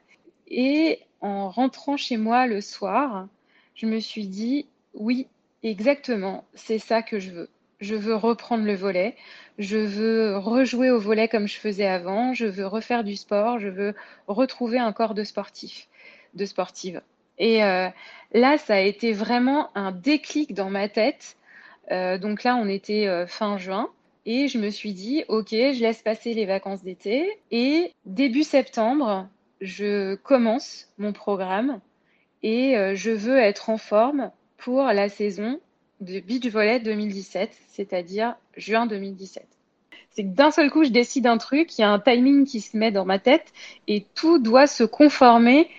Et 0.48 1.00
en 1.22 1.50
rentrant 1.50 1.96
chez 1.96 2.18
moi 2.18 2.48
le 2.48 2.60
soir, 2.60 3.28
je 3.76 3.86
me 3.86 4.00
suis 4.00 4.28
dit, 4.28 4.68
oui, 4.94 5.28
exactement. 5.64 6.44
C'est 6.54 6.80
ça 6.80 7.02
que 7.02 7.20
je 7.20 7.32
veux. 7.32 7.50
Je 7.84 7.96
veux 7.96 8.16
reprendre 8.16 8.64
le 8.64 8.76
volet. 8.76 9.16
Je 9.60 9.78
veux 9.78 10.38
rejouer 10.38 10.90
au 10.90 11.00
volet 11.00 11.28
comme 11.28 11.48
je 11.48 11.58
faisais 11.58 11.86
avant. 11.86 12.34
Je 12.34 12.46
veux 12.46 12.66
refaire 12.66 13.04
du 13.04 13.18
sport. 13.18 13.60
Je 13.60 13.68
veux 13.68 13.94
retrouver 14.28 14.80
un 14.80 14.94
corps 14.94 15.14
de 15.14 15.26
sportif, 15.26 15.90
de 16.34 16.46
sportive. 16.46 17.02
Et 17.38 17.62
euh, 17.64 17.90
là, 18.32 18.58
ça 18.58 18.76
a 18.76 18.80
été 18.80 19.12
vraiment 19.12 19.70
un 19.76 19.92
déclic 19.92 20.54
dans 20.54 20.70
ma 20.70 20.88
tête. 20.88 21.36
Euh, 21.92 22.18
donc 22.18 22.44
là, 22.44 22.56
on 22.56 22.70
était 22.70 23.08
euh, 23.08 23.28
fin 23.28 23.58
juin. 23.58 23.90
Et 24.26 24.48
je 24.48 24.60
me 24.60 24.70
suis 24.70 24.94
dit, 24.94 25.26
OK, 25.28 25.50
je 25.50 25.82
laisse 25.82 26.02
passer 26.02 26.34
les 26.34 26.46
vacances 26.46 26.84
d'été. 26.84 27.38
Et 27.52 27.92
début 28.06 28.44
septembre, 28.44 29.28
je 29.60 30.16
commence 30.16 30.88
mon 30.98 31.12
programme 31.12 31.82
et 32.44 32.76
je 32.96 33.12
veux 33.12 33.38
être 33.38 33.70
en 33.70 33.78
forme 33.78 34.32
pour 34.58 34.84
la 34.84 35.10
saison 35.10 35.60
de 36.04 36.20
beach 36.20 36.48
volley 36.48 36.80
2017, 36.80 37.52
c'est-à-dire 37.70 38.36
juin 38.58 38.86
2017. 38.86 39.46
C'est 40.12 40.24
que 40.24 40.30
d'un 40.30 40.52
seul 40.52 40.70
coup, 40.70 40.84
je 40.84 40.90
décide 40.90 41.26
un 41.26 41.38
truc, 41.38 41.78
il 41.78 41.82
y 41.82 41.84
a 41.84 41.90
un 41.90 42.00
timing 42.00 42.46
qui 42.46 42.62
se 42.62 42.78
met 42.78 42.92
dans 42.92 43.06
ma 43.06 43.18
tête 43.18 43.52
et 43.88 44.06
tout 44.14 44.38
doit 44.38 44.68
se 44.68 44.84
conformer 44.84 45.70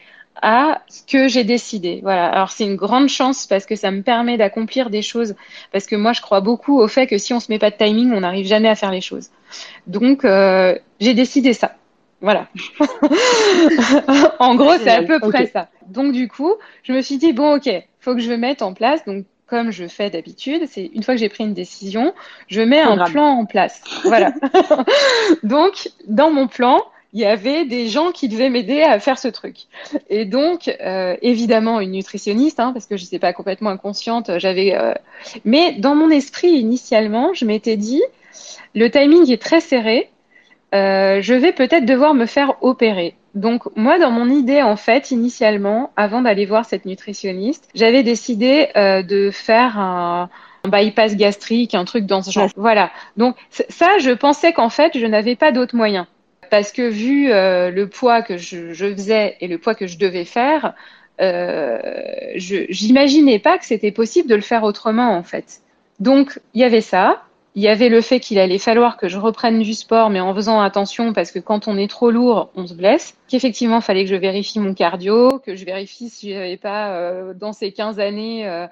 à 0.42 0.82
ce 0.88 1.02
que 1.02 1.28
j'ai 1.28 1.44
décidé. 1.44 2.00
Voilà. 2.02 2.26
Alors 2.26 2.50
c'est 2.50 2.64
une 2.64 2.74
grande 2.74 3.08
chance 3.08 3.46
parce 3.46 3.66
que 3.66 3.76
ça 3.76 3.92
me 3.92 4.02
permet 4.02 4.36
d'accomplir 4.36 4.90
des 4.90 5.02
choses. 5.02 5.36
Parce 5.72 5.86
que 5.86 5.94
moi, 5.94 6.12
je 6.12 6.20
crois 6.20 6.40
beaucoup 6.40 6.80
au 6.80 6.88
fait 6.88 7.06
que 7.06 7.18
si 7.18 7.32
on 7.32 7.40
se 7.40 7.50
met 7.50 7.60
pas 7.60 7.70
de 7.70 7.76
timing, 7.76 8.12
on 8.12 8.20
n'arrive 8.20 8.46
jamais 8.46 8.68
à 8.68 8.74
faire 8.74 8.90
les 8.90 9.00
choses. 9.00 9.30
Donc 9.86 10.24
euh, 10.24 10.76
j'ai 11.00 11.14
décidé 11.14 11.52
ça. 11.52 11.76
Voilà. 12.20 12.48
en 14.40 14.54
gros, 14.56 14.72
c'est 14.82 14.90
à 14.90 15.02
peu 15.02 15.20
près 15.20 15.46
ça. 15.46 15.68
Donc 15.86 16.12
du 16.12 16.26
coup, 16.26 16.54
je 16.82 16.92
me 16.92 17.02
suis 17.02 17.18
dit 17.18 17.32
bon, 17.32 17.56
ok, 17.56 17.70
faut 18.00 18.14
que 18.14 18.20
je 18.20 18.32
mette 18.32 18.62
en 18.62 18.74
place. 18.74 19.04
Donc 19.04 19.26
comme 19.46 19.70
je 19.70 19.86
fais 19.86 20.10
d'habitude, 20.10 20.66
c'est 20.70 20.90
une 20.94 21.02
fois 21.02 21.14
que 21.14 21.20
j'ai 21.20 21.28
pris 21.28 21.44
une 21.44 21.54
décision, 21.54 22.14
je 22.48 22.60
mets 22.60 22.80
un 22.80 23.04
plan 23.04 23.26
en 23.26 23.44
place. 23.44 23.82
Voilà. 24.04 24.32
donc 25.42 25.90
dans 26.06 26.30
mon 26.30 26.48
plan, 26.48 26.82
il 27.14 27.20
y 27.20 27.24
avait 27.24 27.64
des 27.64 27.86
gens 27.86 28.10
qui 28.10 28.28
devaient 28.28 28.50
m'aider 28.50 28.82
à 28.82 28.98
faire 28.98 29.18
ce 29.18 29.28
truc. 29.28 29.56
Et 30.10 30.24
donc, 30.24 30.68
euh, 30.80 31.16
évidemment, 31.22 31.78
une 31.78 31.92
nutritionniste, 31.92 32.58
hein, 32.58 32.72
parce 32.72 32.86
que 32.86 32.96
je 32.96 33.04
n'étais 33.04 33.20
pas 33.20 33.32
complètement 33.32 33.70
inconsciente, 33.70 34.32
j'avais. 34.38 34.74
Euh, 34.74 34.94
mais 35.44 35.72
dans 35.72 35.94
mon 35.94 36.10
esprit, 36.10 36.48
initialement, 36.48 37.32
je 37.32 37.44
m'étais 37.44 37.76
dit, 37.76 38.02
le 38.74 38.90
timing 38.90 39.30
est 39.30 39.40
très 39.40 39.60
serré. 39.60 40.10
Euh, 40.74 41.22
je 41.22 41.34
vais 41.34 41.52
peut-être 41.52 41.86
devoir 41.86 42.14
me 42.14 42.26
faire 42.26 42.56
opérer. 42.62 43.14
Donc 43.34 43.64
moi, 43.76 43.98
dans 43.98 44.10
mon 44.10 44.30
idée, 44.30 44.62
en 44.62 44.76
fait, 44.76 45.10
initialement, 45.10 45.92
avant 45.96 46.22
d'aller 46.22 46.46
voir 46.46 46.64
cette 46.64 46.84
nutritionniste, 46.84 47.68
j'avais 47.74 48.02
décidé 48.02 48.68
euh, 48.76 49.02
de 49.02 49.30
faire 49.30 49.78
un, 49.78 50.30
bypass 50.66 51.16
gastrique, 51.16 51.74
un 51.74 51.84
truc 51.84 52.06
dans 52.06 52.22
ce 52.22 52.30
genre. 52.30 52.48
Voilà. 52.56 52.90
Donc 53.16 53.36
ça, 53.50 53.98
je 53.98 54.10
pensais 54.12 54.52
qu'en 54.52 54.70
fait, 54.70 54.98
je 54.98 55.06
n'avais 55.06 55.36
pas 55.36 55.52
d'autre 55.52 55.74
moyen. 55.74 56.06
Parce 56.50 56.70
que 56.70 56.88
vu 56.88 57.32
euh, 57.32 57.70
le 57.70 57.88
poids 57.88 58.22
que 58.22 58.36
je, 58.36 58.72
je, 58.72 58.94
faisais 58.94 59.36
et 59.40 59.48
le 59.48 59.58
poids 59.58 59.74
que 59.74 59.86
je 59.86 59.98
devais 59.98 60.24
faire, 60.24 60.74
euh, 61.20 61.78
je 62.36 62.66
j'imaginais 62.68 63.38
pas 63.38 63.58
que 63.58 63.64
c'était 63.64 63.90
possible 63.92 64.28
de 64.28 64.36
le 64.36 64.42
faire 64.42 64.62
autrement, 64.62 65.16
en 65.16 65.22
fait. 65.22 65.60
Donc 65.98 66.40
il 66.54 66.60
y 66.60 66.64
avait 66.64 66.80
ça. 66.80 67.24
Il 67.56 67.62
y 67.62 67.68
avait 67.68 67.88
le 67.88 68.00
fait 68.00 68.18
qu'il 68.18 68.40
allait 68.40 68.58
falloir 68.58 68.96
que 68.96 69.08
je 69.08 69.16
reprenne 69.16 69.60
du 69.60 69.74
sport, 69.74 70.10
mais 70.10 70.18
en 70.18 70.34
faisant 70.34 70.60
attention 70.60 71.12
parce 71.12 71.30
que 71.30 71.38
quand 71.38 71.68
on 71.68 71.78
est 71.78 71.86
trop 71.86 72.10
lourd, 72.10 72.50
on 72.56 72.66
se 72.66 72.74
blesse. 72.74 73.16
Qu'effectivement, 73.28 73.80
fallait 73.80 74.04
que 74.04 74.10
je 74.10 74.16
vérifie 74.16 74.58
mon 74.58 74.74
cardio, 74.74 75.38
que 75.38 75.54
je 75.54 75.64
vérifie 75.64 76.08
si 76.08 76.32
j'avais 76.32 76.56
pas 76.56 76.96
euh, 76.96 77.32
dans 77.32 77.52
ces 77.52 77.70
15 77.70 78.00
années 78.00 78.48
euh, 78.48 78.66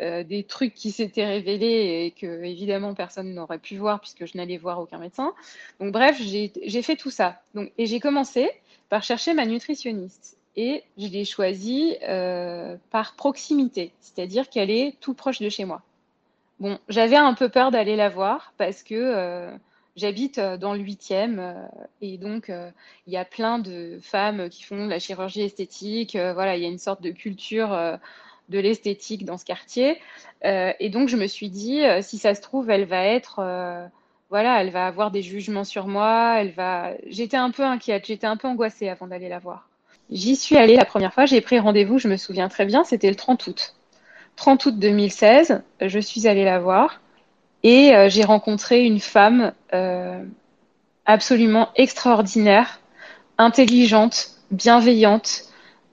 euh, 0.00 0.24
des 0.24 0.44
trucs 0.44 0.72
qui 0.72 0.92
s'étaient 0.92 1.26
révélés 1.26 2.06
et 2.06 2.10
que 2.18 2.42
évidemment 2.42 2.94
personne 2.94 3.34
n'aurait 3.34 3.58
pu 3.58 3.76
voir 3.76 4.00
puisque 4.00 4.24
je 4.24 4.38
n'allais 4.38 4.56
voir 4.56 4.80
aucun 4.80 4.96
médecin. 4.96 5.34
Donc 5.78 5.92
bref, 5.92 6.18
j'ai 6.18 6.82
fait 6.82 6.96
tout 6.96 7.10
ça. 7.10 7.42
Donc, 7.54 7.70
et 7.76 7.84
j'ai 7.84 8.00
commencé 8.00 8.48
par 8.88 9.02
chercher 9.02 9.34
ma 9.34 9.44
nutritionniste. 9.44 10.38
Et 10.56 10.84
je 10.98 11.06
l'ai 11.06 11.24
choisie 11.26 11.96
par 12.90 13.14
proximité, 13.16 13.92
c'est-à-dire 14.00 14.50
qu'elle 14.50 14.70
est 14.70 14.96
tout 15.00 15.14
proche 15.14 15.40
de 15.40 15.48
chez 15.48 15.64
moi. 15.64 15.82
Bon, 16.60 16.78
j'avais 16.88 17.16
un 17.16 17.34
peu 17.34 17.48
peur 17.48 17.70
d'aller 17.70 17.96
la 17.96 18.08
voir 18.08 18.52
parce 18.56 18.82
que 18.82 18.94
euh, 18.94 19.50
j'habite 19.96 20.38
euh, 20.38 20.56
dans 20.56 20.74
le 20.74 20.80
8e 20.80 21.38
euh, 21.38 21.66
et 22.00 22.18
donc 22.18 22.52
il 23.06 23.12
y 23.12 23.16
a 23.16 23.24
plein 23.24 23.58
de 23.58 23.98
femmes 24.02 24.48
qui 24.48 24.62
font 24.62 24.84
de 24.84 24.90
la 24.90 24.98
chirurgie 24.98 25.42
esthétique. 25.42 26.16
voilà, 26.16 26.56
il 26.56 26.62
y 26.62 26.66
a 26.66 26.68
une 26.68 26.78
sorte 26.78 27.02
de 27.02 27.10
culture 27.10 27.98
de 28.48 28.58
l'esthétique 28.58 29.24
dans 29.24 29.38
ce 29.38 29.44
quartier. 29.44 30.00
et 30.44 30.88
donc 30.90 31.08
je 31.08 31.16
me 31.16 31.26
suis 31.26 31.48
dit, 31.50 31.82
si 32.02 32.18
ça 32.18 32.34
se 32.34 32.40
trouve, 32.40 32.70
elle 32.70 32.84
va 32.84 33.04
être, 33.06 33.90
voilà, 34.30 34.60
elle 34.62 34.70
va 34.70 34.86
avoir 34.86 35.10
des 35.10 35.22
jugements 35.22 35.64
sur 35.64 35.86
moi. 35.86 36.36
Elle 36.38 36.52
va. 36.52 36.92
J'étais 37.06 37.36
un 37.36 37.50
peu 37.50 37.64
inquiète, 37.64 38.06
j'étais 38.06 38.26
un 38.26 38.36
peu 38.36 38.48
angoissée 38.48 38.88
avant 38.88 39.06
d'aller 39.06 39.28
la 39.28 39.38
voir. 39.38 39.68
J'y 40.10 40.36
suis 40.36 40.56
allée 40.56 40.76
la 40.76 40.84
première 40.84 41.14
fois, 41.14 41.26
j'ai 41.26 41.40
pris 41.40 41.58
rendez-vous, 41.58 41.98
je 41.98 42.08
me 42.08 42.16
souviens 42.16 42.48
très 42.48 42.66
bien, 42.66 42.84
c'était 42.84 43.08
le 43.08 43.16
30 43.16 43.46
août. 43.46 43.74
30 44.36 44.66
août 44.66 44.78
2016, 44.78 45.62
je 45.80 45.98
suis 45.98 46.26
allée 46.26 46.44
la 46.44 46.58
voir 46.58 47.00
et 47.62 47.94
euh, 47.94 48.08
j'ai 48.08 48.24
rencontré 48.24 48.84
une 48.84 49.00
femme 49.00 49.52
euh, 49.72 50.22
absolument 51.06 51.68
extraordinaire, 51.76 52.80
intelligente, 53.38 54.30
bienveillante, 54.50 55.44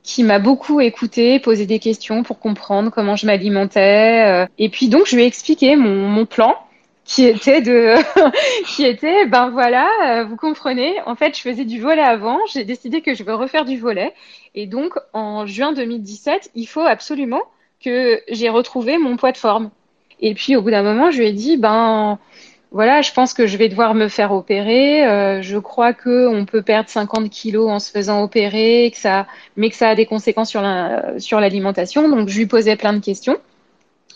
qui 0.02 0.23
m'a 0.23 0.39
beaucoup 0.39 0.82
écoutée, 0.82 1.39
posé 1.39 1.65
des 1.65 1.80
questions 1.80 2.23
pour 2.23 2.39
comprendre 2.39 2.89
comment 2.89 3.15
je 3.15 3.25
m'alimentais. 3.25 4.25
Euh. 4.25 4.47
et 4.58 4.69
puis 4.69 4.89
donc 4.89 5.06
je 5.06 5.15
lui 5.15 5.23
ai 5.23 5.25
expliqué 5.28 5.75
mon, 5.75 6.25
plan 6.25 6.56
qui 7.06 7.25
était 7.25 7.62
de 7.62 7.95
qui 8.65 8.86
était 8.86 9.25
ben 9.25 9.49
voilà 9.49 10.23
vous 10.23 10.36
comprenez 10.36 10.95
en 11.06 11.15
fait 11.15 11.36
je 11.36 11.41
faisais 11.41 11.65
du 11.65 11.80
volet 11.82 12.02
avant 12.02 12.38
j'ai 12.52 12.65
décidé 12.65 13.02
que 13.02 13.15
je 13.15 13.23
veux 13.23 13.34
refaire 13.34 13.65
du 13.65 13.78
volet 13.78 14.13
et 14.54 14.67
donc 14.67 14.93
en 15.13 15.47
juin 15.47 15.73
2017 15.73 16.52
il 16.56 16.67
faut 16.67 16.82
absolument 16.82 17.41
que 17.84 18.22
j'ai 18.30 18.50
retrouvé 18.50 18.98
mon 18.98 19.18
poids 19.18 19.32
de 19.32 19.38
forme. 19.38 19.70
Et 20.20 20.34
puis 20.34 20.56
au 20.56 20.62
bout 20.62 20.72
d'un 20.72 20.84
moment, 20.84 21.12
je 21.12 21.20
lui 21.20 21.28
ai 21.28 21.32
dit, 21.32 21.58
ben 21.58 22.20
voilà, 22.72 23.02
je 23.02 23.12
pense 23.13 23.34
que 23.34 23.48
je 23.48 23.58
vais 23.58 23.70
devoir 23.70 23.96
me 23.96 24.08
faire 24.10 24.32
opérer. 24.32 25.06
Euh, 25.08 25.42
je 25.42 25.58
crois 25.58 25.94
que 25.94 26.28
on 26.28 26.46
peut 26.46 26.62
perdre 26.62 26.89
50 26.89 27.30
kilos 27.30 27.70
en 27.70 27.80
se 27.80 27.92
faisant 27.92 28.22
opérer, 28.22 28.92
que 28.94 28.98
ça, 29.00 29.28
mais 29.56 29.70
que 29.70 29.76
ça 29.76 29.89
a 29.89 29.96
des 29.96 30.06
conséquences 30.06 30.50
sur 30.50 30.62
la, 30.62 31.20
sur 31.20 31.39
l'alimentation. 31.39 32.10
Donc 32.10 32.30
je 32.30 32.38
lui 32.38 32.46
posais 32.46 32.76
plein 32.76 32.94
de 32.94 33.04
questions. 33.04 33.38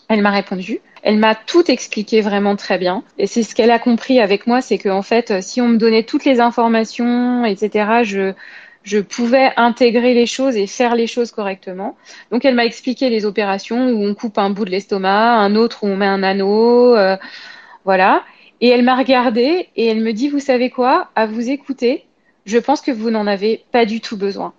Elle 0.10 0.22
m'a 0.22 0.32
répondu. 0.32 0.82
Elle 1.02 1.18
m'a 1.18 1.36
tout 1.36 1.70
expliqué 1.72 2.22
vraiment 2.22 2.56
très 2.56 2.78
bien. 2.78 3.04
Et 3.18 3.28
c'est 3.28 3.44
ce 3.44 3.56
qu'elle 3.56 3.72
a 3.72 3.80
compris 3.80 4.20
avec 4.20 4.46
moi, 4.46 4.62
c'est 4.62 4.78
qu'en 4.78 5.02
fait, 5.02 5.42
si 5.42 5.60
on 5.60 5.70
me 5.70 5.78
donnait 5.78 6.04
toutes 6.04 6.24
les 6.24 6.40
informations, 6.40 7.46
etc., 7.46 8.04
je, 8.04 8.34
je 8.84 9.00
pouvais 9.00 9.52
intégrer 9.56 10.14
les 10.14 10.26
choses 10.26 10.56
et 10.56 10.68
faire 10.68 10.96
les 10.96 11.08
choses 11.08 11.32
correctement. 11.32 11.96
Donc 12.32 12.46
elle 12.46 12.56
m'a 12.56 12.66
expliqué 12.66 13.10
les 13.10 13.26
opérations 13.26 13.90
où 13.90 14.04
on 14.04 14.14
coupe 14.14 14.38
un 14.38 14.50
bout 14.50 14.66
de 14.66 14.72
l'estomac, 14.72 15.36
un 15.36 15.56
autre 15.56 15.84
où 15.84 15.88
on 15.88 15.96
met 15.96 16.06
un 16.06 16.22
anneau, 16.22 16.96
euh, 16.96 17.18
voilà. 17.86 18.24
Et 18.62 18.68
elle 18.70 18.84
m'a 18.84 18.96
regardé 18.96 19.70
et 19.76 19.88
elle 19.88 20.02
me 20.02 20.14
dit, 20.14 20.30
vous 20.30 20.40
savez 20.40 20.70
quoi, 20.70 21.10
à 21.16 21.26
vous 21.26 21.50
écouter, 21.50 22.06
je 22.46 22.58
pense 22.58 22.82
que 22.82 22.92
vous 22.92 23.10
n'en 23.10 23.28
avez 23.28 23.64
pas 23.72 23.86
du 23.86 24.02
tout 24.02 24.18
besoin. 24.18 24.54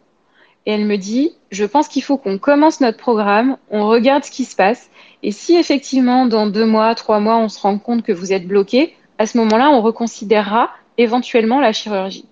Et 0.67 0.73
elle 0.73 0.87
me 0.87 0.97
dit, 0.97 1.33
je 1.51 1.65
pense 1.65 1.89
qu'il 1.89 2.03
faut 2.03 2.17
qu'on 2.17 2.39
commence 2.39 2.81
notre 2.81 2.99
programme, 2.99 3.59
on 3.71 3.87
regarde 3.87 4.25
ce 4.25 4.31
qui 4.31 4.45
se 4.45 4.57
passe. 4.57 4.91
Et 5.23 5.31
si 5.31 5.57
effectivement, 5.57 6.27
dans 6.27 6.47
deux 6.47 6.65
mois, 6.65 6.95
trois 6.95 7.21
mois, 7.21 7.37
on 7.37 7.49
se 7.49 7.61
rend 7.61 7.79
compte 7.79 8.03
que 8.03 8.13
vous 8.13 8.33
êtes 8.33 8.47
bloqué, 8.47 8.95
à 9.19 9.27
ce 9.27 9.37
moment-là, 9.39 9.71
on 9.71 9.83
reconsidérera 9.83 10.71
éventuellement 10.97 11.61
la 11.61 11.73
chirurgie. 11.73 12.27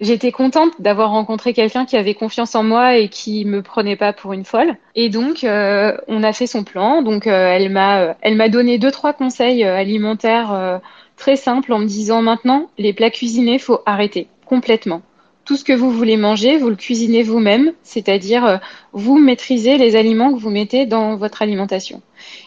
J'étais 0.00 0.30
contente 0.30 0.80
d'avoir 0.80 1.10
rencontré 1.10 1.52
quelqu'un 1.52 1.84
qui 1.84 1.96
avait 1.96 2.14
confiance 2.14 2.54
en 2.54 2.62
moi 2.62 2.96
et 2.96 3.08
qui 3.08 3.44
me 3.44 3.62
prenait 3.62 3.96
pas 3.96 4.12
pour 4.12 4.32
une 4.32 4.44
folle. 4.44 4.76
Et 4.94 5.08
donc, 5.08 5.42
euh, 5.42 5.96
on 6.06 6.22
a 6.22 6.32
fait 6.32 6.46
son 6.46 6.62
plan. 6.62 7.02
Donc, 7.02 7.26
euh, 7.26 7.48
elle 7.50 7.68
m'a, 7.68 8.16
elle 8.20 8.36
m'a 8.36 8.48
donné 8.48 8.78
deux 8.78 8.92
trois 8.92 9.12
conseils 9.12 9.64
euh, 9.64 9.76
alimentaires 9.76 10.80
très 11.16 11.34
simples 11.34 11.72
en 11.72 11.80
me 11.80 11.86
disant 11.86 12.22
maintenant, 12.22 12.70
les 12.78 12.92
plats 12.92 13.10
cuisinés, 13.10 13.58
faut 13.58 13.80
arrêter 13.86 14.28
complètement. 14.46 15.02
Tout 15.44 15.56
ce 15.56 15.64
que 15.64 15.72
vous 15.72 15.90
voulez 15.90 16.16
manger, 16.16 16.58
vous 16.58 16.68
le 16.68 16.76
cuisinez 16.76 17.22
vous-même, 17.22 17.72
c'est-à-dire 17.82 18.60
vous 18.92 19.18
maîtrisez 19.18 19.78
les 19.78 19.96
aliments 19.96 20.32
que 20.32 20.38
vous 20.38 20.50
mettez 20.50 20.84
dans 20.84 21.16
votre 21.16 21.40
alimentation. 21.40 22.02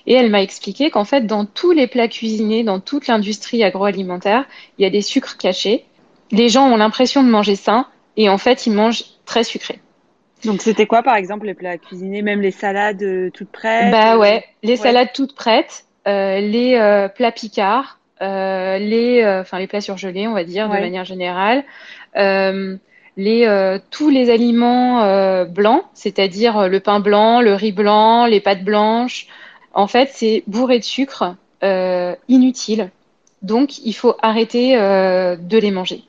Et 0.05 0.13
elle 0.13 0.29
m'a 0.29 0.43
expliqué 0.43 0.91
qu'en 0.91 1.03
fait, 1.03 1.25
dans 1.25 1.45
tous 1.45 1.71
les 1.71 1.87
plats 1.87 2.07
cuisinés, 2.07 2.63
dans 2.63 2.79
toute 2.79 3.07
l'industrie 3.07 3.63
agroalimentaire, 3.63 4.45
il 4.77 4.83
y 4.83 4.85
a 4.85 4.91
des 4.91 5.01
sucres 5.01 5.37
cachés 5.37 5.85
les 6.31 6.49
gens 6.49 6.67
ont 6.67 6.77
l'impression 6.77 7.23
de 7.23 7.29
manger 7.29 7.55
sain 7.55 7.87
et 8.17 8.29
en 8.29 8.37
fait, 8.37 8.65
ils 8.65 8.73
mangent 8.73 9.03
très 9.25 9.43
sucré. 9.43 9.79
Donc, 10.45 10.61
c'était 10.61 10.87
quoi, 10.87 11.03
par 11.03 11.15
exemple, 11.15 11.45
les 11.45 11.53
plats 11.53 11.77
cuisinés, 11.77 12.21
même 12.21 12.41
les 12.41 12.51
salades 12.51 13.03
euh, 13.03 13.29
toutes 13.31 13.51
prêtes 13.51 13.91
Bah 13.91 14.17
ouais, 14.17 14.43
les 14.63 14.75
salades 14.75 15.09
toutes 15.13 15.35
prêtes, 15.35 15.85
euh, 16.07 16.39
les 16.39 16.75
euh, 16.75 17.07
plats 17.07 17.31
picards, 17.31 17.99
les, 18.19 19.23
enfin 19.41 19.59
les 19.59 19.67
plats 19.67 19.81
surgelés, 19.81 20.27
on 20.27 20.33
va 20.33 20.43
dire, 20.43 20.67
de 20.67 20.73
manière 20.73 21.05
générale. 21.05 21.63
les, 22.15 23.79
tous 23.89 24.09
les 24.09 24.29
aliments 24.29 25.45
blancs, 25.45 25.83
c'est-à-dire 25.93 26.67
le 26.67 26.79
pain 26.79 26.99
blanc, 26.99 27.41
le 27.41 27.53
riz 27.53 27.71
blanc, 27.71 28.25
les 28.25 28.39
pâtes 28.39 28.63
blanches. 28.63 29.27
En 29.73 29.87
fait, 29.87 30.09
c'est 30.11 30.43
bourré 30.47 30.77
de 30.79 30.83
sucre, 30.83 31.35
inutile. 32.27 32.89
Donc, 33.41 33.79
il 33.79 33.93
faut 33.93 34.15
arrêter 34.21 34.75
de 34.75 35.57
les 35.57 35.71
manger. 35.71 36.03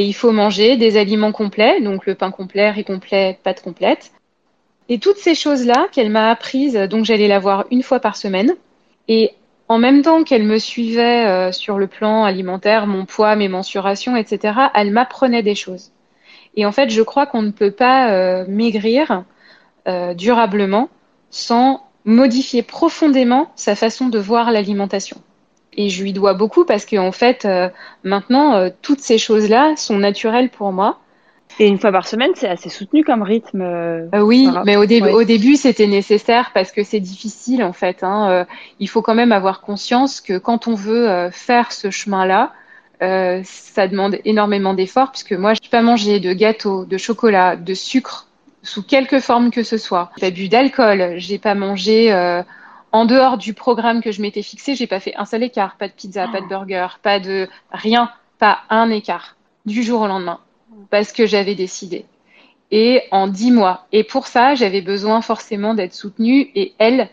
Et 0.00 0.04
il 0.04 0.14
faut 0.14 0.32
manger 0.32 0.78
des 0.78 0.96
aliments 0.96 1.30
complets, 1.30 1.78
donc 1.82 2.06
le 2.06 2.14
pain 2.14 2.30
complet, 2.30 2.70
riz 2.70 2.84
complet, 2.84 3.38
pâte 3.42 3.60
complète. 3.60 4.12
Et 4.88 4.98
toutes 4.98 5.18
ces 5.18 5.34
choses-là 5.34 5.88
qu'elle 5.92 6.08
m'a 6.08 6.30
apprises, 6.30 6.72
donc 6.88 7.04
j'allais 7.04 7.28
la 7.28 7.38
voir 7.38 7.66
une 7.70 7.82
fois 7.82 8.00
par 8.00 8.16
semaine. 8.16 8.56
Et 9.08 9.34
en 9.68 9.76
même 9.76 10.00
temps 10.00 10.24
qu'elle 10.24 10.44
me 10.44 10.58
suivait 10.58 11.26
euh, 11.26 11.52
sur 11.52 11.76
le 11.76 11.86
plan 11.86 12.24
alimentaire, 12.24 12.86
mon 12.86 13.04
poids, 13.04 13.36
mes 13.36 13.48
mensurations, 13.48 14.16
etc., 14.16 14.54
elle 14.74 14.90
m'apprenait 14.90 15.42
des 15.42 15.54
choses. 15.54 15.92
Et 16.54 16.64
en 16.64 16.72
fait, 16.72 16.88
je 16.88 17.02
crois 17.02 17.26
qu'on 17.26 17.42
ne 17.42 17.50
peut 17.50 17.70
pas 17.70 18.10
euh, 18.10 18.46
maigrir 18.48 19.24
euh, 19.86 20.14
durablement 20.14 20.88
sans 21.28 21.86
modifier 22.06 22.62
profondément 22.62 23.52
sa 23.54 23.74
façon 23.76 24.08
de 24.08 24.18
voir 24.18 24.50
l'alimentation. 24.50 25.20
Et 25.74 25.88
je 25.88 26.02
lui 26.02 26.12
dois 26.12 26.34
beaucoup 26.34 26.64
parce 26.64 26.84
qu'en 26.84 27.08
en 27.08 27.12
fait, 27.12 27.44
euh, 27.44 27.68
maintenant, 28.02 28.54
euh, 28.54 28.70
toutes 28.82 29.00
ces 29.00 29.18
choses-là 29.18 29.76
sont 29.76 29.98
naturelles 29.98 30.50
pour 30.50 30.72
moi. 30.72 30.98
Et 31.58 31.66
une 31.66 31.78
fois 31.78 31.92
par 31.92 32.06
semaine, 32.06 32.30
c'est 32.34 32.48
assez 32.48 32.68
soutenu 32.68 33.04
comme 33.04 33.22
rythme. 33.22 33.60
Euh, 33.60 34.20
oui, 34.20 34.48
mais 34.64 34.76
au, 34.76 34.82
au 34.82 35.24
début, 35.24 35.56
c'était 35.56 35.86
nécessaire 35.86 36.52
parce 36.54 36.72
que 36.72 36.84
c'est 36.84 37.00
difficile 37.00 37.62
en 37.62 37.72
fait. 37.72 38.02
Hein. 38.02 38.46
il 38.78 38.88
faut 38.88 39.02
quand 39.02 39.14
même 39.14 39.32
avoir 39.32 39.60
conscience 39.60 40.20
que 40.20 40.38
quand 40.38 40.68
on 40.68 40.74
veut 40.74 41.28
faire 41.32 41.72
ce 41.72 41.90
chemin-là, 41.90 42.52
ça 43.00 43.88
demande 43.88 44.18
énormément 44.24 44.74
d'efforts 44.74 45.10
puisque 45.10 45.32
moi, 45.32 45.54
je 45.54 45.60
n'ai 45.62 45.68
pas 45.70 45.82
mangé 45.82 46.20
de 46.20 46.32
gâteau, 46.32 46.84
de 46.84 46.96
chocolat, 46.96 47.56
de 47.56 47.74
sucre 47.74 48.28
sous 48.62 48.84
quelque 48.84 49.18
forme 49.18 49.50
que 49.50 49.64
ce 49.64 49.76
soit. 49.76 50.12
J'ai 50.18 50.30
pas 50.30 50.34
bu 50.34 50.48
d'alcool, 50.48 51.14
j'ai 51.16 51.38
pas 51.38 51.56
mangé 51.56 52.12
en 52.92 53.04
dehors 53.04 53.38
du 53.38 53.54
programme 53.54 54.02
que 54.02 54.12
je 54.12 54.20
m'étais 54.20 54.42
fixé, 54.42 54.74
j'ai 54.74 54.86
pas 54.86 55.00
fait 55.00 55.14
un 55.16 55.24
seul 55.24 55.42
écart, 55.42 55.76
pas 55.76 55.88
de 55.88 55.92
pizza, 55.92 56.26
pas 56.28 56.40
de 56.40 56.46
ah. 56.46 56.48
burger, 56.48 56.88
pas 57.02 57.20
de 57.20 57.48
rien, 57.70 58.10
pas 58.38 58.60
un 58.68 58.90
écart 58.90 59.36
du 59.66 59.82
jour 59.82 60.02
au 60.02 60.06
lendemain, 60.06 60.40
parce 60.90 61.12
que 61.12 61.26
j'avais 61.26 61.54
décidé. 61.54 62.04
Et 62.72 63.02
en 63.10 63.26
dix 63.26 63.50
mois. 63.50 63.86
Et 63.92 64.04
pour 64.04 64.26
ça, 64.26 64.54
j'avais 64.54 64.80
besoin 64.80 65.22
forcément 65.22 65.74
d'être 65.74 65.92
soutenue. 65.92 66.50
Et 66.54 66.74
elle, 66.78 67.08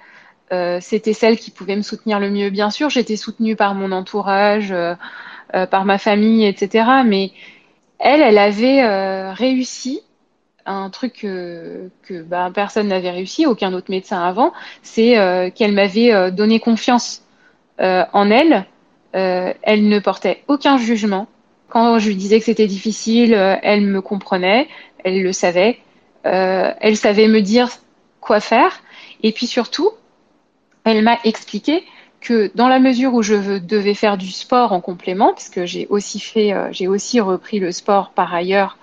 euh, 0.52 0.78
c'était 0.82 1.14
celle 1.14 1.38
qui 1.38 1.50
pouvait 1.50 1.76
me 1.76 1.82
soutenir 1.82 2.20
le 2.20 2.30
mieux. 2.30 2.52
Bien 2.52 2.70
sûr, 2.70 2.90
j'étais 2.90 3.16
soutenue 3.16 3.56
par 3.56 3.74
mon 3.74 3.92
entourage, 3.92 4.72
euh, 4.72 4.94
euh, 5.56 5.66
par 5.66 5.84
ma 5.86 5.98
famille, 5.98 6.46
etc. 6.46 6.86
Mais 7.06 7.32
elle, 7.98 8.22
elle 8.22 8.38
avait 8.38 9.32
réussi 9.32 10.02
un 10.68 10.90
truc 10.90 11.14
que, 11.22 11.90
que 12.04 12.22
bah, 12.22 12.52
personne 12.54 12.90
n'avait 12.90 13.10
réussi, 13.10 13.46
aucun 13.46 13.74
autre 13.74 13.90
médecin 13.90 14.22
avant, 14.22 14.54
c'est 14.84 15.18
euh, 15.18 15.50
qu'elle 15.50 15.72
m'avait 15.72 16.14
euh, 16.14 16.30
donné 16.30 16.60
confiance 16.60 17.24
euh, 17.80 18.04
en 18.14 18.30
elle. 18.30 18.66
elle 19.14 19.88
ne 19.88 20.00
portait 20.00 20.44
aucun 20.48 20.78
jugement. 20.78 21.28
Quand 21.70 21.98
je 21.98 22.10
lui 22.10 22.16
disais 22.16 22.40
que 22.40 22.46
c'était 22.46 22.68
difficile, 22.68 23.34
elle 23.34 23.82
me 23.82 24.00
comprenait, 24.00 24.68
elle 25.04 25.24
le 25.24 25.34
savait, 25.34 25.80
elle 26.24 26.96
savait 26.96 27.28
me 27.28 27.42
dire 27.42 27.70
quoi 28.22 28.40
faire. 28.40 28.80
Et 29.24 29.32
puis 29.32 29.48
surtout, 29.48 29.90
elle 30.84 31.02
m'a 31.02 31.18
expliqué 31.24 31.84
que 32.22 32.52
dans 32.54 32.68
la 32.68 32.80
mesure 32.80 33.16
où 33.16 33.24
je 33.24 33.58
devais 33.58 33.96
faire 33.96 34.18
du 34.18 34.30
sport 34.30 34.72
en 34.72 34.82
complément, 34.82 35.34
puisque 35.34 35.66
j'ai 35.66 35.88
aussi 35.90 36.20
fait, 36.20 36.54
j'ai 36.72 36.88
aussi 36.88 37.20
repris 37.20 37.60
le 37.60 37.72
sport 37.72 38.12
par 38.12 38.36
ailleurs 38.36 38.78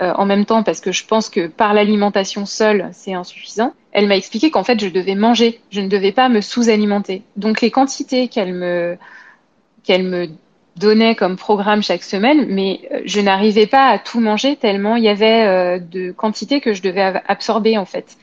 euh, 0.00 0.12
en 0.14 0.24
même 0.24 0.46
temps 0.46 0.62
parce 0.62 0.80
que 0.80 0.92
je 0.92 1.04
pense 1.04 1.28
que 1.28 1.46
par 1.46 1.74
l'alimentation 1.74 2.46
seule, 2.46 2.88
c'est 2.92 3.12
insuffisant. 3.12 3.74
Elle 3.92 4.06
m'a 4.06 4.16
expliqué 4.16 4.50
qu'en 4.50 4.64
fait, 4.64 4.80
je 4.80 4.88
devais 4.88 5.14
manger, 5.14 5.60
je 5.70 5.80
ne 5.80 5.88
devais 5.88 6.12
pas 6.12 6.28
me 6.28 6.40
sous-alimenter. 6.40 7.22
Donc 7.36 7.60
les 7.60 7.70
quantités 7.70 8.28
qu'elle 8.28 8.54
me 8.54 8.96
qu'elle 9.82 10.04
me 10.04 10.28
donnait 10.76 11.14
comme 11.14 11.36
programme 11.36 11.82
chaque 11.82 12.02
semaine, 12.02 12.46
mais 12.48 12.80
euh, 12.92 13.02
je 13.04 13.20
n'arrivais 13.20 13.66
pas 13.66 13.88
à 13.88 13.98
tout 13.98 14.20
manger 14.20 14.56
tellement 14.56 14.96
il 14.96 15.04
y 15.04 15.08
avait 15.08 15.44
euh, 15.46 15.78
de 15.78 16.12
quantités 16.12 16.60
que 16.60 16.72
je 16.72 16.82
devais 16.82 17.20
absorber 17.26 17.76
en 17.76 17.84
fait. 17.84 18.16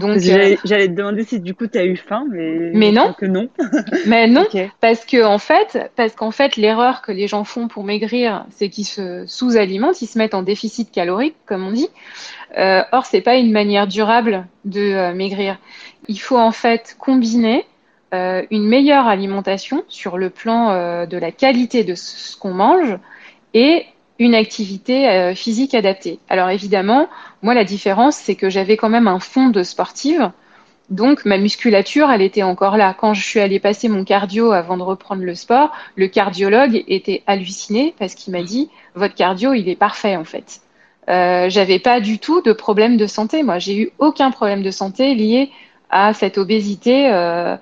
Donc 0.00 0.18
j'allais 0.18 0.56
te 0.56 0.92
demander 0.92 1.24
si 1.24 1.40
du 1.40 1.54
coup 1.54 1.66
tu 1.66 1.78
as 1.78 1.84
eu 1.84 1.96
faim, 1.96 2.26
mais, 2.30 2.70
mais 2.74 2.92
non. 2.92 3.12
Que 3.12 3.26
non. 3.26 3.48
mais 4.06 4.26
non, 4.26 4.46
parce 4.80 5.04
que 5.04 5.24
en 5.24 5.38
fait, 5.38 5.90
parce 5.96 6.14
qu'en 6.14 6.30
fait 6.30 6.56
l'erreur 6.56 7.02
que 7.02 7.12
les 7.12 7.28
gens 7.28 7.44
font 7.44 7.68
pour 7.68 7.84
maigrir, 7.84 8.46
c'est 8.50 8.68
qu'ils 8.68 8.86
se 8.86 9.24
sous-alimentent, 9.26 10.00
ils 10.02 10.06
se 10.06 10.18
mettent 10.18 10.34
en 10.34 10.42
déficit 10.42 10.90
calorique, 10.90 11.36
comme 11.46 11.66
on 11.66 11.72
dit. 11.72 11.88
Euh, 12.56 12.82
or 12.92 13.06
c'est 13.06 13.20
pas 13.20 13.36
une 13.36 13.50
manière 13.50 13.86
durable 13.86 14.46
de 14.64 14.80
euh, 14.80 15.14
maigrir. 15.14 15.58
Il 16.08 16.20
faut 16.20 16.38
en 16.38 16.52
fait 16.52 16.96
combiner 16.98 17.66
euh, 18.14 18.44
une 18.52 18.66
meilleure 18.68 19.08
alimentation 19.08 19.82
sur 19.88 20.18
le 20.18 20.30
plan 20.30 20.70
euh, 20.70 21.06
de 21.06 21.16
la 21.16 21.32
qualité 21.32 21.82
de 21.82 21.96
ce 21.96 22.36
qu'on 22.36 22.54
mange 22.54 22.96
et 23.54 23.86
une 24.18 24.34
activité 24.34 25.08
euh, 25.08 25.34
physique 25.34 25.74
adaptée. 25.74 26.18
Alors 26.28 26.50
évidemment, 26.50 27.08
moi 27.42 27.54
la 27.54 27.64
différence, 27.64 28.16
c'est 28.16 28.34
que 28.36 28.50
j'avais 28.50 28.76
quand 28.76 28.88
même 28.88 29.08
un 29.08 29.20
fond 29.20 29.48
de 29.48 29.62
sportive, 29.62 30.30
donc 30.90 31.24
ma 31.24 31.38
musculature, 31.38 32.10
elle 32.10 32.22
était 32.22 32.42
encore 32.42 32.76
là. 32.76 32.94
Quand 32.98 33.14
je 33.14 33.24
suis 33.24 33.40
allée 33.40 33.58
passer 33.58 33.88
mon 33.88 34.04
cardio 34.04 34.52
avant 34.52 34.76
de 34.76 34.82
reprendre 34.82 35.22
le 35.22 35.34
sport, 35.34 35.72
le 35.96 36.08
cardiologue 36.08 36.84
était 36.88 37.22
halluciné 37.26 37.94
parce 37.98 38.14
qu'il 38.14 38.32
m'a 38.32 38.42
dit 38.42 38.68
votre 38.94 39.14
cardio, 39.14 39.54
il 39.54 39.68
est 39.68 39.76
parfait 39.76 40.16
en 40.16 40.24
fait. 40.24 40.60
Euh, 41.08 41.48
j'avais 41.48 41.78
pas 41.78 42.00
du 42.00 42.18
tout 42.18 42.42
de 42.42 42.52
problème 42.52 42.96
de 42.96 43.06
santé. 43.06 43.42
Moi, 43.42 43.58
j'ai 43.58 43.76
eu 43.76 43.90
aucun 43.98 44.30
problème 44.30 44.62
de 44.62 44.70
santé 44.70 45.14
lié 45.14 45.50
à 45.90 46.12
cette 46.14 46.38
obésité 46.38 47.10
euh, 47.12 47.56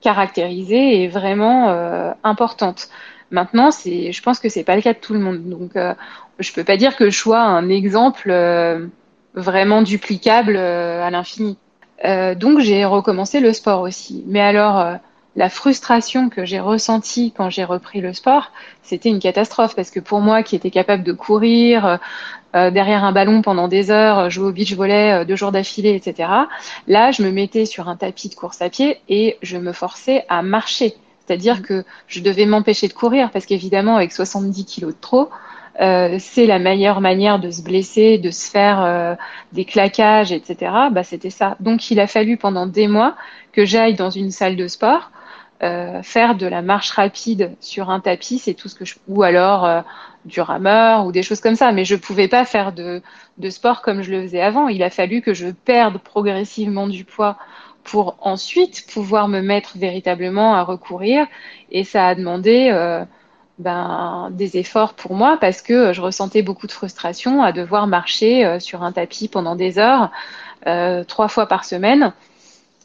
caractérisée 0.00 1.02
et 1.02 1.08
vraiment 1.08 1.70
euh, 1.70 2.12
importante. 2.24 2.88
Maintenant, 3.34 3.70
je 3.72 4.22
pense 4.22 4.38
que 4.38 4.48
c'est 4.48 4.62
pas 4.62 4.76
le 4.76 4.82
cas 4.82 4.92
de 4.92 4.98
tout 5.00 5.12
le 5.12 5.18
monde. 5.18 5.42
Donc, 5.48 5.74
euh, 5.74 5.92
je 6.38 6.52
peux 6.52 6.62
pas 6.62 6.76
dire 6.76 6.94
que 6.94 7.10
je 7.10 7.18
sois 7.18 7.40
un 7.40 7.68
exemple 7.68 8.30
euh, 8.30 8.86
vraiment 9.34 9.82
duplicable 9.82 10.54
euh, 10.56 11.02
à 11.04 11.10
l'infini. 11.10 11.58
donc, 12.36 12.60
j'ai 12.60 12.84
recommencé 12.84 13.40
le 13.40 13.52
sport 13.52 13.80
aussi. 13.80 14.22
Mais 14.28 14.40
alors, 14.40 14.98
la 15.34 15.48
frustration 15.48 16.28
que 16.28 16.44
j'ai 16.44 16.60
ressentie 16.60 17.32
quand 17.36 17.50
j'ai 17.50 17.64
repris 17.64 18.00
le 18.00 18.12
sport, 18.12 18.52
c'était 18.82 19.08
une 19.08 19.18
catastrophe 19.18 19.74
parce 19.74 19.90
que 19.90 19.98
pour 19.98 20.20
moi 20.20 20.44
qui 20.44 20.54
était 20.54 20.70
capable 20.70 21.02
de 21.02 21.12
courir 21.12 21.98
derrière 22.52 23.02
un 23.02 23.10
ballon 23.10 23.42
pendant 23.42 23.66
des 23.66 23.90
heures, 23.90 24.30
jouer 24.30 24.48
au 24.48 24.52
beach 24.52 24.74
volley 24.74 25.24
deux 25.24 25.34
jours 25.34 25.50
d'affilée, 25.50 25.94
etc. 25.94 26.28
Là, 26.86 27.10
je 27.10 27.22
me 27.22 27.32
mettais 27.32 27.64
sur 27.64 27.88
un 27.88 27.96
tapis 27.96 28.28
de 28.28 28.34
course 28.36 28.60
à 28.60 28.68
pied 28.68 29.00
et 29.08 29.38
je 29.42 29.56
me 29.56 29.72
forçais 29.72 30.24
à 30.28 30.42
marcher. 30.42 30.94
C'est-à-dire 31.26 31.62
que 31.62 31.84
je 32.06 32.20
devais 32.20 32.46
m'empêcher 32.46 32.88
de 32.88 32.92
courir 32.92 33.30
parce 33.30 33.46
qu'évidemment, 33.46 33.96
avec 33.96 34.12
70 34.12 34.64
kilos 34.64 34.94
de 34.94 35.00
trop, 35.00 35.30
euh, 35.80 36.16
c'est 36.20 36.46
la 36.46 36.58
meilleure 36.58 37.00
manière 37.00 37.38
de 37.40 37.50
se 37.50 37.62
blesser, 37.62 38.18
de 38.18 38.30
se 38.30 38.50
faire 38.50 38.82
euh, 38.82 39.14
des 39.52 39.64
claquages, 39.64 40.32
etc. 40.32 40.72
Bah, 40.92 41.02
c'était 41.02 41.30
ça. 41.30 41.56
Donc, 41.60 41.90
il 41.90 41.98
a 41.98 42.06
fallu 42.06 42.36
pendant 42.36 42.66
des 42.66 42.86
mois 42.86 43.16
que 43.52 43.64
j'aille 43.64 43.94
dans 43.94 44.10
une 44.10 44.30
salle 44.30 44.56
de 44.56 44.68
sport 44.68 45.10
euh, 45.62 46.02
faire 46.02 46.34
de 46.34 46.46
la 46.46 46.62
marche 46.62 46.90
rapide 46.90 47.56
sur 47.60 47.88
un 47.88 48.00
tapis, 48.00 48.38
c'est 48.38 48.54
tout 48.54 48.68
ce 48.68 48.74
que 48.74 48.84
je 48.84 48.96
ou 49.08 49.22
alors 49.22 49.84
du 50.24 50.40
rameur 50.40 51.06
ou 51.06 51.12
des 51.12 51.22
choses 51.22 51.40
comme 51.40 51.54
ça. 51.54 51.72
Mais 51.72 51.84
je 51.84 51.96
pouvais 51.96 52.28
pas 52.28 52.44
faire 52.44 52.72
de, 52.72 53.02
de 53.38 53.50
sport 53.50 53.80
comme 53.80 54.02
je 54.02 54.10
le 54.10 54.22
faisais 54.22 54.42
avant. 54.42 54.68
Il 54.68 54.82
a 54.82 54.90
fallu 54.90 55.22
que 55.22 55.32
je 55.32 55.48
perde 55.48 55.98
progressivement 55.98 56.86
du 56.86 57.04
poids 57.04 57.36
pour 57.84 58.16
ensuite 58.20 58.86
pouvoir 58.92 59.28
me 59.28 59.40
mettre 59.40 59.76
véritablement 59.78 60.54
à 60.54 60.62
recourir. 60.62 61.26
Et 61.70 61.84
ça 61.84 62.08
a 62.08 62.14
demandé 62.14 62.70
euh, 62.72 63.04
ben, 63.58 64.30
des 64.32 64.56
efforts 64.56 64.94
pour 64.94 65.14
moi 65.14 65.36
parce 65.40 65.62
que 65.62 65.92
je 65.92 66.00
ressentais 66.00 66.42
beaucoup 66.42 66.66
de 66.66 66.72
frustration 66.72 67.42
à 67.42 67.52
devoir 67.52 67.86
marcher 67.86 68.44
euh, 68.44 68.58
sur 68.58 68.82
un 68.82 68.92
tapis 68.92 69.28
pendant 69.28 69.54
des 69.54 69.78
heures, 69.78 70.10
euh, 70.66 71.04
trois 71.04 71.28
fois 71.28 71.46
par 71.46 71.64
semaine. 71.64 72.12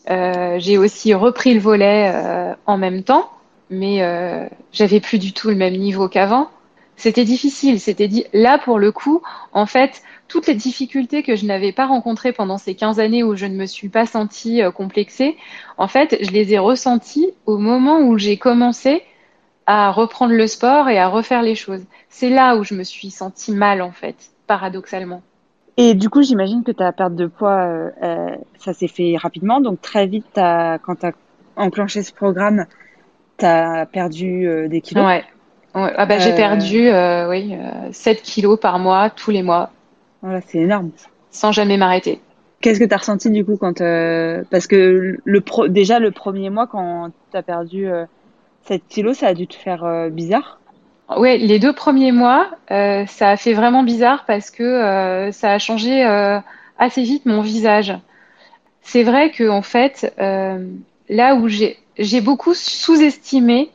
Euh, 0.10 0.58
j'ai 0.60 0.78
aussi 0.78 1.14
repris 1.14 1.54
le 1.54 1.60
volet 1.60 2.12
euh, 2.14 2.54
en 2.66 2.78
même 2.78 3.04
temps, 3.04 3.30
mais 3.70 4.02
euh, 4.02 4.48
j'avais 4.72 5.00
plus 5.00 5.20
du 5.20 5.34
tout 5.34 5.50
le 5.50 5.56
même 5.56 5.76
niveau 5.76 6.08
qu'avant. 6.08 6.50
C'était 6.96 7.26
difficile. 7.26 7.80
C'était 7.80 8.08
dit 8.08 8.26
là 8.34 8.58
pour 8.58 8.80
le 8.80 8.92
coup, 8.92 9.22
en 9.54 9.66
fait, 9.66 10.02
toutes 10.30 10.48
les 10.48 10.56
difficultés 10.56 11.22
que 11.22 11.36
je 11.36 11.46
n'avais 11.46 11.74
pas 11.74 11.88
rencontrées 11.88 12.32
pendant 12.32 12.58
ces 12.58 12.76
15 12.76 13.02
années 13.02 13.24
où 13.24 13.36
je 13.36 13.46
ne 13.46 13.56
me 13.56 13.65
suis 13.65 13.89
pas 13.89 14.06
sentie 14.06 14.62
complexée, 14.74 15.36
en 15.78 15.89
fait, 15.89 16.18
je 16.22 16.32
les 16.32 16.54
ai 16.54 16.60
ressenties 16.60 17.34
au 17.46 17.58
moment 17.58 18.00
où 18.00 18.18
j'ai 18.18 18.38
commencé 18.38 19.04
à 19.65 19.92
reprendre 19.92 20.34
le 20.34 20.48
sport 20.48 20.89
et 20.89 20.98
à 20.98 21.08
refaire 21.08 21.42
les 21.42 21.56
choses. 21.56 21.84
C'est 22.10 22.30
là 22.30 22.56
où 22.56 22.63
je 22.63 22.74
me 22.74 22.84
suis 22.84 23.12
sentie 23.12 23.52
mal, 23.52 23.82
en 23.82 23.92
fait, 23.92 24.15
paradoxalement. 24.48 25.22
Et 25.82 25.94
du 25.94 26.10
coup, 26.10 26.24
j'imagine 26.24 26.63
que 26.65 26.74
ta 26.74 26.92
perte 26.92 27.15
de 27.15 27.26
poids, 27.26 27.62
euh, 27.62 27.89
euh, 28.04 28.36
ça 28.58 28.74
s'est 28.74 28.89
fait 28.89 29.15
rapidement. 29.15 29.62
Donc 29.62 29.80
très 29.80 30.08
vite, 30.08 30.38
as, 30.38 30.78
quand 30.80 30.96
tu 30.96 31.06
as 31.06 31.13
enclenché 31.56 32.04
ce 32.04 32.12
programme, 32.12 32.65
tu 33.38 33.46
as 33.46 33.86
perdu 33.86 34.46
euh, 34.46 34.68
des 34.68 34.82
kilos. 34.82 35.06
Ouais. 35.06 35.24
ouais. 35.76 35.94
Ah 35.96 36.06
bah, 36.06 36.20
J'ai 36.20 36.36
perdu 36.36 36.89
oui, 37.30 37.56
7 37.94 38.22
kilos 38.22 38.60
par 38.60 38.78
mois, 38.78 39.10
tous 39.10 39.32
les 39.32 39.42
mois. 39.42 39.72
Voilà, 40.22 40.42
c'est 40.42 40.60
énorme. 40.60 40.92
Sans 41.32 41.52
jamais 41.52 41.78
m'arrêter. 41.78 42.20
Qu'est-ce 42.62 42.80
que 42.80 42.86
tu 42.86 42.94
as 42.94 42.98
ressenti 42.98 43.30
du 43.30 43.46
coup 43.46 43.56
quand... 43.58 43.80
parce 44.50 44.68
que 44.68 45.18
le 45.24 45.42
pro... 45.42 45.68
déjà 45.68 46.00
le 46.00 46.12
premier 46.12 46.50
mois, 46.50 46.68
quand 46.68 47.12
tu 47.32 47.38
as 47.38 47.44
perdu 47.44 47.88
7 48.70 48.84
kilos, 48.88 49.18
ça 49.18 49.28
a 49.28 49.34
dû 49.34 49.48
te 49.48 49.56
faire 49.56 49.84
euh, 49.84 50.10
bizarre 50.10 50.60
Oui, 51.18 51.40
les 51.40 51.58
deux 51.58 51.74
premiers 51.74 52.12
mois, 52.12 52.52
euh, 52.70 53.06
ça 53.08 53.30
a 53.30 53.38
fait 53.38 53.54
vraiment 53.54 53.82
bizarre 53.82 54.26
parce 54.26 54.52
que 54.52 54.64
euh, 54.64 55.32
ça 55.32 55.52
a 55.52 55.60
changé 55.60 56.04
assez 56.78 57.04
vite 57.04 57.26
mon 57.26 57.42
visage. 57.42 57.98
C'est 58.82 59.04
vrai 59.04 59.32
que 59.32 59.50
en 59.50 59.62
fait, 59.62 60.14
là 60.18 61.36
où 61.36 61.48
j'ai 61.48 62.22
beaucoup 62.22 62.54
sous-estimé 62.54 63.70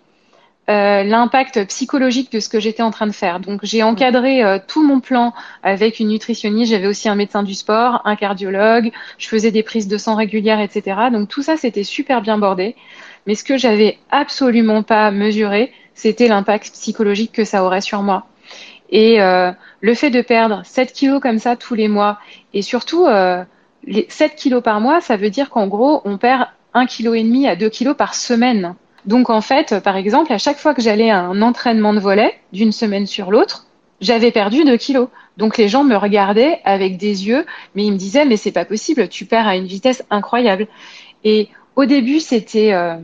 l'impact 0.66 1.66
psychologique 1.66 2.32
de 2.32 2.40
ce 2.40 2.48
que 2.48 2.58
j'étais 2.58 2.82
en 2.82 2.90
train 2.90 3.06
de 3.06 3.12
faire. 3.12 3.38
Donc 3.40 3.60
j'ai 3.62 3.82
encadré 3.82 4.42
tout 4.66 4.82
mon 4.82 5.00
plan 5.00 5.34
avec 5.62 6.00
une 6.00 6.08
nutritionniste, 6.08 6.72
j'avais 6.72 6.86
aussi 6.86 7.08
un 7.08 7.14
médecin 7.14 7.42
du 7.42 7.54
sport, 7.54 8.00
un 8.04 8.16
cardiologue, 8.16 8.90
je 9.18 9.28
faisais 9.28 9.50
des 9.50 9.62
prises 9.62 9.88
de 9.88 9.98
sang 9.98 10.14
régulières, 10.14 10.60
etc. 10.60 10.96
Donc 11.12 11.28
tout 11.28 11.42
ça, 11.42 11.56
c'était 11.56 11.84
super 11.84 12.22
bien 12.22 12.38
bordé. 12.38 12.76
Mais 13.26 13.34
ce 13.34 13.44
que 13.44 13.56
j'avais 13.56 13.98
absolument 14.10 14.82
pas 14.82 15.10
mesuré, 15.10 15.72
c'était 15.94 16.28
l'impact 16.28 16.72
psychologique 16.72 17.32
que 17.32 17.44
ça 17.44 17.64
aurait 17.64 17.80
sur 17.80 18.02
moi. 18.02 18.26
Et 18.90 19.20
euh, 19.20 19.50
le 19.80 19.94
fait 19.94 20.10
de 20.10 20.20
perdre 20.20 20.62
7 20.64 20.92
kilos 20.92 21.20
comme 21.20 21.38
ça 21.38 21.56
tous 21.56 21.74
les 21.74 21.88
mois, 21.88 22.18
et 22.52 22.62
surtout 22.62 23.06
euh, 23.06 23.42
les 23.86 24.06
7 24.08 24.36
kilos 24.36 24.62
par 24.62 24.80
mois, 24.80 25.00
ça 25.00 25.16
veut 25.16 25.30
dire 25.30 25.50
qu'en 25.50 25.66
gros, 25.66 26.02
on 26.04 26.18
perd 26.18 26.46
1,5 26.74 27.42
kg 27.42 27.46
à 27.46 27.56
2 27.56 27.68
kilos 27.70 27.96
par 27.96 28.14
semaine. 28.14 28.74
Donc 29.06 29.30
en 29.30 29.40
fait, 29.40 29.80
par 29.80 29.96
exemple, 29.96 30.32
à 30.32 30.38
chaque 30.38 30.58
fois 30.58 30.74
que 30.74 30.82
j'allais 30.82 31.10
à 31.10 31.20
un 31.20 31.42
entraînement 31.42 31.92
de 31.92 32.00
volet, 32.00 32.34
d'une 32.52 32.72
semaine 32.72 33.06
sur 33.06 33.30
l'autre, 33.30 33.66
j'avais 34.00 34.30
perdu 34.30 34.64
2 34.64 34.76
kilos. 34.76 35.08
Donc 35.36 35.56
les 35.56 35.68
gens 35.68 35.84
me 35.84 35.96
regardaient 35.96 36.60
avec 36.64 36.96
des 36.96 37.26
yeux, 37.26 37.44
mais 37.74 37.84
ils 37.84 37.92
me 37.92 37.98
disaient 37.98 38.24
mais 38.24 38.36
c'est 38.36 38.52
pas 38.52 38.64
possible, 38.64 39.08
tu 39.08 39.26
perds 39.26 39.48
à 39.48 39.56
une 39.56 39.66
vitesse 39.66 40.04
incroyable. 40.10 40.68
Et 41.24 41.48
au 41.76 41.86
début, 41.86 42.20
c'était 42.20 42.72
euh, 42.72 42.96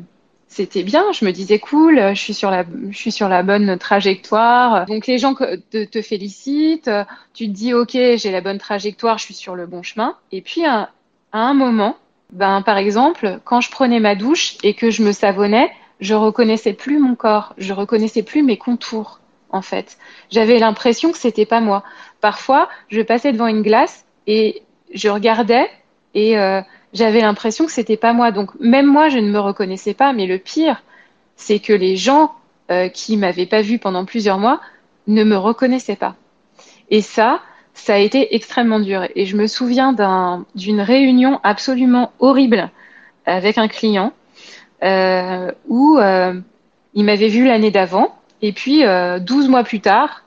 c'était 0.51 0.83
bien. 0.83 1.05
Je 1.13 1.25
me 1.25 1.31
disais 1.31 1.59
cool, 1.59 1.97
je 2.15 2.21
suis 2.21 2.35
sur 2.35 2.51
la, 2.51 2.65
je 2.91 2.97
suis 2.97 3.13
sur 3.13 3.29
la 3.29 3.43
bonne 3.43 3.79
trajectoire. 3.79 4.85
Donc 4.87 5.07
les 5.07 5.19
gens 5.19 5.35
te, 5.35 5.85
te 5.85 6.03
félicitent, 6.03 6.91
tu 7.35 7.47
te 7.47 7.53
dis 7.53 7.73
ok, 7.73 7.93
j'ai 7.93 8.31
la 8.31 8.41
bonne 8.41 8.59
trajectoire, 8.59 9.19
je 9.19 9.25
suis 9.25 9.35
sur 9.35 9.55
le 9.55 9.67
bon 9.67 9.83
chemin. 9.83 10.17
Et 10.33 10.43
puis 10.43 10.65
à, 10.67 10.91
un 11.33 11.55
moment, 11.55 11.97
ben 12.33 12.63
par 12.63 12.77
exemple, 12.79 13.39
quand 13.45 13.61
je 13.61 13.71
prenais 13.71 14.01
ma 14.01 14.17
douche 14.17 14.57
et 14.65 14.75
que 14.75 14.91
je 14.91 15.03
me 15.03 15.13
savonnais, 15.13 15.71
je 16.01 16.15
reconnaissais 16.15 16.73
plus 16.73 16.99
mon 16.99 17.15
corps, 17.15 17.55
je 17.59 17.73
reconnaissais 17.73 18.23
plus 18.23 18.43
mes 18.43 18.57
contours 18.57 19.21
en 19.51 19.63
fait. 19.63 19.99
J'avais 20.31 20.59
l'impression 20.59 21.13
que 21.13 21.19
c'était 21.19 21.47
pas 21.47 21.61
moi. 21.61 21.83
Parfois, 22.21 22.69
je 22.89 23.01
passais 23.03 23.33
devant 23.33 23.47
une 23.47 23.63
glace 23.63 24.05
et 24.27 24.63
je 24.93 25.09
regardais 25.09 25.69
et 26.15 26.39
euh, 26.39 26.61
j'avais 26.93 27.21
l'impression 27.21 27.67
que 27.67 27.73
c'était 27.73 27.97
pas 27.97 28.13
moi. 28.13 28.31
Donc 28.31 28.51
même 28.61 28.87
moi, 28.87 29.09
je 29.09 29.19
ne 29.19 29.31
me 29.31 29.39
reconnaissais 29.39 29.95
pas. 29.95 30.13
Mais 30.13 30.27
le 30.27 30.39
pire, 30.39 30.83
c'est 31.37 31.59
que 31.59 31.73
les 31.73 31.97
gens 31.97 32.33
euh, 32.71 32.89
qui 32.89 33.17
m'avaient 33.17 33.47
pas 33.47 33.63
vu 33.63 33.79
pendant 33.79 34.05
plusieurs 34.05 34.39
mois 34.39 34.61
ne 35.07 35.25
me 35.25 35.37
reconnaissaient 35.37 35.97
pas. 35.97 36.15
Et 36.91 37.03
ça, 37.03 37.41
ça 37.75 37.95
a 37.95 37.99
été 37.99 38.35
extrêmement 38.35 38.81
dur. 38.81 39.07
Et 39.15 39.27
je 39.27 39.37
me 39.37 39.47
souviens 39.47 39.93
d'une 40.55 40.81
réunion 40.81 41.41
absolument 41.43 42.13
horrible 42.19 42.71
avec 43.27 43.59
un 43.59 43.69
client 43.69 44.13
où 44.83 45.99
euh, 45.99 46.41
il 46.95 47.05
m'avait 47.05 47.29
vu 47.29 47.47
l'année 47.47 47.71
d'avant. 47.71 48.17
Et 48.43 48.53
puis, 48.53 48.85
euh, 48.85 49.19
12 49.19 49.49
mois 49.49 49.65
plus 49.65 49.81
tard, 49.81 50.25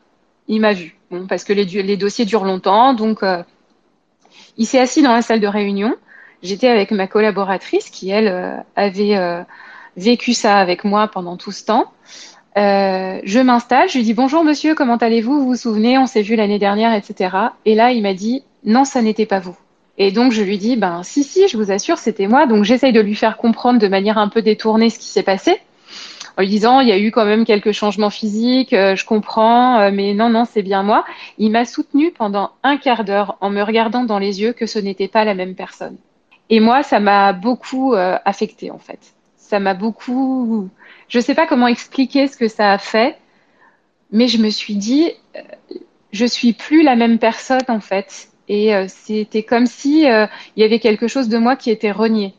il 0.47 0.61
m'a 0.61 0.73
vu. 0.73 0.95
Bon, 1.09 1.25
parce 1.27 1.43
que 1.43 1.53
les, 1.53 1.97
dossiers 1.97 2.25
durent 2.25 2.45
longtemps. 2.45 2.93
Donc, 2.93 3.23
euh, 3.23 3.43
il 4.57 4.65
s'est 4.65 4.79
assis 4.79 5.01
dans 5.01 5.13
la 5.13 5.21
salle 5.21 5.39
de 5.39 5.47
réunion 5.47 5.95
j'étais 6.43 6.67
avec 6.67 6.91
ma 6.91 7.07
collaboratrice 7.07 7.89
qui, 7.89 8.09
elle, 8.09 8.27
euh, 8.27 8.57
avait 8.75 9.15
euh, 9.15 9.41
vécu 9.97 10.33
ça 10.33 10.57
avec 10.57 10.83
moi 10.83 11.07
pendant 11.07 11.37
tout 11.37 11.51
ce 11.51 11.65
temps. 11.65 11.91
Euh, 12.55 13.19
je 13.23 13.39
m'installe, 13.39 13.89
je 13.89 13.97
lui 13.97 14.03
dis 14.03 14.13
bonjour 14.13 14.43
monsieur, 14.43 14.75
comment 14.75 14.97
allez-vous? 14.97 15.39
Vous 15.39 15.47
vous 15.47 15.55
souvenez, 15.55 15.97
on 15.97 16.05
s'est 16.05 16.21
vu 16.21 16.35
l'année 16.35 16.59
dernière, 16.59 16.93
etc. 16.93 17.35
Et 17.65 17.73
là, 17.73 17.91
il 17.91 18.03
m'a 18.03 18.13
dit 18.13 18.43
non, 18.63 18.85
ça 18.85 19.01
n'était 19.01 19.25
pas 19.25 19.39
vous. 19.39 19.57
Et 19.97 20.11
donc 20.11 20.31
je 20.31 20.41
lui 20.41 20.57
dis 20.57 20.75
ben 20.75 21.03
si 21.03 21.23
si, 21.23 21.47
je 21.47 21.57
vous 21.57 21.71
assure, 21.71 21.97
c'était 21.97 22.27
moi. 22.27 22.45
Donc 22.45 22.63
j'essaye 22.63 22.93
de 22.93 23.01
lui 23.01 23.15
faire 23.15 23.37
comprendre 23.37 23.79
de 23.79 23.87
manière 23.87 24.17
un 24.17 24.29
peu 24.29 24.41
détournée 24.41 24.89
ce 24.89 24.99
qui 24.99 25.07
s'est 25.07 25.23
passé, 25.23 25.57
en 26.37 26.41
lui 26.41 26.49
disant 26.49 26.79
il 26.79 26.87
y 26.87 26.91
a 26.91 26.97
eu 26.97 27.11
quand 27.11 27.25
même 27.25 27.45
quelques 27.45 27.73
changements 27.73 28.09
physiques, 28.09 28.71
je 28.71 29.05
comprends, 29.05 29.91
mais 29.91 30.13
non 30.13 30.29
non, 30.29 30.45
c'est 30.45 30.63
bien 30.63 30.81
moi. 30.83 31.05
Il 31.37 31.51
m'a 31.51 31.65
soutenu 31.65 32.11
pendant 32.11 32.51
un 32.63 32.77
quart 32.77 33.03
d'heure 33.03 33.37
en 33.41 33.49
me 33.51 33.61
regardant 33.61 34.03
dans 34.03 34.19
les 34.19 34.41
yeux 34.41 34.53
que 34.53 34.65
ce 34.65 34.79
n'était 34.79 35.07
pas 35.07 35.25
la 35.25 35.35
même 35.35 35.53
personne. 35.55 35.97
Et 36.49 36.59
moi, 36.59 36.83
ça 36.83 36.99
m'a 36.99 37.33
beaucoup 37.33 37.93
euh, 37.93 38.17
affecté 38.25 38.71
en 38.71 38.79
fait. 38.79 38.99
Ça 39.37 39.59
m'a 39.59 39.73
beaucoup. 39.73 40.69
Je 41.07 41.17
ne 41.17 41.23
sais 41.23 41.35
pas 41.35 41.47
comment 41.47 41.67
expliquer 41.67 42.27
ce 42.27 42.37
que 42.37 42.47
ça 42.47 42.71
a 42.71 42.77
fait, 42.77 43.17
mais 44.11 44.27
je 44.27 44.37
me 44.37 44.49
suis 44.49 44.75
dit, 44.75 45.11
euh, 45.35 45.39
je 46.11 46.25
suis 46.25 46.53
plus 46.53 46.83
la 46.83 46.95
même 46.95 47.19
personne 47.19 47.65
en 47.67 47.79
fait. 47.79 48.29
Et 48.47 48.75
euh, 48.75 48.85
c'était 48.87 49.43
comme 49.43 49.65
si 49.65 50.09
euh, 50.09 50.27
il 50.55 50.61
y 50.61 50.65
avait 50.65 50.79
quelque 50.79 51.07
chose 51.07 51.29
de 51.29 51.37
moi 51.37 51.55
qui 51.55 51.71
était 51.71 51.91
renié. 51.91 52.33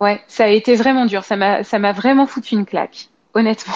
Ouais, 0.00 0.20
ça 0.26 0.44
a 0.44 0.48
été 0.48 0.74
vraiment 0.74 1.06
dur. 1.06 1.24
Ça 1.24 1.36
m'a, 1.36 1.64
ça 1.64 1.78
m'a 1.78 1.92
vraiment 1.92 2.26
foutu 2.26 2.54
une 2.54 2.66
claque, 2.66 3.08
honnêtement. 3.34 3.74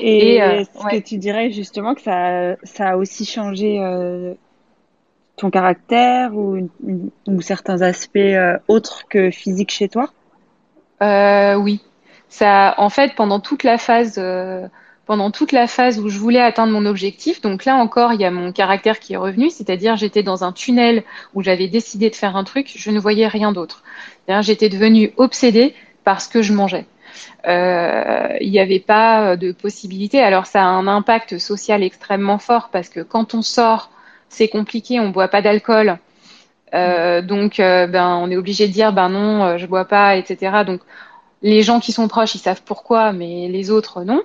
Et, 0.00 0.34
Et 0.34 0.36
est-ce 0.36 0.84
ouais. 0.84 1.00
que 1.00 1.06
tu 1.06 1.18
dirais 1.18 1.50
justement 1.50 1.94
que 1.94 2.00
ça, 2.02 2.56
ça 2.62 2.90
a 2.90 2.96
aussi 2.96 3.24
changé 3.26 3.78
ton 5.36 5.50
caractère 5.50 6.34
ou, 6.36 6.68
ou 7.26 7.40
certains 7.40 7.82
aspects 7.82 8.16
euh, 8.16 8.58
autres 8.68 9.08
que 9.08 9.30
physiques 9.30 9.72
chez 9.72 9.88
toi? 9.88 10.12
Euh, 11.02 11.56
Oui. 11.56 11.80
Ça, 12.28 12.74
en 12.78 12.90
fait, 12.90 13.14
pendant 13.16 13.40
toute 13.40 13.64
la 13.64 13.76
phase, 13.76 14.16
euh, 14.18 14.68
pendant 15.10 15.32
toute 15.32 15.50
la 15.50 15.66
phase 15.66 15.98
où 15.98 16.08
je 16.08 16.20
voulais 16.20 16.38
atteindre 16.38 16.72
mon 16.72 16.86
objectif, 16.86 17.40
donc 17.40 17.64
là 17.64 17.74
encore, 17.74 18.12
il 18.12 18.20
y 18.20 18.24
a 18.24 18.30
mon 18.30 18.52
caractère 18.52 19.00
qui 19.00 19.14
est 19.14 19.16
revenu, 19.16 19.50
c'est-à-dire 19.50 19.96
j'étais 19.96 20.22
dans 20.22 20.44
un 20.44 20.52
tunnel 20.52 21.02
où 21.34 21.42
j'avais 21.42 21.66
décidé 21.66 22.10
de 22.10 22.14
faire 22.14 22.36
un 22.36 22.44
truc, 22.44 22.70
je 22.76 22.92
ne 22.92 23.00
voyais 23.00 23.26
rien 23.26 23.50
d'autre. 23.50 23.82
J'étais 24.42 24.68
devenue 24.68 25.12
obsédée 25.16 25.74
par 26.04 26.20
ce 26.20 26.28
que 26.28 26.42
je 26.42 26.52
mangeais. 26.52 26.86
il 27.44 28.50
n'y 28.52 28.60
avait 28.60 28.78
pas 28.78 29.34
de 29.34 29.50
possibilité. 29.50 30.22
Alors 30.22 30.46
ça 30.46 30.62
a 30.62 30.66
un 30.66 30.86
impact 30.86 31.38
social 31.38 31.82
extrêmement 31.82 32.38
fort 32.38 32.68
parce 32.70 32.88
que 32.88 33.00
quand 33.00 33.34
on 33.34 33.42
sort, 33.42 33.90
c'est 34.28 34.46
compliqué, 34.46 35.00
on 35.00 35.08
boit 35.08 35.26
pas 35.26 35.42
d'alcool. 35.42 35.98
donc, 36.72 37.56
ben, 37.56 38.20
on 38.22 38.30
est 38.30 38.36
obligé 38.36 38.68
de 38.68 38.72
dire, 38.72 38.92
ben 38.92 39.08
non, 39.08 39.58
je 39.58 39.66
bois 39.66 39.86
pas, 39.86 40.16
etc. 40.16 40.62
Donc, 40.64 40.82
les 41.42 41.62
gens 41.62 41.80
qui 41.80 41.90
sont 41.90 42.06
proches, 42.06 42.36
ils 42.36 42.38
savent 42.38 42.62
pourquoi, 42.64 43.12
mais 43.12 43.48
les 43.48 43.72
autres, 43.72 44.04
non. 44.04 44.22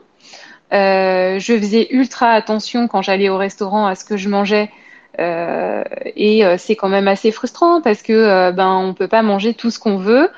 Euh, 0.73 1.39
je 1.39 1.57
faisais 1.57 1.87
ultra 1.91 2.31
attention 2.31 2.87
quand 2.87 3.01
j'allais 3.01 3.29
au 3.29 3.37
restaurant 3.37 3.85
à 3.85 3.95
ce 3.95 4.03
que 4.03 4.17
je 4.17 4.29
mangeais. 4.29 4.71
Euh, 5.19 5.83
et 6.15 6.45
euh, 6.45 6.55
c'est 6.57 6.75
quand 6.75 6.89
même 6.89 7.07
assez 7.07 7.31
frustrant 7.31 7.81
parce 7.81 8.01
que 8.01 8.51
ben 8.51 8.73
on 8.73 8.93
peut 8.93 9.07
pas 9.07 9.21
manger 9.21 9.53
tout 9.53 9.71
ce 9.71 9.79
qu'on 9.79 9.97
veut. 9.97 10.29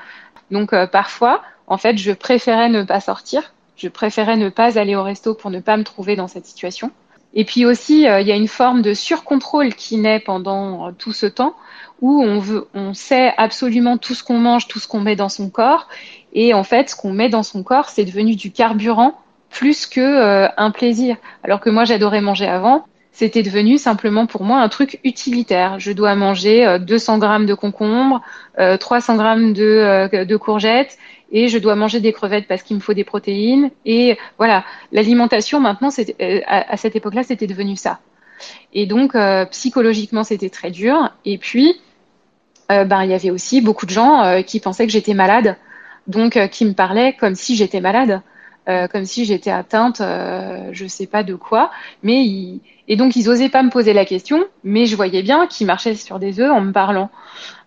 Donc 0.50 0.74
parfois, 0.86 1.42
en 1.66 1.78
fait, 1.78 1.98
je 1.98 2.12
préférais 2.12 2.68
ne 2.68 2.82
pas 2.82 3.00
sortir. 3.00 3.54
Je 3.76 3.88
préférais 3.88 4.36
ne 4.36 4.48
pas 4.48 4.78
aller 4.78 4.96
au 4.96 5.02
resto 5.02 5.34
pour 5.34 5.50
ne 5.50 5.60
pas 5.60 5.76
me 5.76 5.84
trouver 5.84 6.16
dans 6.16 6.28
cette 6.28 6.46
situation. 6.46 6.90
Et 7.34 7.44
puis 7.44 7.66
aussi, 7.66 8.02
il 8.02 8.26
y 8.26 8.32
a 8.32 8.36
une 8.36 8.48
forme 8.48 8.82
de 8.82 8.94
surcontrôle 8.94 9.74
qui 9.74 9.98
naît 9.98 10.20
pendant 10.20 10.92
tout 10.92 11.12
ce 11.12 11.26
temps 11.26 11.54
où 12.00 12.22
on 12.22 12.38
veut, 12.38 12.68
on 12.74 12.94
sait 12.94 13.34
absolument 13.36 13.98
tout 13.98 14.14
ce 14.14 14.22
qu'on 14.22 14.38
mange, 14.38 14.68
tout 14.68 14.78
ce 14.78 14.88
qu'on 14.88 15.00
met 15.00 15.16
dans 15.16 15.28
son 15.28 15.50
corps, 15.50 15.88
et 16.32 16.54
en 16.54 16.62
fait, 16.62 16.90
ce 16.90 16.96
qu'on 16.96 17.12
met 17.12 17.28
dans 17.28 17.42
son 17.42 17.62
corps, 17.62 17.88
c'est 17.88 18.04
devenu 18.04 18.36
du 18.36 18.52
carburant 18.52 19.18
plus 19.50 19.86
que 19.86 20.00
euh, 20.00 20.48
un 20.56 20.70
plaisir. 20.70 21.16
Alors 21.42 21.60
que 21.60 21.70
moi, 21.70 21.84
j'adorais 21.84 22.20
manger 22.20 22.46
avant. 22.46 22.86
C'était 23.12 23.42
devenu 23.42 23.78
simplement 23.78 24.26
pour 24.26 24.44
moi 24.44 24.60
un 24.60 24.68
truc 24.68 25.00
utilitaire. 25.02 25.80
Je 25.80 25.90
dois 25.90 26.14
manger 26.14 26.78
200 26.80 27.14
euh, 27.14 27.18
grammes 27.18 27.46
de 27.46 27.54
concombres, 27.54 28.20
300 28.56 29.14
euh, 29.14 29.16
grammes 29.16 29.52
de, 29.52 30.36
courgettes 30.36 30.96
et 31.32 31.48
je 31.48 31.58
dois 31.58 31.74
manger 31.74 32.00
des 32.00 32.12
crevettes 32.12 32.46
parce 32.46 32.62
qu'il 32.62 32.76
me 32.76 32.80
faut 32.80 32.94
des 32.94 33.04
protéines. 33.04 33.70
Et 33.84 34.16
voilà, 34.36 34.64
l'alimentation 34.92 35.58
maintenant, 35.58 35.88
à, 36.46 36.72
à 36.72 36.76
cette 36.76 36.94
époque-là, 36.94 37.24
c'était 37.24 37.48
devenu 37.48 37.76
ça. 37.76 37.98
Et 38.72 38.86
donc, 38.86 39.16
psychologiquement, 39.50 40.22
c'était 40.22 40.48
très 40.48 40.70
dur. 40.70 41.12
Et 41.24 41.38
puis, 41.38 41.80
ben, 42.68 43.02
il 43.02 43.10
y 43.10 43.14
avait 43.14 43.30
aussi 43.30 43.60
beaucoup 43.60 43.84
de 43.84 43.90
gens 43.90 44.42
qui 44.46 44.60
pensaient 44.60 44.86
que 44.86 44.92
j'étais 44.92 45.14
malade, 45.14 45.56
donc 46.06 46.38
qui 46.50 46.64
me 46.64 46.72
parlaient 46.72 47.14
comme 47.18 47.34
si 47.34 47.56
j'étais 47.56 47.80
malade. 47.80 48.22
Euh, 48.68 48.86
comme 48.86 49.04
si 49.04 49.24
j'étais 49.24 49.50
atteinte, 49.50 50.00
euh, 50.00 50.68
je 50.72 50.86
sais 50.86 51.06
pas 51.06 51.22
de 51.22 51.34
quoi. 51.34 51.70
Mais 52.02 52.60
et 52.88 52.96
donc 52.96 53.16
ils 53.16 53.28
osaient 53.28 53.48
pas 53.48 53.62
me 53.62 53.70
poser 53.70 53.92
la 53.92 54.04
question, 54.04 54.44
mais 54.64 54.86
je 54.86 54.96
voyais 54.96 55.22
bien 55.22 55.46
qu'ils 55.46 55.66
marchaient 55.66 55.94
sur 55.94 56.18
des 56.18 56.40
œufs 56.40 56.50
en 56.50 56.60
me 56.60 56.72
parlant. 56.72 57.10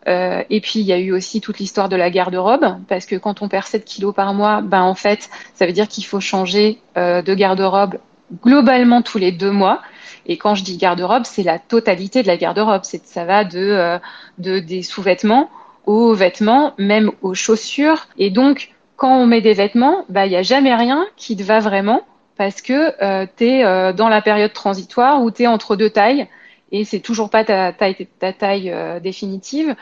Euh, 0.08 0.44
et 0.50 0.62
puis 0.62 0.80
il 0.80 0.86
y 0.86 0.94
a 0.94 0.98
eu 0.98 1.12
aussi 1.12 1.42
toute 1.42 1.60
l'histoire 1.60 1.90
de 1.90 1.96
la 1.96 2.10
garde-robe, 2.10 2.78
parce 2.88 3.06
que 3.06 3.16
quand 3.16 3.42
on 3.42 3.48
perd 3.48 3.66
7 3.66 3.86
kilos 3.86 4.16
par 4.16 4.34
mois, 4.34 4.62
ben 4.62 4.82
en 4.82 4.96
fait, 4.96 5.30
ça 5.54 5.68
veut 5.68 5.74
dire 5.74 5.88
qu'il 5.88 6.06
faut 6.06 6.20
changer 6.20 6.80
euh, 6.98 7.22
de 7.22 7.34
garde-robe 7.36 7.98
globalement 8.44 9.02
tous 9.02 9.20
les 9.20 9.32
deux 9.32 9.52
mois. 9.52 9.82
Et 10.26 10.38
quand 10.38 10.56
je 10.56 10.64
dis 10.64 10.78
garde-robe, 10.78 11.24
c'est 11.26 11.44
la 11.44 11.60
totalité 11.60 12.24
de 12.24 12.28
la 12.28 12.38
garde-robe. 12.38 12.84
Ça 12.84 13.26
va 13.26 13.44
de, 13.44 13.60
euh, 13.60 14.00
de 14.40 14.60
des 14.60 14.82
sous-vêtements 14.82 15.50
aux 15.86 16.14
vêtements, 16.14 16.74
même 16.78 17.12
aux 17.22 17.34
chaussures. 17.34 18.08
Et 18.18 18.30
donc, 18.30 18.71
quand 19.02 19.18
on 19.18 19.26
met 19.26 19.42
des 19.42 19.56
vêtements, 19.56 20.06
bah, 20.10 20.28
il 20.28 20.30
n'y 20.30 20.36
a 20.36 20.44
jamais 20.44 20.76
rien 20.76 21.08
qui 21.18 21.36
te 21.36 21.42
va 21.42 21.60
vraiment 21.60 22.04
parce 22.38 22.62
que 22.62 22.94
euh, 23.04 23.26
tu 23.36 23.46
es 23.46 23.66
euh, 23.66 23.94
dans 23.94 24.10
la 24.10 24.22
période 24.22 24.54
transitoire 24.54 25.24
où 25.24 25.32
tu 25.32 25.42
es 25.42 25.48
entre 25.48 25.76
deux 25.76 25.90
tailles 25.90 26.28
et 26.72 26.86
c'est 26.86 27.00
toujours 27.00 27.32
pas 27.32 27.44
ta 27.44 27.74
taille, 27.74 28.08
ta 28.20 28.32
taille 28.32 28.70
euh, 28.70 29.00
définitive. 29.00 29.76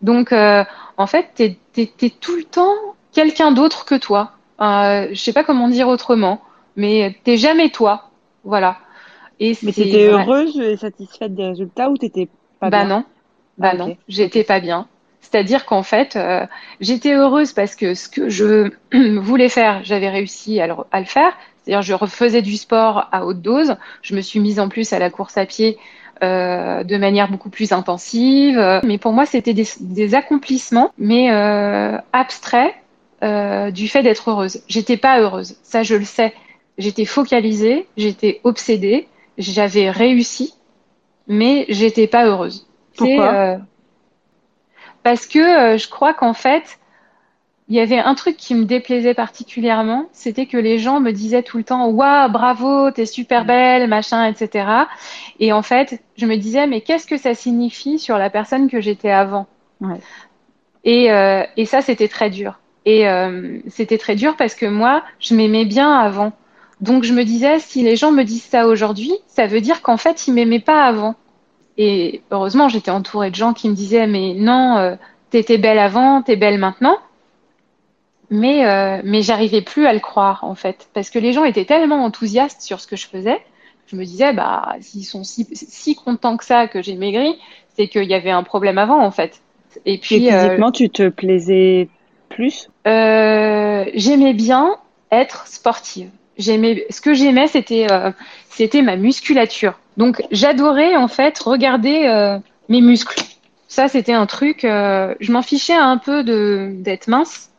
Donc, 0.00 0.32
en 0.32 1.06
fait, 1.06 1.26
tu 1.36 1.42
es, 1.76 2.10
tout 2.20 2.36
le 2.36 2.44
temps 2.44 2.72
quelqu'un 3.12 3.52
d'autre 3.52 3.84
que 3.84 3.96
toi. 3.96 4.32
je 4.58 5.14
sais 5.14 5.34
pas 5.34 5.44
comment 5.44 5.68
dire 5.68 5.88
autrement, 5.88 6.40
mais 6.74 7.16
t'es 7.24 7.36
jamais 7.36 7.68
toi. 7.68 8.08
Voilà. 8.44 8.78
Et 9.40 9.58
mais 9.62 9.72
t'étais 9.72 10.06
heureuse 10.06 10.58
et 10.58 10.78
satisfaite 10.78 11.34
des 11.34 11.48
résultats 11.48 11.90
ou 11.90 11.98
t'étais 11.98 12.28
pas 12.60 12.70
bah 12.70 12.84
bien? 12.84 12.88
non. 12.88 13.04
Bah 13.58 13.74
non, 13.74 13.96
j'étais 14.08 14.44
pas 14.44 14.60
bien. 14.60 14.88
C'est-à-dire 15.20 15.66
qu'en 15.66 15.82
fait, 15.82 16.16
euh, 16.16 16.46
j'étais 16.80 17.12
heureuse 17.12 17.52
parce 17.52 17.74
que 17.74 17.94
ce 17.94 18.08
que 18.08 18.28
je 18.28 18.70
voulais 19.18 19.48
faire, 19.48 19.84
j'avais 19.84 20.08
réussi 20.08 20.60
à 20.60 20.66
le, 20.66 21.04
faire. 21.04 21.36
C'est-à-dire, 21.62 21.82
je 21.82 21.94
refaisais 21.94 22.42
du 22.42 22.56
sport 22.56 23.08
à 23.12 23.26
haute 23.26 23.42
dose. 23.42 23.76
Je 24.02 24.14
me 24.14 24.20
suis 24.20 24.40
mise 24.40 24.58
en 24.58 24.68
plus 24.68 24.92
à 24.92 24.98
la 24.98 25.10
course 25.10 25.36
à 25.36 25.44
pied 25.44 25.78
euh, 26.22 26.82
de 26.82 26.96
manière 26.96 27.30
beaucoup 27.30 27.50
plus 27.50 27.72
intensive. 27.72 28.80
Mais 28.84 28.96
pour 28.96 29.12
moi, 29.12 29.26
c'était 29.26 29.54
des, 29.54 30.14
accomplissements, 30.14 30.92
mais 30.96 31.30
euh, 31.30 31.98
abstraits 32.12 32.74
du 33.72 33.88
fait 33.88 34.02
d'être 34.02 34.30
heureuse. 34.30 34.62
J'étais 34.68 34.96
pas 34.96 35.20
heureuse, 35.20 35.56
ça 35.62 35.82
je 35.82 35.96
le 35.96 36.04
sais. 36.04 36.32
J'étais 36.78 37.04
focalisée, 37.04 37.86
j'étais 37.96 38.40
obsédée, 38.44 39.08
j'avais 39.36 39.90
réussi, 39.90 40.54
mais 41.26 41.66
j'étais 41.68 42.06
pas 42.06 42.26
heureuse. 42.26 42.66
Pourquoi? 42.96 43.58
Parce 45.02 45.26
que 45.26 45.38
euh, 45.38 45.78
je 45.78 45.88
crois 45.88 46.14
qu'en 46.14 46.34
fait, 46.34 46.78
il 47.68 47.76
y 47.76 47.80
avait 47.80 47.98
un 47.98 48.14
truc 48.14 48.36
qui 48.36 48.54
me 48.54 48.64
déplaisait 48.64 49.14
particulièrement, 49.14 50.08
c'était 50.12 50.46
que 50.46 50.56
les 50.56 50.78
gens 50.78 51.00
me 51.00 51.12
disaient 51.12 51.42
tout 51.42 51.58
le 51.58 51.64
temps 51.64 51.88
Waouh, 51.88 52.30
bravo, 52.30 52.90
t'es 52.90 53.04
super 53.04 53.44
belle, 53.44 53.88
machin, 53.88 54.24
etc. 54.26 54.66
Et 55.38 55.52
en 55.52 55.62
fait, 55.62 56.02
je 56.16 56.26
me 56.26 56.36
disais 56.36 56.66
Mais 56.66 56.80
qu'est-ce 56.80 57.06
que 57.06 57.18
ça 57.18 57.34
signifie 57.34 57.98
sur 57.98 58.16
la 58.16 58.30
personne 58.30 58.70
que 58.70 58.80
j'étais 58.80 59.10
avant 59.10 59.46
et, 60.84 61.12
euh, 61.12 61.44
et, 61.56 61.66
ça, 61.66 61.82
c'était 61.82 62.08
très 62.08 62.30
dur. 62.30 62.58
Et 62.84 63.08
euh, 63.08 63.60
c'était 63.68 63.98
très 63.98 64.16
dur 64.16 64.36
parce 64.36 64.54
que 64.54 64.66
moi, 64.66 65.04
je 65.20 65.34
m'aimais 65.34 65.66
bien 65.66 65.92
avant. 65.92 66.32
Donc 66.80 67.04
je 67.04 67.12
me 67.12 67.24
disais 67.24 67.58
Si 67.58 67.82
les 67.82 67.96
gens 67.96 68.12
me 68.12 68.22
disent 68.22 68.44
ça 68.44 68.66
aujourd'hui, 68.66 69.12
ça 69.26 69.46
veut 69.46 69.60
dire 69.60 69.82
qu'en 69.82 69.96
fait, 69.96 70.26
ils 70.26 70.32
m'aimaient 70.32 70.60
pas 70.60 70.84
avant. 70.84 71.14
Et 71.78 72.22
heureusement, 72.32 72.68
j'étais 72.68 72.90
entourée 72.90 73.30
de 73.30 73.36
gens 73.36 73.54
qui 73.54 73.68
me 73.68 73.74
disaient 73.74 74.08
mais 74.08 74.34
non, 74.34 74.76
euh, 74.78 74.96
t'étais 75.30 75.58
belle 75.58 75.78
avant, 75.78 76.22
t'es 76.22 76.36
belle 76.36 76.58
maintenant. 76.58 76.98
Mais 78.30 78.66
euh, 78.66 79.00
mais 79.04 79.22
j'arrivais 79.22 79.62
plus 79.62 79.86
à 79.86 79.94
le 79.94 80.00
croire 80.00 80.44
en 80.44 80.54
fait, 80.54 80.88
parce 80.92 81.08
que 81.08 81.18
les 81.18 81.32
gens 81.32 81.44
étaient 81.44 81.64
tellement 81.64 82.04
enthousiastes 82.04 82.60
sur 82.60 82.80
ce 82.80 82.86
que 82.86 82.96
je 82.96 83.06
faisais. 83.06 83.38
Je 83.86 83.96
me 83.96 84.04
disais 84.04 84.34
bah 84.34 84.74
s'ils 84.80 85.04
sont 85.04 85.24
si, 85.24 85.46
si 85.52 85.94
contents 85.94 86.36
que 86.36 86.44
ça 86.44 86.66
que 86.66 86.82
j'ai 86.82 86.94
maigri, 86.94 87.38
c'est 87.74 87.88
qu'il 87.88 88.04
y 88.04 88.12
avait 88.12 88.30
un 88.30 88.42
problème 88.42 88.76
avant 88.76 89.02
en 89.02 89.10
fait. 89.10 89.40
Et 89.86 89.96
puis 89.96 90.30
euh, 90.30 90.42
physiquement, 90.42 90.72
tu 90.72 90.90
te 90.90 91.08
plaisais 91.08 91.88
plus? 92.28 92.68
J'aimais 92.84 94.34
bien 94.34 94.76
être 95.10 95.46
sportive. 95.46 96.10
J'aimais 96.38 96.86
ce 96.90 97.00
que 97.00 97.14
j'aimais, 97.14 97.48
c'était 97.48 97.86
c'était 98.48 98.82
ma 98.82 98.96
musculature. 98.96 99.78
Donc 99.98 100.22
j'adorais 100.30 100.96
en 100.96 101.08
fait 101.08 101.38
regarder 101.38 102.06
euh, 102.06 102.38
mes 102.68 102.80
muscles. 102.80 103.20
Ça 103.66 103.88
c'était 103.88 104.12
un 104.12 104.26
truc. 104.26 104.64
Euh, 104.64 105.14
je 105.20 105.30
m'en 105.32 105.42
fichais 105.42 105.74
un 105.74 105.96
peu 105.96 106.24
de 106.24 106.70
d'être 106.72 107.08
mince. 107.08 107.50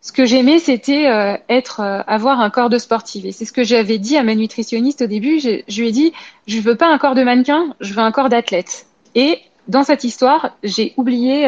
Ce 0.00 0.12
que 0.12 0.24
j'aimais 0.24 0.60
c'était 0.60 1.08
euh, 1.08 1.36
être 1.48 1.80
avoir 2.06 2.40
un 2.40 2.50
corps 2.50 2.70
de 2.70 2.78
sportive. 2.78 3.26
Et 3.26 3.32
c'est 3.32 3.44
ce 3.44 3.52
que 3.52 3.64
j'avais 3.64 3.98
dit 3.98 4.16
à 4.16 4.22
ma 4.22 4.34
nutritionniste 4.34 5.02
au 5.02 5.06
début. 5.06 5.38
Je, 5.38 5.62
je 5.68 5.80
lui 5.80 5.88
ai 5.88 5.92
dit 5.92 6.12
je 6.46 6.60
veux 6.60 6.76
pas 6.76 6.88
un 6.88 6.98
corps 6.98 7.16
de 7.16 7.24
mannequin, 7.24 7.74
je 7.80 7.92
veux 7.92 8.00
un 8.02 8.12
corps 8.12 8.28
d'athlète. 8.28 8.86
Et 9.14 9.40
dans 9.68 9.82
cette 9.82 10.04
histoire, 10.04 10.56
j'ai 10.62 10.94
oublié 10.96 11.46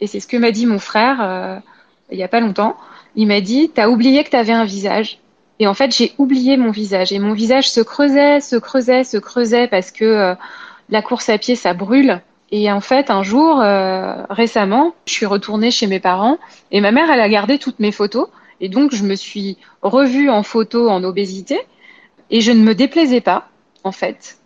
et 0.00 0.06
c'est 0.06 0.20
ce 0.20 0.26
que 0.26 0.38
m'a 0.38 0.50
dit 0.50 0.66
mon 0.66 0.78
frère 0.78 1.62
il 2.10 2.18
y 2.18 2.22
a 2.22 2.28
pas 2.28 2.40
longtemps. 2.40 2.76
Il 3.16 3.28
m'a 3.28 3.42
dit 3.42 3.70
t'as 3.74 3.88
oublié 3.88 4.24
que 4.24 4.30
tu 4.30 4.36
avais 4.36 4.52
un 4.52 4.64
visage. 4.64 5.18
Et 5.60 5.66
en 5.66 5.74
fait, 5.74 5.96
j'ai 5.96 6.12
oublié 6.18 6.56
mon 6.56 6.70
visage. 6.70 7.12
Et 7.12 7.18
mon 7.18 7.32
visage 7.32 7.70
se 7.70 7.80
creusait, 7.80 8.40
se 8.40 8.56
creusait, 8.56 9.04
se 9.04 9.16
creusait 9.16 9.68
parce 9.68 9.90
que 9.90 10.04
euh, 10.04 10.34
la 10.90 11.02
course 11.02 11.28
à 11.28 11.38
pied, 11.38 11.54
ça 11.54 11.74
brûle. 11.74 12.20
Et 12.50 12.70
en 12.70 12.80
fait, 12.80 13.10
un 13.10 13.22
jour, 13.22 13.60
euh, 13.60 14.14
récemment, 14.30 14.94
je 15.06 15.12
suis 15.12 15.26
retournée 15.26 15.70
chez 15.70 15.86
mes 15.86 16.00
parents 16.00 16.38
et 16.70 16.80
ma 16.80 16.92
mère, 16.92 17.10
elle 17.10 17.20
a 17.20 17.28
gardé 17.28 17.58
toutes 17.58 17.80
mes 17.80 17.92
photos. 17.92 18.28
Et 18.60 18.68
donc, 18.68 18.94
je 18.94 19.04
me 19.04 19.14
suis 19.14 19.58
revue 19.82 20.30
en 20.30 20.42
photo 20.42 20.88
en 20.88 21.02
obésité 21.04 21.60
et 22.30 22.40
je 22.40 22.52
ne 22.52 22.62
me 22.62 22.74
déplaisais 22.74 23.20
pas, 23.20 23.48
en 23.84 23.92
fait. 23.92 24.38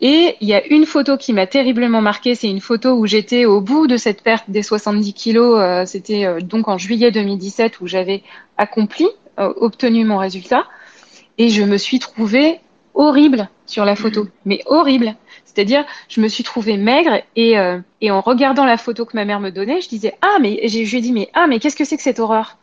Et 0.00 0.36
il 0.40 0.48
y 0.48 0.54
a 0.54 0.66
une 0.66 0.84
photo 0.84 1.16
qui 1.16 1.32
m'a 1.32 1.46
terriblement 1.46 2.00
marquée. 2.00 2.34
C'est 2.34 2.50
une 2.50 2.60
photo 2.60 2.94
où 2.94 3.06
j'étais 3.06 3.44
au 3.44 3.60
bout 3.60 3.86
de 3.86 3.96
cette 3.96 4.22
perte 4.22 4.50
des 4.50 4.64
70 4.64 5.12
kilos. 5.12 5.60
Euh, 5.60 5.84
c'était 5.86 6.40
donc 6.42 6.66
en 6.66 6.78
juillet 6.78 7.12
2017 7.12 7.80
où 7.80 7.86
j'avais 7.86 8.24
accompli 8.56 9.06
euh, 9.38 9.52
obtenu 9.56 10.04
mon 10.04 10.18
résultat 10.18 10.64
et 11.38 11.48
je 11.48 11.62
me 11.62 11.76
suis 11.76 11.98
trouvée 11.98 12.60
horrible 12.94 13.48
sur 13.66 13.84
la 13.84 13.96
photo, 13.96 14.24
mm. 14.24 14.28
mais 14.44 14.60
horrible. 14.66 15.14
C'est-à-dire, 15.44 15.84
je 16.08 16.20
me 16.20 16.28
suis 16.28 16.44
trouvée 16.44 16.76
maigre 16.76 17.22
et, 17.36 17.58
euh, 17.58 17.78
et 18.00 18.10
en 18.10 18.20
regardant 18.20 18.64
la 18.64 18.76
photo 18.76 19.04
que 19.04 19.16
ma 19.16 19.24
mère 19.24 19.40
me 19.40 19.50
donnait, 19.50 19.80
je 19.80 19.88
disais 19.88 20.14
ah 20.22 20.38
mais 20.40 20.60
je 20.66 20.78
lui 20.78 20.96
ai 20.96 21.00
dit 21.00 21.12
mais 21.12 21.28
ah 21.34 21.46
mais 21.46 21.58
qu'est-ce 21.58 21.76
que 21.76 21.84
c'est 21.84 21.96
que 21.96 22.02
cette 22.02 22.20
horreur? 22.20 22.58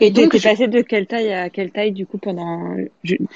Et 0.00 0.10
donc 0.10 0.32
tu 0.32 0.38
es 0.38 0.40
passée 0.40 0.66
de 0.66 0.80
quelle 0.80 1.06
taille 1.06 1.32
à 1.32 1.50
quelle 1.50 1.70
taille 1.70 1.92
du 1.92 2.04
coup 2.06 2.18
pendant 2.18 2.76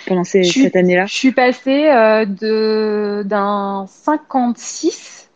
pendant 0.07 0.25
cette 0.25 0.75
année-là? 0.75 1.07
Je 1.07 1.15
suis 1.15 1.33
passée 1.33 1.89
euh, 1.89 2.25
de 2.25 3.23
d'un 3.25 3.87
56 3.87 5.31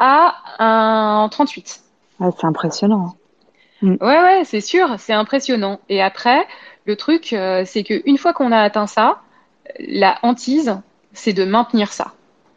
à 0.00 0.34
un 0.58 1.28
38. 1.28 1.80
Ah, 2.20 2.30
c'est 2.38 2.46
impressionnant. 2.46 3.14
Mm. 3.82 3.96
Ouais, 4.00 4.20
ouais, 4.20 4.42
c'est 4.44 4.60
sûr, 4.60 4.96
c'est 4.98 5.12
impressionnant. 5.12 5.80
Et 5.88 6.02
après, 6.02 6.46
le 6.86 6.96
truc, 6.96 7.32
euh, 7.32 7.64
c'est 7.66 7.82
qu'une 7.82 8.18
fois 8.18 8.32
qu'on 8.32 8.52
a 8.52 8.58
atteint 8.58 8.86
ça, 8.86 9.22
la 9.78 10.18
hantise, 10.22 10.80
c'est 11.12 11.32
de 11.32 11.44
maintenir 11.44 11.92
ça. 11.92 12.12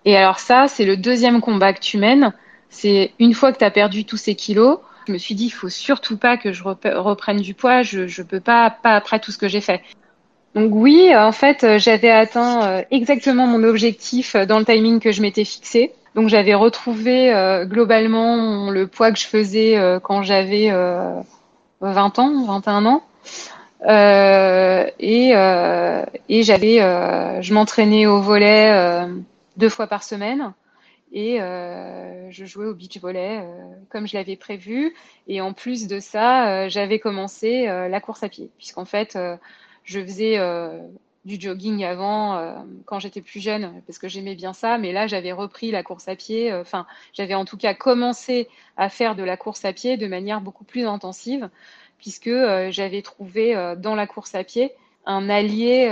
Et 0.05 0.15
alors 0.15 0.39
ça, 0.39 0.67
c'est 0.67 0.85
le 0.85 0.97
deuxième 0.97 1.41
combat 1.41 1.73
que 1.73 1.79
tu 1.79 1.97
mènes. 1.97 2.33
C'est 2.69 3.11
une 3.19 3.33
fois 3.33 3.51
que 3.51 3.57
tu 3.57 3.65
as 3.65 3.71
perdu 3.71 4.05
tous 4.05 4.17
ces 4.17 4.35
kilos, 4.35 4.79
je 5.07 5.13
me 5.13 5.17
suis 5.17 5.35
dit, 5.35 5.45
il 5.45 5.51
faut 5.51 5.69
surtout 5.69 6.17
pas 6.17 6.35
que 6.37 6.51
je 6.51 6.63
reprenne 6.63 7.39
du 7.39 7.53
poids. 7.53 7.81
Je 7.81 8.01
ne 8.01 8.27
peux 8.27 8.41
pas, 8.41 8.69
pas 8.69 8.95
après 8.95 9.19
tout 9.19 9.31
ce 9.31 9.37
que 9.37 9.47
j'ai 9.47 9.61
fait. 9.61 9.81
Donc 10.53 10.71
oui, 10.73 11.15
en 11.15 11.31
fait, 11.31 11.77
j'avais 11.77 12.09
atteint 12.09 12.67
euh, 12.67 12.83
exactement 12.91 13.47
mon 13.47 13.63
objectif 13.63 14.35
dans 14.35 14.59
le 14.59 14.65
timing 14.65 14.99
que 14.99 15.11
je 15.11 15.21
m'étais 15.21 15.45
fixé. 15.45 15.93
Donc 16.15 16.29
j'avais 16.29 16.53
retrouvé 16.53 17.33
euh, 17.33 17.65
globalement 17.65 18.69
le 18.71 18.87
poids 18.87 19.11
que 19.11 19.19
je 19.19 19.27
faisais 19.27 19.77
euh, 19.77 19.99
quand 19.99 20.23
j'avais 20.23 20.71
20 21.81 22.19
ans, 22.19 22.45
21 22.45 22.85
ans. 22.85 23.03
et 24.99 25.31
et 26.29 26.43
j'avais, 26.43 26.77
je 27.41 27.53
m'entraînais 27.53 28.05
au 28.05 28.21
volet 28.21 29.07
deux 29.57 29.69
fois 29.69 29.87
par 29.87 30.03
semaine 30.03 30.53
et 31.13 31.39
je 31.39 32.45
jouais 32.45 32.65
au 32.65 32.73
beach 32.73 32.99
volley 32.99 33.43
comme 33.89 34.07
je 34.07 34.17
l'avais 34.17 34.35
prévu. 34.35 34.93
Et 35.27 35.41
en 35.41 35.53
plus 35.53 35.87
de 35.87 35.99
ça, 35.99 36.67
j'avais 36.67 36.99
commencé 36.99 37.65
la 37.65 38.01
course 38.01 38.23
à 38.23 38.29
pied, 38.29 38.49
puisqu'en 38.57 38.85
fait, 38.85 39.17
je 39.87 40.01
faisais 40.01 40.37
euh, 40.37 40.77
du 41.27 41.39
jogging 41.39 41.83
avant 41.83 42.37
euh, 42.37 42.53
quand 42.85 42.99
j'étais 42.99 43.21
plus 43.21 43.41
jeune 43.41 43.81
parce 43.85 43.99
que 43.99 44.07
j'aimais 44.07 44.33
bien 44.33 44.53
ça, 44.53 44.77
mais 44.77 44.93
là 44.93 45.07
j'avais 45.07 45.33
repris 45.33 45.71
la 45.71 45.83
course 45.83 46.07
à 46.07 46.15
pied. 46.15 46.51
Euh, 46.51 46.61
enfin, 46.61 46.87
j'avais 47.13 47.35
en 47.35 47.43
tout 47.43 47.57
cas 47.57 47.73
commencé 47.73 48.47
à 48.77 48.89
faire 48.89 49.13
de 49.15 49.23
la 49.23 49.35
course 49.35 49.65
à 49.65 49.73
pied 49.73 49.97
de 49.97 50.07
manière 50.07 50.39
beaucoup 50.39 50.63
plus 50.63 50.85
intensive 50.85 51.49
puisque 51.99 52.31
j'avais 52.69 53.01
trouvé 53.01 53.55
dans 53.79 53.95
la 53.95 54.05
course 54.05 54.35
à 54.35 54.43
pied 54.43 54.71
un 55.07 55.29
allié 55.29 55.89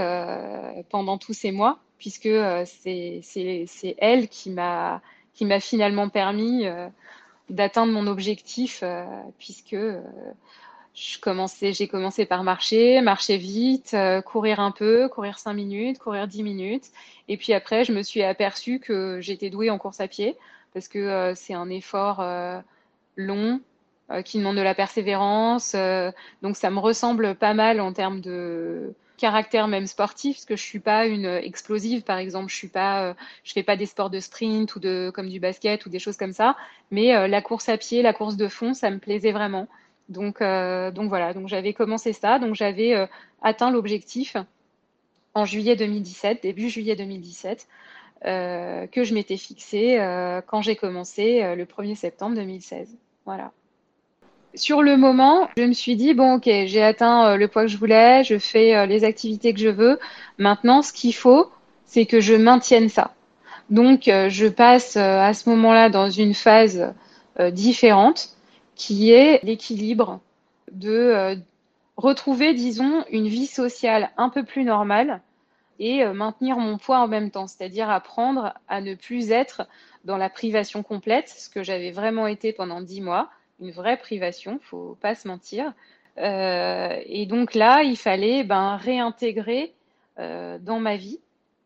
pendant 0.89 1.17
tous 1.17 1.33
ces 1.33 1.51
mois 1.51 1.79
puisque 1.97 2.29
c'est 2.75 3.95
elle 3.97 4.27
qui 4.27 4.51
m'a 4.51 5.01
finalement 5.59 6.09
permis 6.09 6.67
d'atteindre 7.49 7.91
mon 7.91 8.05
objectif 8.05 8.83
puisque 9.39 9.75
j'ai 10.95 11.87
commencé 11.87 12.25
par 12.25 12.43
marcher, 12.43 13.01
marcher 13.01 13.37
vite, 13.37 13.93
euh, 13.93 14.21
courir 14.21 14.61
un 14.61 14.71
peu, 14.71 15.09
courir 15.09 15.39
5 15.39 15.53
minutes, 15.53 15.99
courir 15.99 16.27
10 16.27 16.41
minutes. 16.41 16.85
Et 17.27 17.35
puis 17.35 17.53
après, 17.53 17.83
je 17.83 17.91
me 17.91 18.01
suis 18.01 18.23
aperçue 18.23 18.79
que 18.79 19.19
j'étais 19.19 19.49
douée 19.49 19.69
en 19.69 19.77
course 19.77 19.99
à 19.99 20.07
pied 20.07 20.37
parce 20.73 20.87
que 20.87 20.99
euh, 20.99 21.35
c'est 21.35 21.53
un 21.53 21.69
effort 21.69 22.21
euh, 22.21 22.59
long 23.17 23.61
qui 24.23 24.37
demande 24.37 24.55
de 24.55 24.61
la 24.61 24.75
persévérance. 24.75 25.75
donc 26.43 26.55
ça 26.57 26.69
me 26.69 26.77
ressemble 26.77 27.33
pas 27.33 27.55
mal 27.55 27.81
en 27.81 27.91
termes 27.91 28.21
de 28.21 28.93
caractère 29.17 29.67
même 29.67 29.87
sportif 29.87 30.35
parce 30.35 30.45
que 30.45 30.55
je 30.55 30.61
suis 30.61 30.79
pas 30.79 31.07
une 31.07 31.25
explosive 31.25 32.03
par 32.03 32.19
exemple 32.19 32.49
je 32.49 32.55
suis 32.55 32.67
pas 32.67 33.15
je 33.43 33.53
fais 33.53 33.63
pas 33.63 33.75
des 33.75 33.87
sports 33.87 34.11
de 34.11 34.19
sprint 34.19 34.75
ou 34.75 34.79
de 34.79 35.11
comme 35.11 35.27
du 35.27 35.39
basket 35.39 35.87
ou 35.87 35.89
des 35.89 35.97
choses 35.97 36.17
comme 36.17 36.33
ça 36.33 36.55
mais 36.91 37.27
la 37.27 37.41
course 37.41 37.67
à 37.67 37.79
pied 37.79 38.03
la 38.03 38.13
course 38.13 38.37
de 38.37 38.47
fond 38.47 38.75
ça 38.75 38.91
me 38.91 38.99
plaisait 38.99 39.31
vraiment 39.31 39.67
donc, 40.09 40.41
euh, 40.41 40.91
donc 40.91 41.09
voilà, 41.09 41.33
donc 41.33 41.47
j'avais 41.47 41.73
commencé 41.73 42.13
ça, 42.13 42.37
donc 42.39 42.55
j'avais 42.55 42.93
euh, 42.93 43.07
atteint 43.41 43.71
l'objectif 43.71 44.37
en 45.33 45.45
juillet 45.45 45.75
2017, 45.75 46.43
début 46.43 46.69
juillet 46.69 46.95
2017, 46.95 47.67
euh, 48.25 48.87
que 48.87 49.03
je 49.03 49.13
m'étais 49.13 49.37
fixé 49.37 49.97
quand 50.47 50.61
j'ai 50.61 50.75
commencé 50.75 51.55
le 51.55 51.65
1er 51.65 51.95
septembre 51.95 52.35
2016. 52.35 52.95
Voilà. 53.25 53.51
Sur 54.53 54.81
le 54.81 54.95
moment, 54.95 55.49
je 55.57 55.63
me 55.63 55.73
suis 55.73 55.97
dit, 55.97 56.13
bon, 56.13 56.35
ok, 56.35 56.45
j'ai 56.45 56.81
atteint 56.81 57.35
le 57.35 57.47
poids 57.49 57.63
que 57.63 57.67
je 57.67 57.77
voulais, 57.77 58.23
je 58.23 58.39
fais 58.39 58.87
les 58.87 59.03
activités 59.03 59.53
que 59.53 59.59
je 59.59 59.67
veux. 59.67 59.99
Maintenant, 60.37 60.81
ce 60.81 60.93
qu'il 60.93 61.13
faut, 61.13 61.51
c'est 61.83 62.05
que 62.05 62.21
je 62.21 62.33
maintienne 62.33 62.87
ça. 62.87 63.13
Donc, 63.69 64.03
je 64.05 64.47
passe 64.47 64.95
à 64.95 65.33
ce 65.33 65.49
moment-là 65.49 65.89
dans 65.89 66.09
une 66.09 66.33
phase 66.33 66.93
différente 67.51 68.34
qui 68.75 69.11
est 69.11 69.43
l'équilibre 69.43 70.19
de 70.71 70.91
euh, 70.91 71.35
retrouver, 71.97 72.53
disons, 72.53 73.05
une 73.09 73.27
vie 73.27 73.47
sociale 73.47 74.11
un 74.17 74.29
peu 74.29 74.43
plus 74.43 74.63
normale 74.63 75.21
et 75.79 76.03
euh, 76.03 76.13
maintenir 76.13 76.57
mon 76.57 76.77
poids 76.77 76.99
en 76.99 77.07
même 77.07 77.31
temps, 77.31 77.47
c'est-à-dire 77.47 77.89
apprendre 77.89 78.53
à 78.67 78.81
ne 78.81 78.95
plus 78.95 79.31
être 79.31 79.67
dans 80.03 80.17
la 80.17 80.29
privation 80.29 80.83
complète, 80.83 81.29
ce 81.29 81.49
que 81.49 81.63
j'avais 81.63 81.91
vraiment 81.91 82.27
été 82.27 82.53
pendant 82.53 82.81
dix 82.81 83.01
mois, 83.01 83.29
une 83.59 83.71
vraie 83.71 83.97
privation, 83.97 84.59
faut 84.61 84.97
pas 85.01 85.15
se 85.15 85.27
mentir. 85.27 85.73
Euh, 86.17 87.01
et 87.05 87.25
donc 87.25 87.55
là, 87.55 87.83
il 87.83 87.97
fallait 87.97 88.43
ben, 88.43 88.77
réintégrer 88.77 89.73
dans 90.17 90.79
ma 90.79 90.95
vie 90.95 91.19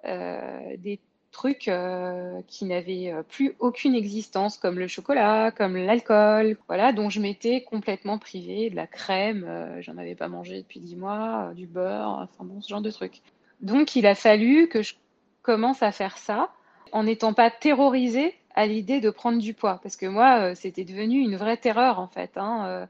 des 0.04 1.00
trucs 1.32 1.68
euh, 1.68 2.42
qui 2.48 2.66
n'avaient 2.66 3.12
euh, 3.12 3.24
plus 3.24 3.56
aucune 3.60 3.96
existence, 3.96 4.58
comme 4.58 4.80
le 4.80 4.88
chocolat, 4.88 5.52
comme 5.52 5.78
l'alcool, 5.78 6.58
voilà, 6.68 6.92
dont 6.92 7.10
je 7.10 7.20
m'étais 7.20 7.62
complètement 7.62 8.18
privée, 8.18 8.70
de 8.70 8.76
la 8.76 8.88
crème, 8.88 9.46
euh, 9.48 9.82
j'en 9.82 9.98
avais 9.98 10.16
pas 10.16 10.28
mangé 10.28 10.62
depuis 10.62 10.80
dix 10.80 10.96
mois, 10.96 11.52
du 11.56 11.68
beurre, 11.68 12.28
enfin 12.32 12.44
bon, 12.44 12.62
ce 12.62 12.70
genre 12.70 12.82
de 12.82 12.92
trucs. 12.92 13.22
Donc 13.62 13.96
il 13.96 14.08
a 14.08 14.16
fallu 14.16 14.68
que 14.68 14.82
je 14.82 14.96
commence 15.42 15.84
à 15.84 15.92
faire 15.92 16.18
ça 16.18 16.50
en 16.92 17.04
n'étant 17.04 17.34
pas 17.34 17.52
terrorisée 17.52 18.36
à 18.56 18.66
l'idée 18.66 19.00
de 19.00 19.10
prendre 19.10 19.40
du 19.40 19.54
poids, 19.54 19.80
parce 19.84 19.96
que 19.96 20.06
moi, 20.06 20.56
c'était 20.56 20.84
devenu 20.84 21.20
une 21.20 21.36
vraie 21.36 21.58
terreur 21.58 22.00
en 22.00 22.08
fait. 22.08 22.32
Hein, 22.36 22.88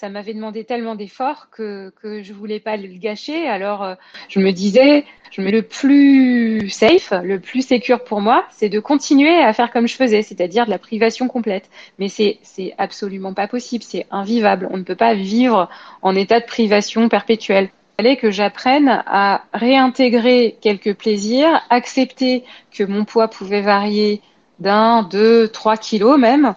ça 0.00 0.08
m'avait 0.08 0.32
demandé 0.32 0.64
tellement 0.64 0.94
d'efforts 0.94 1.48
que, 1.50 1.92
que 2.00 2.22
je 2.22 2.32
voulais 2.32 2.58
pas 2.58 2.78
le 2.78 2.88
gâcher. 2.98 3.46
Alors, 3.46 3.82
euh, 3.82 3.94
je 4.30 4.40
me 4.40 4.50
disais, 4.50 5.04
le 5.36 5.60
plus 5.60 6.70
safe, 6.70 7.12
le 7.22 7.38
plus 7.38 7.68
secure 7.68 8.02
pour 8.02 8.22
moi, 8.22 8.46
c'est 8.48 8.70
de 8.70 8.80
continuer 8.80 9.42
à 9.42 9.52
faire 9.52 9.70
comme 9.70 9.86
je 9.86 9.96
faisais, 9.96 10.22
c'est-à-dire 10.22 10.64
de 10.64 10.70
la 10.70 10.78
privation 10.78 11.28
complète. 11.28 11.68
Mais 11.98 12.08
c'est, 12.08 12.38
c'est 12.42 12.72
absolument 12.78 13.34
pas 13.34 13.46
possible, 13.46 13.84
c'est 13.84 14.06
invivable. 14.10 14.68
On 14.70 14.78
ne 14.78 14.84
peut 14.84 14.94
pas 14.94 15.12
vivre 15.12 15.68
en 16.00 16.16
état 16.16 16.40
de 16.40 16.46
privation 16.46 17.10
perpétuelle. 17.10 17.68
Il 17.98 18.02
fallait 18.02 18.16
que 18.16 18.30
j'apprenne 18.30 19.02
à 19.04 19.42
réintégrer 19.52 20.56
quelques 20.62 20.94
plaisirs, 20.94 21.60
accepter 21.68 22.44
que 22.72 22.84
mon 22.84 23.04
poids 23.04 23.28
pouvait 23.28 23.60
varier 23.60 24.22
d'un, 24.60 25.02
deux, 25.02 25.48
trois 25.48 25.76
kilos 25.76 26.18
même, 26.18 26.54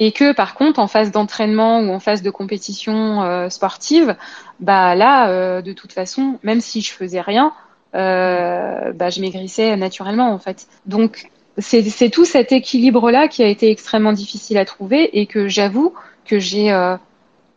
et 0.00 0.12
que 0.12 0.32
par 0.32 0.54
contre 0.54 0.80
en 0.80 0.88
phase 0.88 1.12
d'entraînement 1.12 1.80
ou 1.80 1.92
en 1.92 2.00
phase 2.00 2.22
de 2.22 2.30
compétition 2.30 3.22
euh, 3.22 3.50
sportive, 3.50 4.16
bah 4.58 4.94
là 4.94 5.28
euh, 5.28 5.62
de 5.62 5.72
toute 5.72 5.92
façon, 5.92 6.38
même 6.42 6.62
si 6.62 6.80
je 6.80 6.90
faisais 6.90 7.20
rien, 7.20 7.52
euh, 7.94 8.92
bah, 8.92 9.10
je 9.10 9.20
maigrissais 9.20 9.76
naturellement 9.76 10.32
en 10.32 10.38
fait. 10.38 10.66
Donc 10.86 11.30
c'est 11.58 12.10
tout 12.10 12.24
cet 12.24 12.50
équilibre 12.50 13.10
là 13.10 13.28
qui 13.28 13.42
a 13.42 13.46
été 13.46 13.70
extrêmement 13.70 14.14
difficile 14.14 14.56
à 14.56 14.64
trouver 14.64 15.20
et 15.20 15.26
que 15.26 15.46
j'avoue 15.48 15.92
que 16.24 16.38
j'ai 16.38 16.70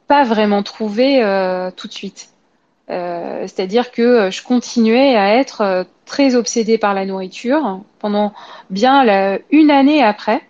pas 0.07 0.23
vraiment 0.23 0.61
trouvé 0.63 1.21
tout 1.77 1.87
de 1.87 1.93
suite. 1.93 2.29
C'est-à-dire 2.89 3.91
que 3.91 4.29
je 4.29 4.43
continuais 4.43 5.15
à 5.15 5.35
être 5.37 5.85
très 6.05 6.35
obsédée 6.35 6.77
par 6.77 6.93
la 6.93 7.05
nourriture 7.05 7.79
pendant 7.99 8.33
bien 8.69 9.39
une 9.51 9.71
année 9.71 10.03
après. 10.03 10.41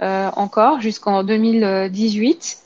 Euh, 0.00 0.30
encore 0.36 0.80
jusqu'en 0.80 1.24
2018. 1.24 2.58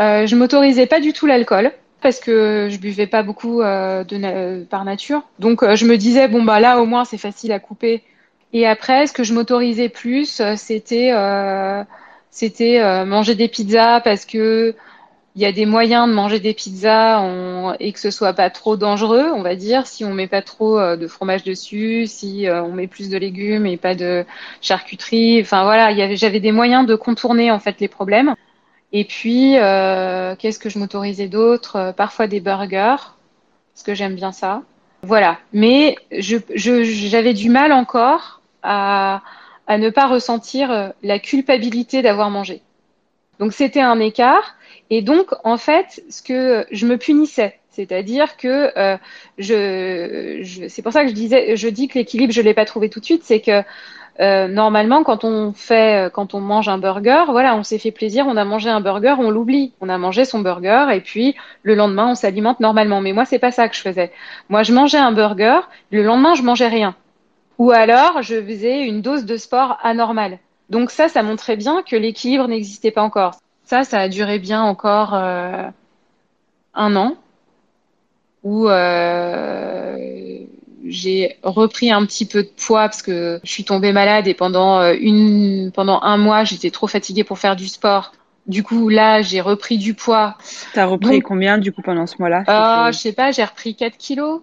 Euh, 0.00 0.26
je 0.26 0.34
m'autorisais 0.34 0.86
pas 0.86 0.98
du 0.98 1.12
tout 1.12 1.26
l'alcool 1.26 1.70
parce 2.02 2.18
que 2.18 2.68
je 2.70 2.78
buvais 2.78 3.06
pas 3.06 3.22
beaucoup 3.22 3.62
euh, 3.62 4.02
de 4.02 4.64
par 4.64 4.84
nature. 4.84 5.22
Donc 5.38 5.64
je 5.74 5.84
me 5.86 5.96
disais 5.96 6.26
bon 6.26 6.42
bah 6.42 6.58
là 6.58 6.80
au 6.80 6.86
moins 6.86 7.04
c'est 7.04 7.18
facile 7.18 7.52
à 7.52 7.60
couper. 7.60 8.02
Et 8.52 8.66
après 8.66 9.06
ce 9.06 9.12
que 9.12 9.22
je 9.22 9.32
m'autorisais 9.32 9.88
plus 9.88 10.42
c'était 10.56 11.12
c'était 12.30 13.04
manger 13.04 13.36
des 13.36 13.48
pizzas 13.48 14.00
parce 14.00 14.24
que 14.24 14.74
il 15.36 15.42
y 15.42 15.44
a 15.44 15.52
des 15.52 15.66
moyens 15.66 16.08
de 16.08 16.14
manger 16.14 16.40
des 16.40 16.54
pizzas 16.54 17.22
et 17.78 17.92
que 17.92 18.00
ce 18.00 18.10
soit 18.10 18.32
pas 18.32 18.48
trop 18.48 18.78
dangereux, 18.78 19.30
on 19.34 19.42
va 19.42 19.54
dire, 19.54 19.86
si 19.86 20.02
on 20.02 20.14
met 20.14 20.28
pas 20.28 20.40
trop 20.40 20.80
euh, 20.80 20.96
de 20.96 21.06
fromage 21.06 21.44
dessus, 21.44 22.06
si 22.06 22.48
euh, 22.48 22.62
on 22.62 22.72
met 22.72 22.86
plus 22.86 23.10
de 23.10 23.18
légumes 23.18 23.66
et 23.66 23.76
pas 23.76 23.94
de 23.94 24.24
charcuterie. 24.62 25.42
Enfin 25.42 25.64
voilà, 25.64 26.14
j'avais 26.14 26.40
des 26.40 26.52
moyens 26.52 26.86
de 26.86 26.94
contourner 26.94 27.50
en 27.50 27.58
fait 27.58 27.78
les 27.80 27.88
problèmes. 27.88 28.34
Et 28.92 29.04
puis, 29.04 29.58
euh, 29.58 30.36
qu'est-ce 30.36 30.58
que 30.58 30.70
je 30.70 30.78
m'autorisais 30.78 31.28
d'autre? 31.28 31.92
Parfois 31.98 32.28
des 32.28 32.40
burgers, 32.40 32.96
parce 33.74 33.82
que 33.84 33.94
j'aime 33.94 34.14
bien 34.14 34.32
ça. 34.32 34.62
Voilà. 35.02 35.36
Mais 35.52 35.96
j'avais 36.10 37.34
du 37.34 37.50
mal 37.50 37.72
encore 37.72 38.40
à, 38.62 39.20
à 39.66 39.76
ne 39.76 39.90
pas 39.90 40.06
ressentir 40.06 40.94
la 41.02 41.18
culpabilité 41.18 42.00
d'avoir 42.00 42.30
mangé. 42.30 42.62
Donc 43.38 43.52
c'était 43.52 43.82
un 43.82 44.00
écart. 44.00 44.55
Et 44.90 45.02
donc, 45.02 45.34
en 45.44 45.56
fait, 45.56 46.02
ce 46.08 46.22
que 46.22 46.66
je 46.70 46.86
me 46.86 46.96
punissais, 46.96 47.58
c'est-à-dire 47.70 48.36
que 48.36 48.72
euh, 48.78 48.96
je, 49.38 50.66
c'est 50.68 50.82
pour 50.82 50.92
ça 50.92 51.02
que 51.02 51.08
je 51.08 51.14
disais, 51.14 51.56
je 51.56 51.68
dis 51.68 51.88
que 51.88 51.98
l'équilibre, 51.98 52.32
je 52.32 52.40
l'ai 52.40 52.54
pas 52.54 52.64
trouvé 52.64 52.88
tout 52.88 53.00
de 53.00 53.04
suite, 53.04 53.22
c'est 53.24 53.40
que 53.40 53.62
euh, 54.18 54.48
normalement, 54.48 55.02
quand 55.02 55.24
on 55.24 55.52
fait, 55.52 56.10
quand 56.12 56.34
on 56.34 56.40
mange 56.40 56.68
un 56.68 56.78
burger, 56.78 57.24
voilà, 57.28 57.54
on 57.56 57.62
s'est 57.62 57.78
fait 57.78 57.90
plaisir, 57.90 58.26
on 58.26 58.36
a 58.36 58.44
mangé 58.44 58.70
un 58.70 58.80
burger, 58.80 59.16
on 59.18 59.30
l'oublie. 59.30 59.72
On 59.80 59.88
a 59.88 59.98
mangé 59.98 60.24
son 60.24 60.40
burger 60.40 60.86
et 60.94 61.00
puis 61.00 61.36
le 61.62 61.74
lendemain, 61.74 62.08
on 62.08 62.14
s'alimente 62.14 62.60
normalement. 62.60 63.00
Mais 63.00 63.12
moi, 63.12 63.24
c'est 63.24 63.38
pas 63.38 63.50
ça 63.50 63.68
que 63.68 63.76
je 63.76 63.82
faisais. 63.82 64.12
Moi, 64.48 64.62
je 64.62 64.72
mangeais 64.72 64.98
un 64.98 65.12
burger, 65.12 65.60
le 65.90 66.02
lendemain, 66.02 66.34
je 66.34 66.42
mangeais 66.42 66.68
rien. 66.68 66.94
Ou 67.58 67.70
alors, 67.70 68.22
je 68.22 68.40
faisais 68.42 68.82
une 68.82 69.02
dose 69.02 69.24
de 69.24 69.36
sport 69.36 69.78
anormale. 69.82 70.38
Donc 70.70 70.90
ça, 70.90 71.08
ça 71.08 71.22
montrait 71.22 71.56
bien 71.56 71.82
que 71.82 71.96
l'équilibre 71.96 72.48
n'existait 72.48 72.90
pas 72.90 73.02
encore. 73.02 73.36
Ça, 73.66 73.84
ça 73.84 73.98
a 74.00 74.08
duré 74.08 74.38
bien 74.38 74.62
encore 74.62 75.12
euh, 75.14 75.68
un 76.74 76.96
an 76.96 77.16
où 78.42 78.68
euh, 78.68 79.96
j'ai 80.84 81.36
repris 81.42 81.90
un 81.90 82.06
petit 82.06 82.26
peu 82.26 82.42
de 82.44 82.48
poids 82.48 82.82
parce 82.82 83.02
que 83.02 83.40
je 83.42 83.50
suis 83.50 83.64
tombée 83.64 83.92
malade 83.92 84.28
et 84.28 84.34
pendant 84.34 84.80
euh, 84.80 84.94
une 84.98 85.72
pendant 85.74 86.00
un 86.02 86.16
mois 86.16 86.44
j'étais 86.44 86.70
trop 86.70 86.86
fatiguée 86.86 87.24
pour 87.24 87.38
faire 87.38 87.56
du 87.56 87.66
sport. 87.66 88.12
Du 88.46 88.62
coup 88.62 88.88
là 88.88 89.22
j'ai 89.22 89.40
repris 89.40 89.78
du 89.78 89.94
poids. 89.94 90.36
T'as 90.72 90.86
repris 90.86 91.20
combien 91.20 91.58
du 91.58 91.72
coup 91.72 91.82
pendant 91.82 92.06
ce 92.06 92.14
mois-là? 92.20 92.44
euh, 92.48 92.92
Je 92.92 92.98
sais 92.98 93.12
pas, 93.12 93.32
j'ai 93.32 93.42
repris 93.44 93.74
4 93.74 93.96
kilos. 93.96 94.42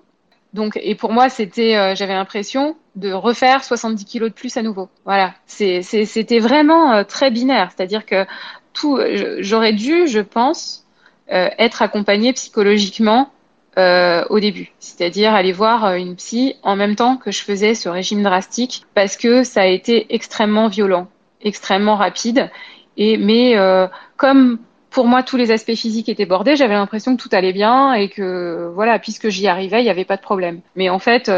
Donc 0.54 0.78
et 0.84 0.96
pour 0.96 1.14
moi 1.14 1.30
c'était 1.30 1.78
euh, 1.78 1.96
j'avais 1.96 2.14
l'impression 2.14 2.76
de 2.96 3.12
refaire 3.14 3.64
70 3.64 4.04
kilos 4.06 4.30
de 4.30 4.36
plus 4.36 4.56
à 4.58 4.62
nouveau. 4.62 4.90
Voilà, 5.06 5.34
c'était 5.48 6.40
vraiment 6.40 6.94
euh, 6.94 7.04
très 7.04 7.32
binaire, 7.32 7.72
c'est-à-dire 7.76 8.06
que 8.06 8.26
tout 8.74 9.00
j'aurais 9.40 9.74
dû, 9.74 10.08
je 10.08 10.20
pense, 10.20 10.86
être 11.30 11.82
accompagnée 11.82 12.34
psychologiquement 12.34 13.32
euh, 13.80 14.24
au 14.30 14.40
début, 14.40 14.72
c'est-à-dire 14.78 15.34
aller 15.34 15.52
voir 15.52 15.84
euh, 15.84 15.96
une 15.96 16.16
psy 16.16 16.58
en 16.62 16.76
même 16.76 16.96
temps 16.96 17.18
que 17.18 17.32
je 17.32 17.42
faisais 17.42 17.74
ce 17.74 17.90
régime 17.90 18.22
drastique 18.22 18.86
parce 18.94 19.18
que 19.18 19.44
ça 19.44 19.62
a 19.62 19.66
été 19.66 20.14
extrêmement 20.14 20.68
violent, 20.68 21.08
extrêmement 21.42 21.96
rapide. 21.96 22.52
Et 22.98 23.18
mais 23.18 23.58
euh, 23.58 23.88
comme 24.16 24.60
pour 24.92 25.08
moi 25.08 25.24
tous 25.24 25.38
les 25.38 25.50
aspects 25.50 25.74
physiques 25.74 26.08
étaient 26.08 26.28
bordés, 26.28 26.56
j'avais 26.56 26.76
l'impression 26.76 27.18
que 27.18 27.22
tout 27.24 27.30
allait 27.32 27.52
bien 27.52 27.94
et 27.94 28.10
que 28.10 28.72
voilà, 28.76 29.00
puisque 29.00 29.30
j'y 29.30 29.48
arrivais, 29.48 29.82
il 29.82 29.86
n'y 29.86 29.90
avait 29.90 30.06
pas 30.06 30.18
de 30.18 30.22
problème. 30.22 30.62
Mais 30.76 30.90
en 30.90 31.00
fait, 31.00 31.32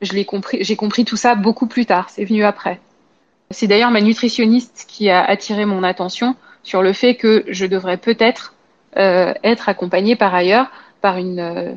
j'ai 0.00 0.24
compris 0.24 1.04
tout 1.04 1.18
ça 1.18 1.34
beaucoup 1.34 1.66
plus 1.66 1.84
tard. 1.84 2.08
C'est 2.08 2.24
venu 2.24 2.42
après. 2.42 2.80
C'est 3.50 3.66
d'ailleurs 3.66 3.90
ma 3.90 4.00
nutritionniste 4.00 4.86
qui 4.88 5.10
a 5.10 5.22
attiré 5.22 5.66
mon 5.66 5.82
attention 5.82 6.36
sur 6.62 6.82
le 6.82 6.92
fait 6.92 7.14
que 7.14 7.44
je 7.48 7.66
devrais 7.66 7.96
peut-être 7.96 8.54
être 8.96 9.68
accompagnée 9.68 10.16
par 10.16 10.34
ailleurs 10.34 10.66
par 11.00 11.16
une, 11.16 11.40
euh, 11.40 11.72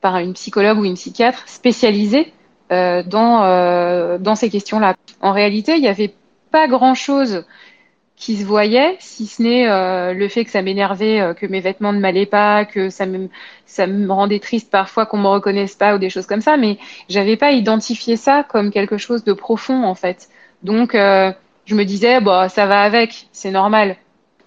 par 0.00 0.18
une 0.18 0.34
psychologue 0.34 0.78
ou 0.78 0.84
une 0.84 0.94
psychiatre 0.94 1.42
spécialisée 1.46 2.32
euh, 2.72 3.02
dans, 3.02 3.44
euh, 3.44 4.18
dans 4.18 4.34
ces 4.34 4.50
questions-là. 4.50 4.94
En 5.20 5.32
réalité, 5.32 5.74
il 5.74 5.80
n'y 5.82 5.88
avait 5.88 6.14
pas 6.50 6.68
grand-chose 6.68 7.44
qui 8.16 8.36
se 8.36 8.44
voyait, 8.44 8.96
si 8.98 9.26
ce 9.26 9.42
n'est 9.42 9.68
euh, 9.68 10.12
le 10.12 10.28
fait 10.28 10.44
que 10.44 10.50
ça 10.50 10.60
m'énervait, 10.60 11.20
euh, 11.20 11.34
que 11.34 11.46
mes 11.46 11.60
vêtements 11.60 11.92
ne 11.92 12.00
m'allaient 12.00 12.26
pas, 12.26 12.64
que 12.64 12.90
ça 12.90 13.06
me, 13.06 13.28
ça 13.64 13.86
me 13.86 14.12
rendait 14.12 14.40
triste 14.40 14.72
parfois 14.72 15.06
qu'on 15.06 15.18
me 15.18 15.28
reconnaisse 15.28 15.76
pas 15.76 15.94
ou 15.94 15.98
des 15.98 16.10
choses 16.10 16.26
comme 16.26 16.40
ça, 16.40 16.56
mais 16.56 16.78
j'avais 17.08 17.36
pas 17.36 17.52
identifié 17.52 18.16
ça 18.16 18.44
comme 18.48 18.72
quelque 18.72 18.98
chose 18.98 19.22
de 19.22 19.32
profond 19.32 19.84
en 19.84 19.94
fait. 19.94 20.28
Donc 20.64 20.96
euh, 20.96 21.32
je 21.64 21.76
me 21.76 21.84
disais, 21.84 22.20
bah 22.20 22.48
ça 22.48 22.66
va 22.66 22.82
avec, 22.82 23.28
c'est 23.30 23.52
normal. 23.52 23.96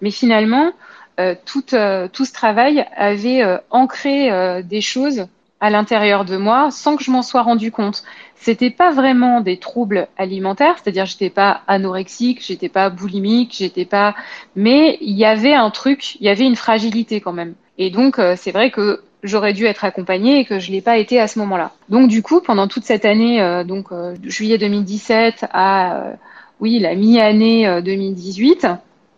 Mais 0.02 0.10
finalement, 0.10 0.72
euh, 1.20 1.34
tout, 1.44 1.74
euh, 1.74 2.08
tout 2.10 2.24
ce 2.24 2.32
travail 2.32 2.86
avait 2.96 3.42
euh, 3.42 3.58
ancré 3.70 4.62
des 4.64 4.80
choses 4.80 5.26
à 5.60 5.70
l'intérieur 5.70 6.24
de 6.24 6.36
moi 6.36 6.70
sans 6.72 6.96
que 6.96 7.04
je 7.04 7.10
m'en 7.10 7.22
sois 7.22 7.42
rendu 7.42 7.70
compte. 7.70 8.02
C'était 8.34 8.70
pas 8.70 8.90
vraiment 8.90 9.40
des 9.40 9.58
troubles 9.58 10.08
alimentaires, 10.18 10.76
c'est-à-dire 10.82 11.06
j'étais 11.06 11.30
pas 11.30 11.60
anorexique, 11.68 12.44
j'étais 12.44 12.68
pas 12.68 12.90
boulimique, 12.90 13.54
j'étais 13.56 13.84
pas, 13.84 14.16
mais 14.56 14.98
il 15.00 15.16
y 15.16 15.24
avait 15.24 15.54
un 15.54 15.70
truc, 15.70 16.16
il 16.16 16.26
y 16.26 16.28
avait 16.28 16.44
une 16.44 16.56
fragilité 16.56 17.20
quand 17.20 17.32
même. 17.32 17.54
Et 17.78 17.90
donc 17.90 18.20
c'est 18.36 18.50
vrai 18.50 18.72
que 18.72 19.04
j'aurais 19.22 19.52
dû 19.52 19.66
être 19.66 19.84
accompagnée 19.84 20.40
et 20.40 20.44
que 20.44 20.58
je 20.58 20.72
l'ai 20.72 20.80
pas 20.80 20.98
été 20.98 21.20
à 21.20 21.28
ce 21.28 21.38
moment-là. 21.38 21.70
Donc 21.88 22.08
du 22.08 22.22
coup, 22.22 22.40
pendant 22.40 22.66
toute 22.66 22.82
cette 22.82 23.04
année, 23.04 23.62
donc 23.64 23.90
juillet 24.24 24.58
2017 24.58 25.46
à 25.52 26.14
oui 26.58 26.80
la 26.80 26.96
mi-année 26.96 27.80
2018, 27.84 28.66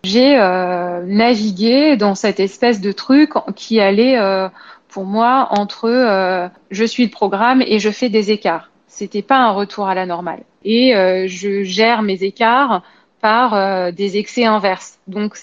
j'ai 0.04 0.36
euh, 0.38 1.02
navigué 1.06 1.96
dans 1.96 2.14
cette 2.14 2.38
espèce 2.38 2.80
de 2.80 2.92
truc 2.92 3.32
qui 3.56 3.80
allait 3.80 4.18
euh, 4.18 4.48
pour 4.88 5.04
moi 5.04 5.48
entre 5.50 5.88
euh, 5.88 6.48
je 6.70 6.84
suis 6.84 7.04
le 7.04 7.10
programme 7.10 7.62
et 7.66 7.78
je 7.78 7.90
fais 7.90 8.08
des 8.08 8.30
écarts. 8.30 8.70
C'était 8.86 9.22
pas 9.22 9.38
un 9.38 9.50
retour 9.50 9.88
à 9.88 9.94
la 9.94 10.06
normale. 10.06 10.42
Et 10.64 10.94
je 11.26 11.62
gère 11.62 12.00
mes 12.00 12.22
écarts 12.22 12.82
par 13.20 13.92
des 13.92 14.16
excès 14.16 14.44
inverses. 14.44 14.98
Donc 15.08 15.36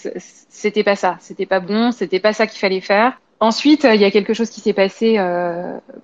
c'était 0.48 0.82
pas 0.82 0.96
ça, 0.96 1.16
c'était 1.20 1.46
pas 1.46 1.60
bon, 1.60 1.92
c'était 1.92 2.18
pas 2.18 2.32
ça 2.32 2.48
qu'il 2.48 2.58
fallait 2.58 2.80
faire. 2.80 3.20
Ensuite, 3.38 3.86
il 3.92 4.00
y 4.00 4.04
a 4.04 4.10
quelque 4.10 4.34
chose 4.34 4.50
qui 4.50 4.60
s'est 4.60 4.72
passé 4.72 5.20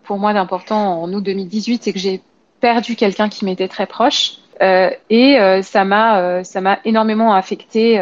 pour 0.05 0.19
moi 0.19 0.35
d'important 0.35 1.03
en 1.03 1.13
août 1.13 1.25
2018, 1.25 1.83
c'est 1.83 1.93
que 1.93 1.99
j'ai 1.99 2.21
perdu 2.61 2.95
quelqu'un 2.95 3.29
qui 3.29 3.45
m'était 3.45 3.67
très 3.67 3.87
proche. 3.87 4.35
Euh, 4.61 4.91
et 5.09 5.39
euh, 5.39 5.63
ça 5.63 5.85
m'a 5.85 6.21
euh, 6.21 6.45
ça 6.45 6.61
m'a 6.61 6.81
énormément 6.85 7.33
affecté 7.35 8.01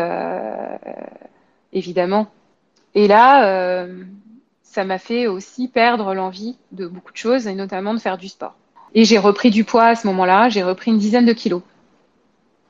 évidemment. 1.73 2.29
Et 2.95 3.09
là, 3.09 3.87
ça 4.63 4.85
m'a 4.85 4.99
fait 4.99 5.27
aussi 5.27 5.69
perdre 5.69 6.15
l'envie 6.15 6.57
de 6.73 6.87
beaucoup 6.87 7.13
de 7.13 7.17
choses 7.17 7.47
et 7.47 7.55
notamment 7.55 7.93
de 7.93 7.99
faire 7.99 8.17
du 8.17 8.29
sport. 8.29 8.55
Et 8.95 9.05
j'ai 9.05 9.19
repris 9.19 9.51
du 9.51 9.65
poids 9.65 9.87
à 9.87 9.95
ce 9.95 10.07
moment-là. 10.07 10.49
J'ai 10.49 10.63
repris 10.63 10.91
une 10.91 10.99
dizaine 10.99 11.27
de 11.27 11.35
kilos. 11.35 11.63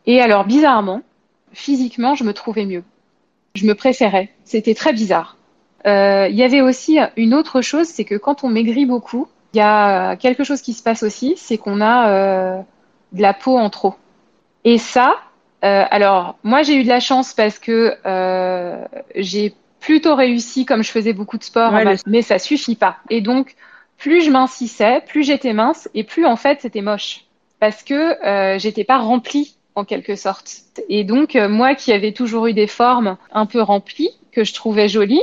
Et 0.07 0.21
alors 0.21 0.45
bizarrement, 0.45 1.03
physiquement, 1.53 2.17
je 2.17 2.25
me 2.25 2.33
trouvais 2.33 2.67
mieux. 2.67 2.83
Je 3.55 3.67
me 3.67 3.75
préférais. 3.75 4.31
C'était 4.45 4.75
très 4.75 4.93
bizarre. 4.93 5.37
Il 5.85 6.35
y 6.35 6.43
avait 6.43 6.63
aussi 6.63 6.99
une 7.17 7.33
autre 7.33 7.61
chose, 7.61 7.87
c'est 7.87 8.05
que 8.05 8.17
quand 8.17 8.43
on 8.43 8.49
maigrit 8.49 8.87
beaucoup, 8.87 9.29
il 9.55 9.59
y 9.59 9.61
a 9.61 10.17
quelque 10.17 10.43
chose 10.43 10.61
qui 10.61 10.73
se 10.73 10.83
passe 10.83 11.05
aussi, 11.05 11.35
c'est 11.37 11.59
qu'on 11.59 11.81
a 11.81 12.65
de 13.13 13.23
la 13.23 13.35
peau 13.35 13.57
en 13.59 13.71
trop. 13.71 13.95
Et 14.65 14.79
ça, 14.79 15.17
euh, 15.65 15.85
alors 15.91 16.37
moi 16.43 16.63
j'ai 16.63 16.77
eu 16.77 16.83
de 16.83 16.89
la 16.89 17.01
chance 17.01 17.35
parce 17.35 17.59
que 17.59 17.95
euh, 18.05 18.85
j'ai 19.15 19.55
plutôt 19.81 20.15
réussi 20.15 20.65
comme 20.67 20.83
je 20.83 20.91
faisais 20.91 21.13
beaucoup 21.13 21.39
de 21.39 21.45
sport, 21.45 21.73
mais 22.07 22.23
ça 22.23 22.39
suffit 22.39 22.77
pas. 22.77 22.97
Et 23.11 23.21
donc 23.21 23.55
plus 23.99 24.23
je 24.23 24.31
mincissais, 24.31 25.03
plus 25.07 25.25
j'étais 25.25 25.53
mince 25.53 25.89
et 25.95 26.05
plus 26.05 26.27
en 26.27 26.37
fait 26.37 26.61
c'était 26.61 26.83
moche 26.83 27.25
parce 27.61 27.83
que 27.83 27.95
euh, 28.27 28.59
j'étais 28.59 28.85
pas 28.85 28.99
remplie 28.99 29.57
en 29.75 29.85
quelque 29.85 30.17
sorte. 30.17 30.63
Et 30.89 31.05
donc 31.05 31.37
euh, 31.37 31.49
moi 31.49 31.75
qui 31.75 31.93
avais 31.93 32.13
toujours 32.13 32.47
eu 32.47 32.53
des 32.53 32.67
formes 32.67 33.17
un 33.33 33.47
peu 33.47 33.63
remplies 33.63 34.11
que 34.33 34.45
je 34.45 34.53
trouvais 34.53 34.89
jolies, 34.89 35.23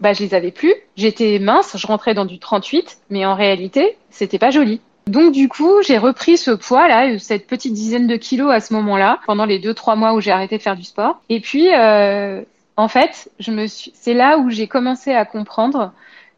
bah 0.00 0.12
je 0.12 0.22
les 0.22 0.34
avais 0.34 0.52
plus. 0.52 0.74
J'étais 0.96 1.38
mince, 1.38 1.76
je 1.76 1.86
rentrais 1.86 2.14
dans 2.14 2.24
du 2.24 2.38
38, 2.38 2.98
mais 3.10 3.26
en 3.26 3.34
réalité 3.34 3.96
c'était 4.10 4.38
pas 4.38 4.50
joli. 4.50 4.80
Donc 5.08 5.32
du 5.32 5.48
coup, 5.48 5.82
j'ai 5.82 5.98
repris 5.98 6.36
ce 6.36 6.50
poids 6.50 6.88
là, 6.88 7.18
cette 7.18 7.46
petite 7.46 7.72
dizaine 7.72 8.06
de 8.06 8.16
kilos 8.16 8.50
à 8.52 8.60
ce 8.60 8.72
moment-là, 8.74 9.20
pendant 9.26 9.44
les 9.44 9.58
deux 9.58 9.74
trois 9.74 9.96
mois 9.96 10.14
où 10.14 10.20
j'ai 10.20 10.30
arrêté 10.30 10.58
de 10.58 10.62
faire 10.62 10.76
du 10.76 10.84
sport. 10.84 11.20
Et 11.28 11.40
puis, 11.40 11.74
euh, 11.74 12.42
en 12.76 12.88
fait, 12.88 13.30
je 13.38 13.50
me 13.50 13.66
suis, 13.66 13.92
c'est 13.94 14.14
là 14.14 14.38
où 14.38 14.50
j'ai 14.50 14.68
commencé 14.68 15.12
à 15.12 15.24
comprendre 15.24 15.92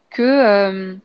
que 0.09 0.21
euh, 0.21 0.95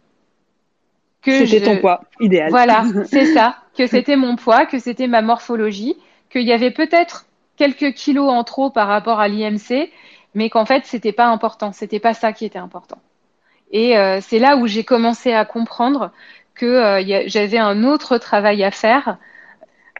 que 1.22 1.44
c'était 1.44 1.66
ton 1.66 1.78
poids 1.78 2.02
idéal. 2.20 2.50
Voilà, 2.50 2.84
c'est 3.06 3.26
ça, 3.26 3.56
que 3.76 3.86
c'était 3.86 4.16
mon 4.16 4.36
poids, 4.36 4.66
que 4.66 4.78
c'était 4.78 5.08
ma 5.08 5.22
morphologie, 5.22 5.96
qu'il 6.30 6.42
y 6.42 6.52
avait 6.52 6.70
peut-être 6.70 7.26
quelques 7.56 7.94
kilos 7.94 8.30
en 8.30 8.44
trop 8.44 8.70
par 8.70 8.88
rapport 8.88 9.18
à 9.18 9.28
l'IMC, 9.28 9.90
mais 10.34 10.50
qu'en 10.50 10.64
fait 10.64 10.84
c'était 10.84 11.12
pas 11.12 11.26
important, 11.26 11.72
c'était 11.72 12.00
pas 12.00 12.14
ça 12.14 12.32
qui 12.32 12.44
était 12.44 12.58
important. 12.58 12.98
Et 13.72 13.96
euh, 13.96 14.20
c'est 14.20 14.38
là 14.38 14.56
où 14.56 14.66
j'ai 14.66 14.84
commencé 14.84 15.32
à 15.32 15.44
comprendre 15.44 16.12
que 16.56 16.66
euh, 16.66 17.24
j'avais 17.26 17.58
un 17.58 17.84
autre 17.84 18.18
travail 18.18 18.64
à 18.64 18.70
faire 18.70 19.18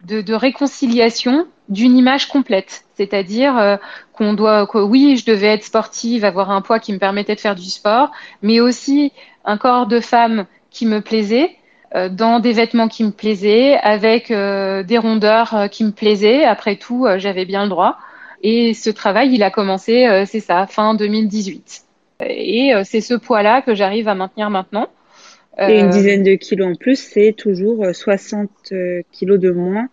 de, 0.02 0.20
de 0.20 0.34
réconciliation 0.34 1.46
d'une 1.68 1.96
image 1.96 2.28
complète, 2.28 2.84
c'est-à-dire 2.94 3.56
euh, 3.58 3.76
qu'on 4.12 4.34
doit, 4.34 4.66
que 4.66 4.78
oui, 4.78 5.16
je 5.16 5.24
devais 5.24 5.48
être 5.48 5.64
sportive, 5.64 6.24
avoir 6.24 6.50
un 6.50 6.62
poids 6.62 6.78
qui 6.78 6.92
me 6.92 6.98
permettait 6.98 7.34
de 7.34 7.40
faire 7.40 7.54
du 7.54 7.68
sport, 7.70 8.10
mais 8.42 8.60
aussi 8.60 9.12
un 9.44 9.58
corps 9.58 9.86
de 9.86 10.00
femme 10.00 10.46
qui 10.70 10.86
me 10.86 11.00
plaisait, 11.00 11.56
euh, 11.94 12.08
dans 12.08 12.40
des 12.40 12.52
vêtements 12.52 12.88
qui 12.88 13.04
me 13.04 13.10
plaisaient, 13.10 13.76
avec 13.76 14.28
des 14.28 14.98
rondeurs 14.98 15.68
qui 15.70 15.84
me 15.84 15.92
plaisaient. 15.92 16.44
Après 16.44 16.76
tout, 16.76 17.06
j'avais 17.16 17.44
bien 17.44 17.64
le 17.64 17.68
droit. 17.68 17.98
Et 18.42 18.74
ce 18.74 18.90
travail, 18.90 19.32
il 19.32 19.42
a 19.42 19.50
commencé, 19.50 20.24
c'est 20.26 20.40
ça, 20.40 20.66
fin 20.66 20.94
2018. 20.94 21.82
Et 22.20 22.72
c'est 22.84 23.00
ce 23.00 23.14
poids-là 23.14 23.62
que 23.62 23.74
j'arrive 23.74 24.08
à 24.08 24.14
maintenir 24.14 24.50
maintenant. 24.50 24.88
Et 25.58 25.80
une 25.80 25.86
euh, 25.86 25.90
dizaine 25.90 26.22
de 26.22 26.34
kilos 26.34 26.68
en 26.68 26.74
plus, 26.74 26.98
c'est 26.98 27.32
toujours 27.32 27.86
60 27.92 28.50
euh, 28.72 28.76
euh, 28.76 29.02
kilos 29.12 29.40
de 29.40 29.50
moins. 29.50 29.88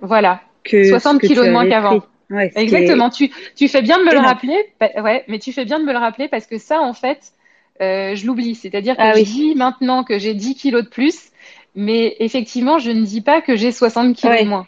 Voilà. 0.00 0.40
Que 0.62 0.84
60 0.84 1.20
kilos 1.20 1.46
de 1.46 1.50
moins 1.50 1.68
qu'avant. 1.68 2.02
Ouais, 2.30 2.52
Exactement. 2.54 3.10
Tu, 3.10 3.30
tu 3.56 3.68
fais 3.68 3.82
bien 3.82 3.98
de 3.98 4.04
me 4.04 4.12
le 4.12 4.18
rappeler. 4.18 4.56
Bah, 4.78 4.90
ouais, 5.02 5.24
mais 5.28 5.38
tu 5.38 5.52
fais 5.52 5.64
bien 5.64 5.80
de 5.80 5.84
me 5.84 5.92
le 5.92 5.98
rappeler 5.98 6.28
parce 6.28 6.46
que 6.46 6.58
ça, 6.58 6.80
en 6.80 6.92
fait, 6.92 7.32
euh, 7.80 8.14
je 8.14 8.26
l'oublie. 8.26 8.54
C'est-à-dire 8.54 8.96
que 8.96 9.02
ah, 9.02 9.14
je 9.14 9.22
dis 9.22 9.54
maintenant 9.54 10.04
que 10.04 10.18
j'ai 10.18 10.34
10 10.34 10.54
kilos 10.54 10.84
de 10.84 10.88
plus, 10.88 11.30
mais 11.74 12.16
effectivement, 12.20 12.78
je 12.78 12.90
ne 12.90 13.04
dis 13.04 13.22
pas 13.22 13.40
que 13.40 13.56
j'ai 13.56 13.72
60 13.72 14.14
kilos 14.14 14.40
de 14.40 14.46
moins. 14.46 14.66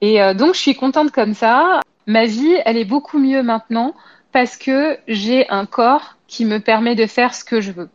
Et 0.00 0.18
donc, 0.34 0.54
je 0.54 0.60
suis 0.60 0.74
contente 0.74 1.10
comme 1.12 1.34
ça. 1.34 1.80
Ma 2.06 2.24
vie, 2.24 2.54
elle 2.64 2.76
est 2.76 2.84
beaucoup 2.84 3.18
mieux 3.18 3.42
maintenant 3.42 3.94
parce 4.32 4.56
que 4.56 4.98
j'ai 5.06 5.48
un 5.48 5.64
corps 5.66 6.16
qui 6.26 6.44
me 6.44 6.58
permet 6.58 6.94
de 6.94 7.06
faire 7.06 7.34
ce 7.34 7.44
que 7.44 7.60
je 7.60 7.72
veux. 7.72 7.88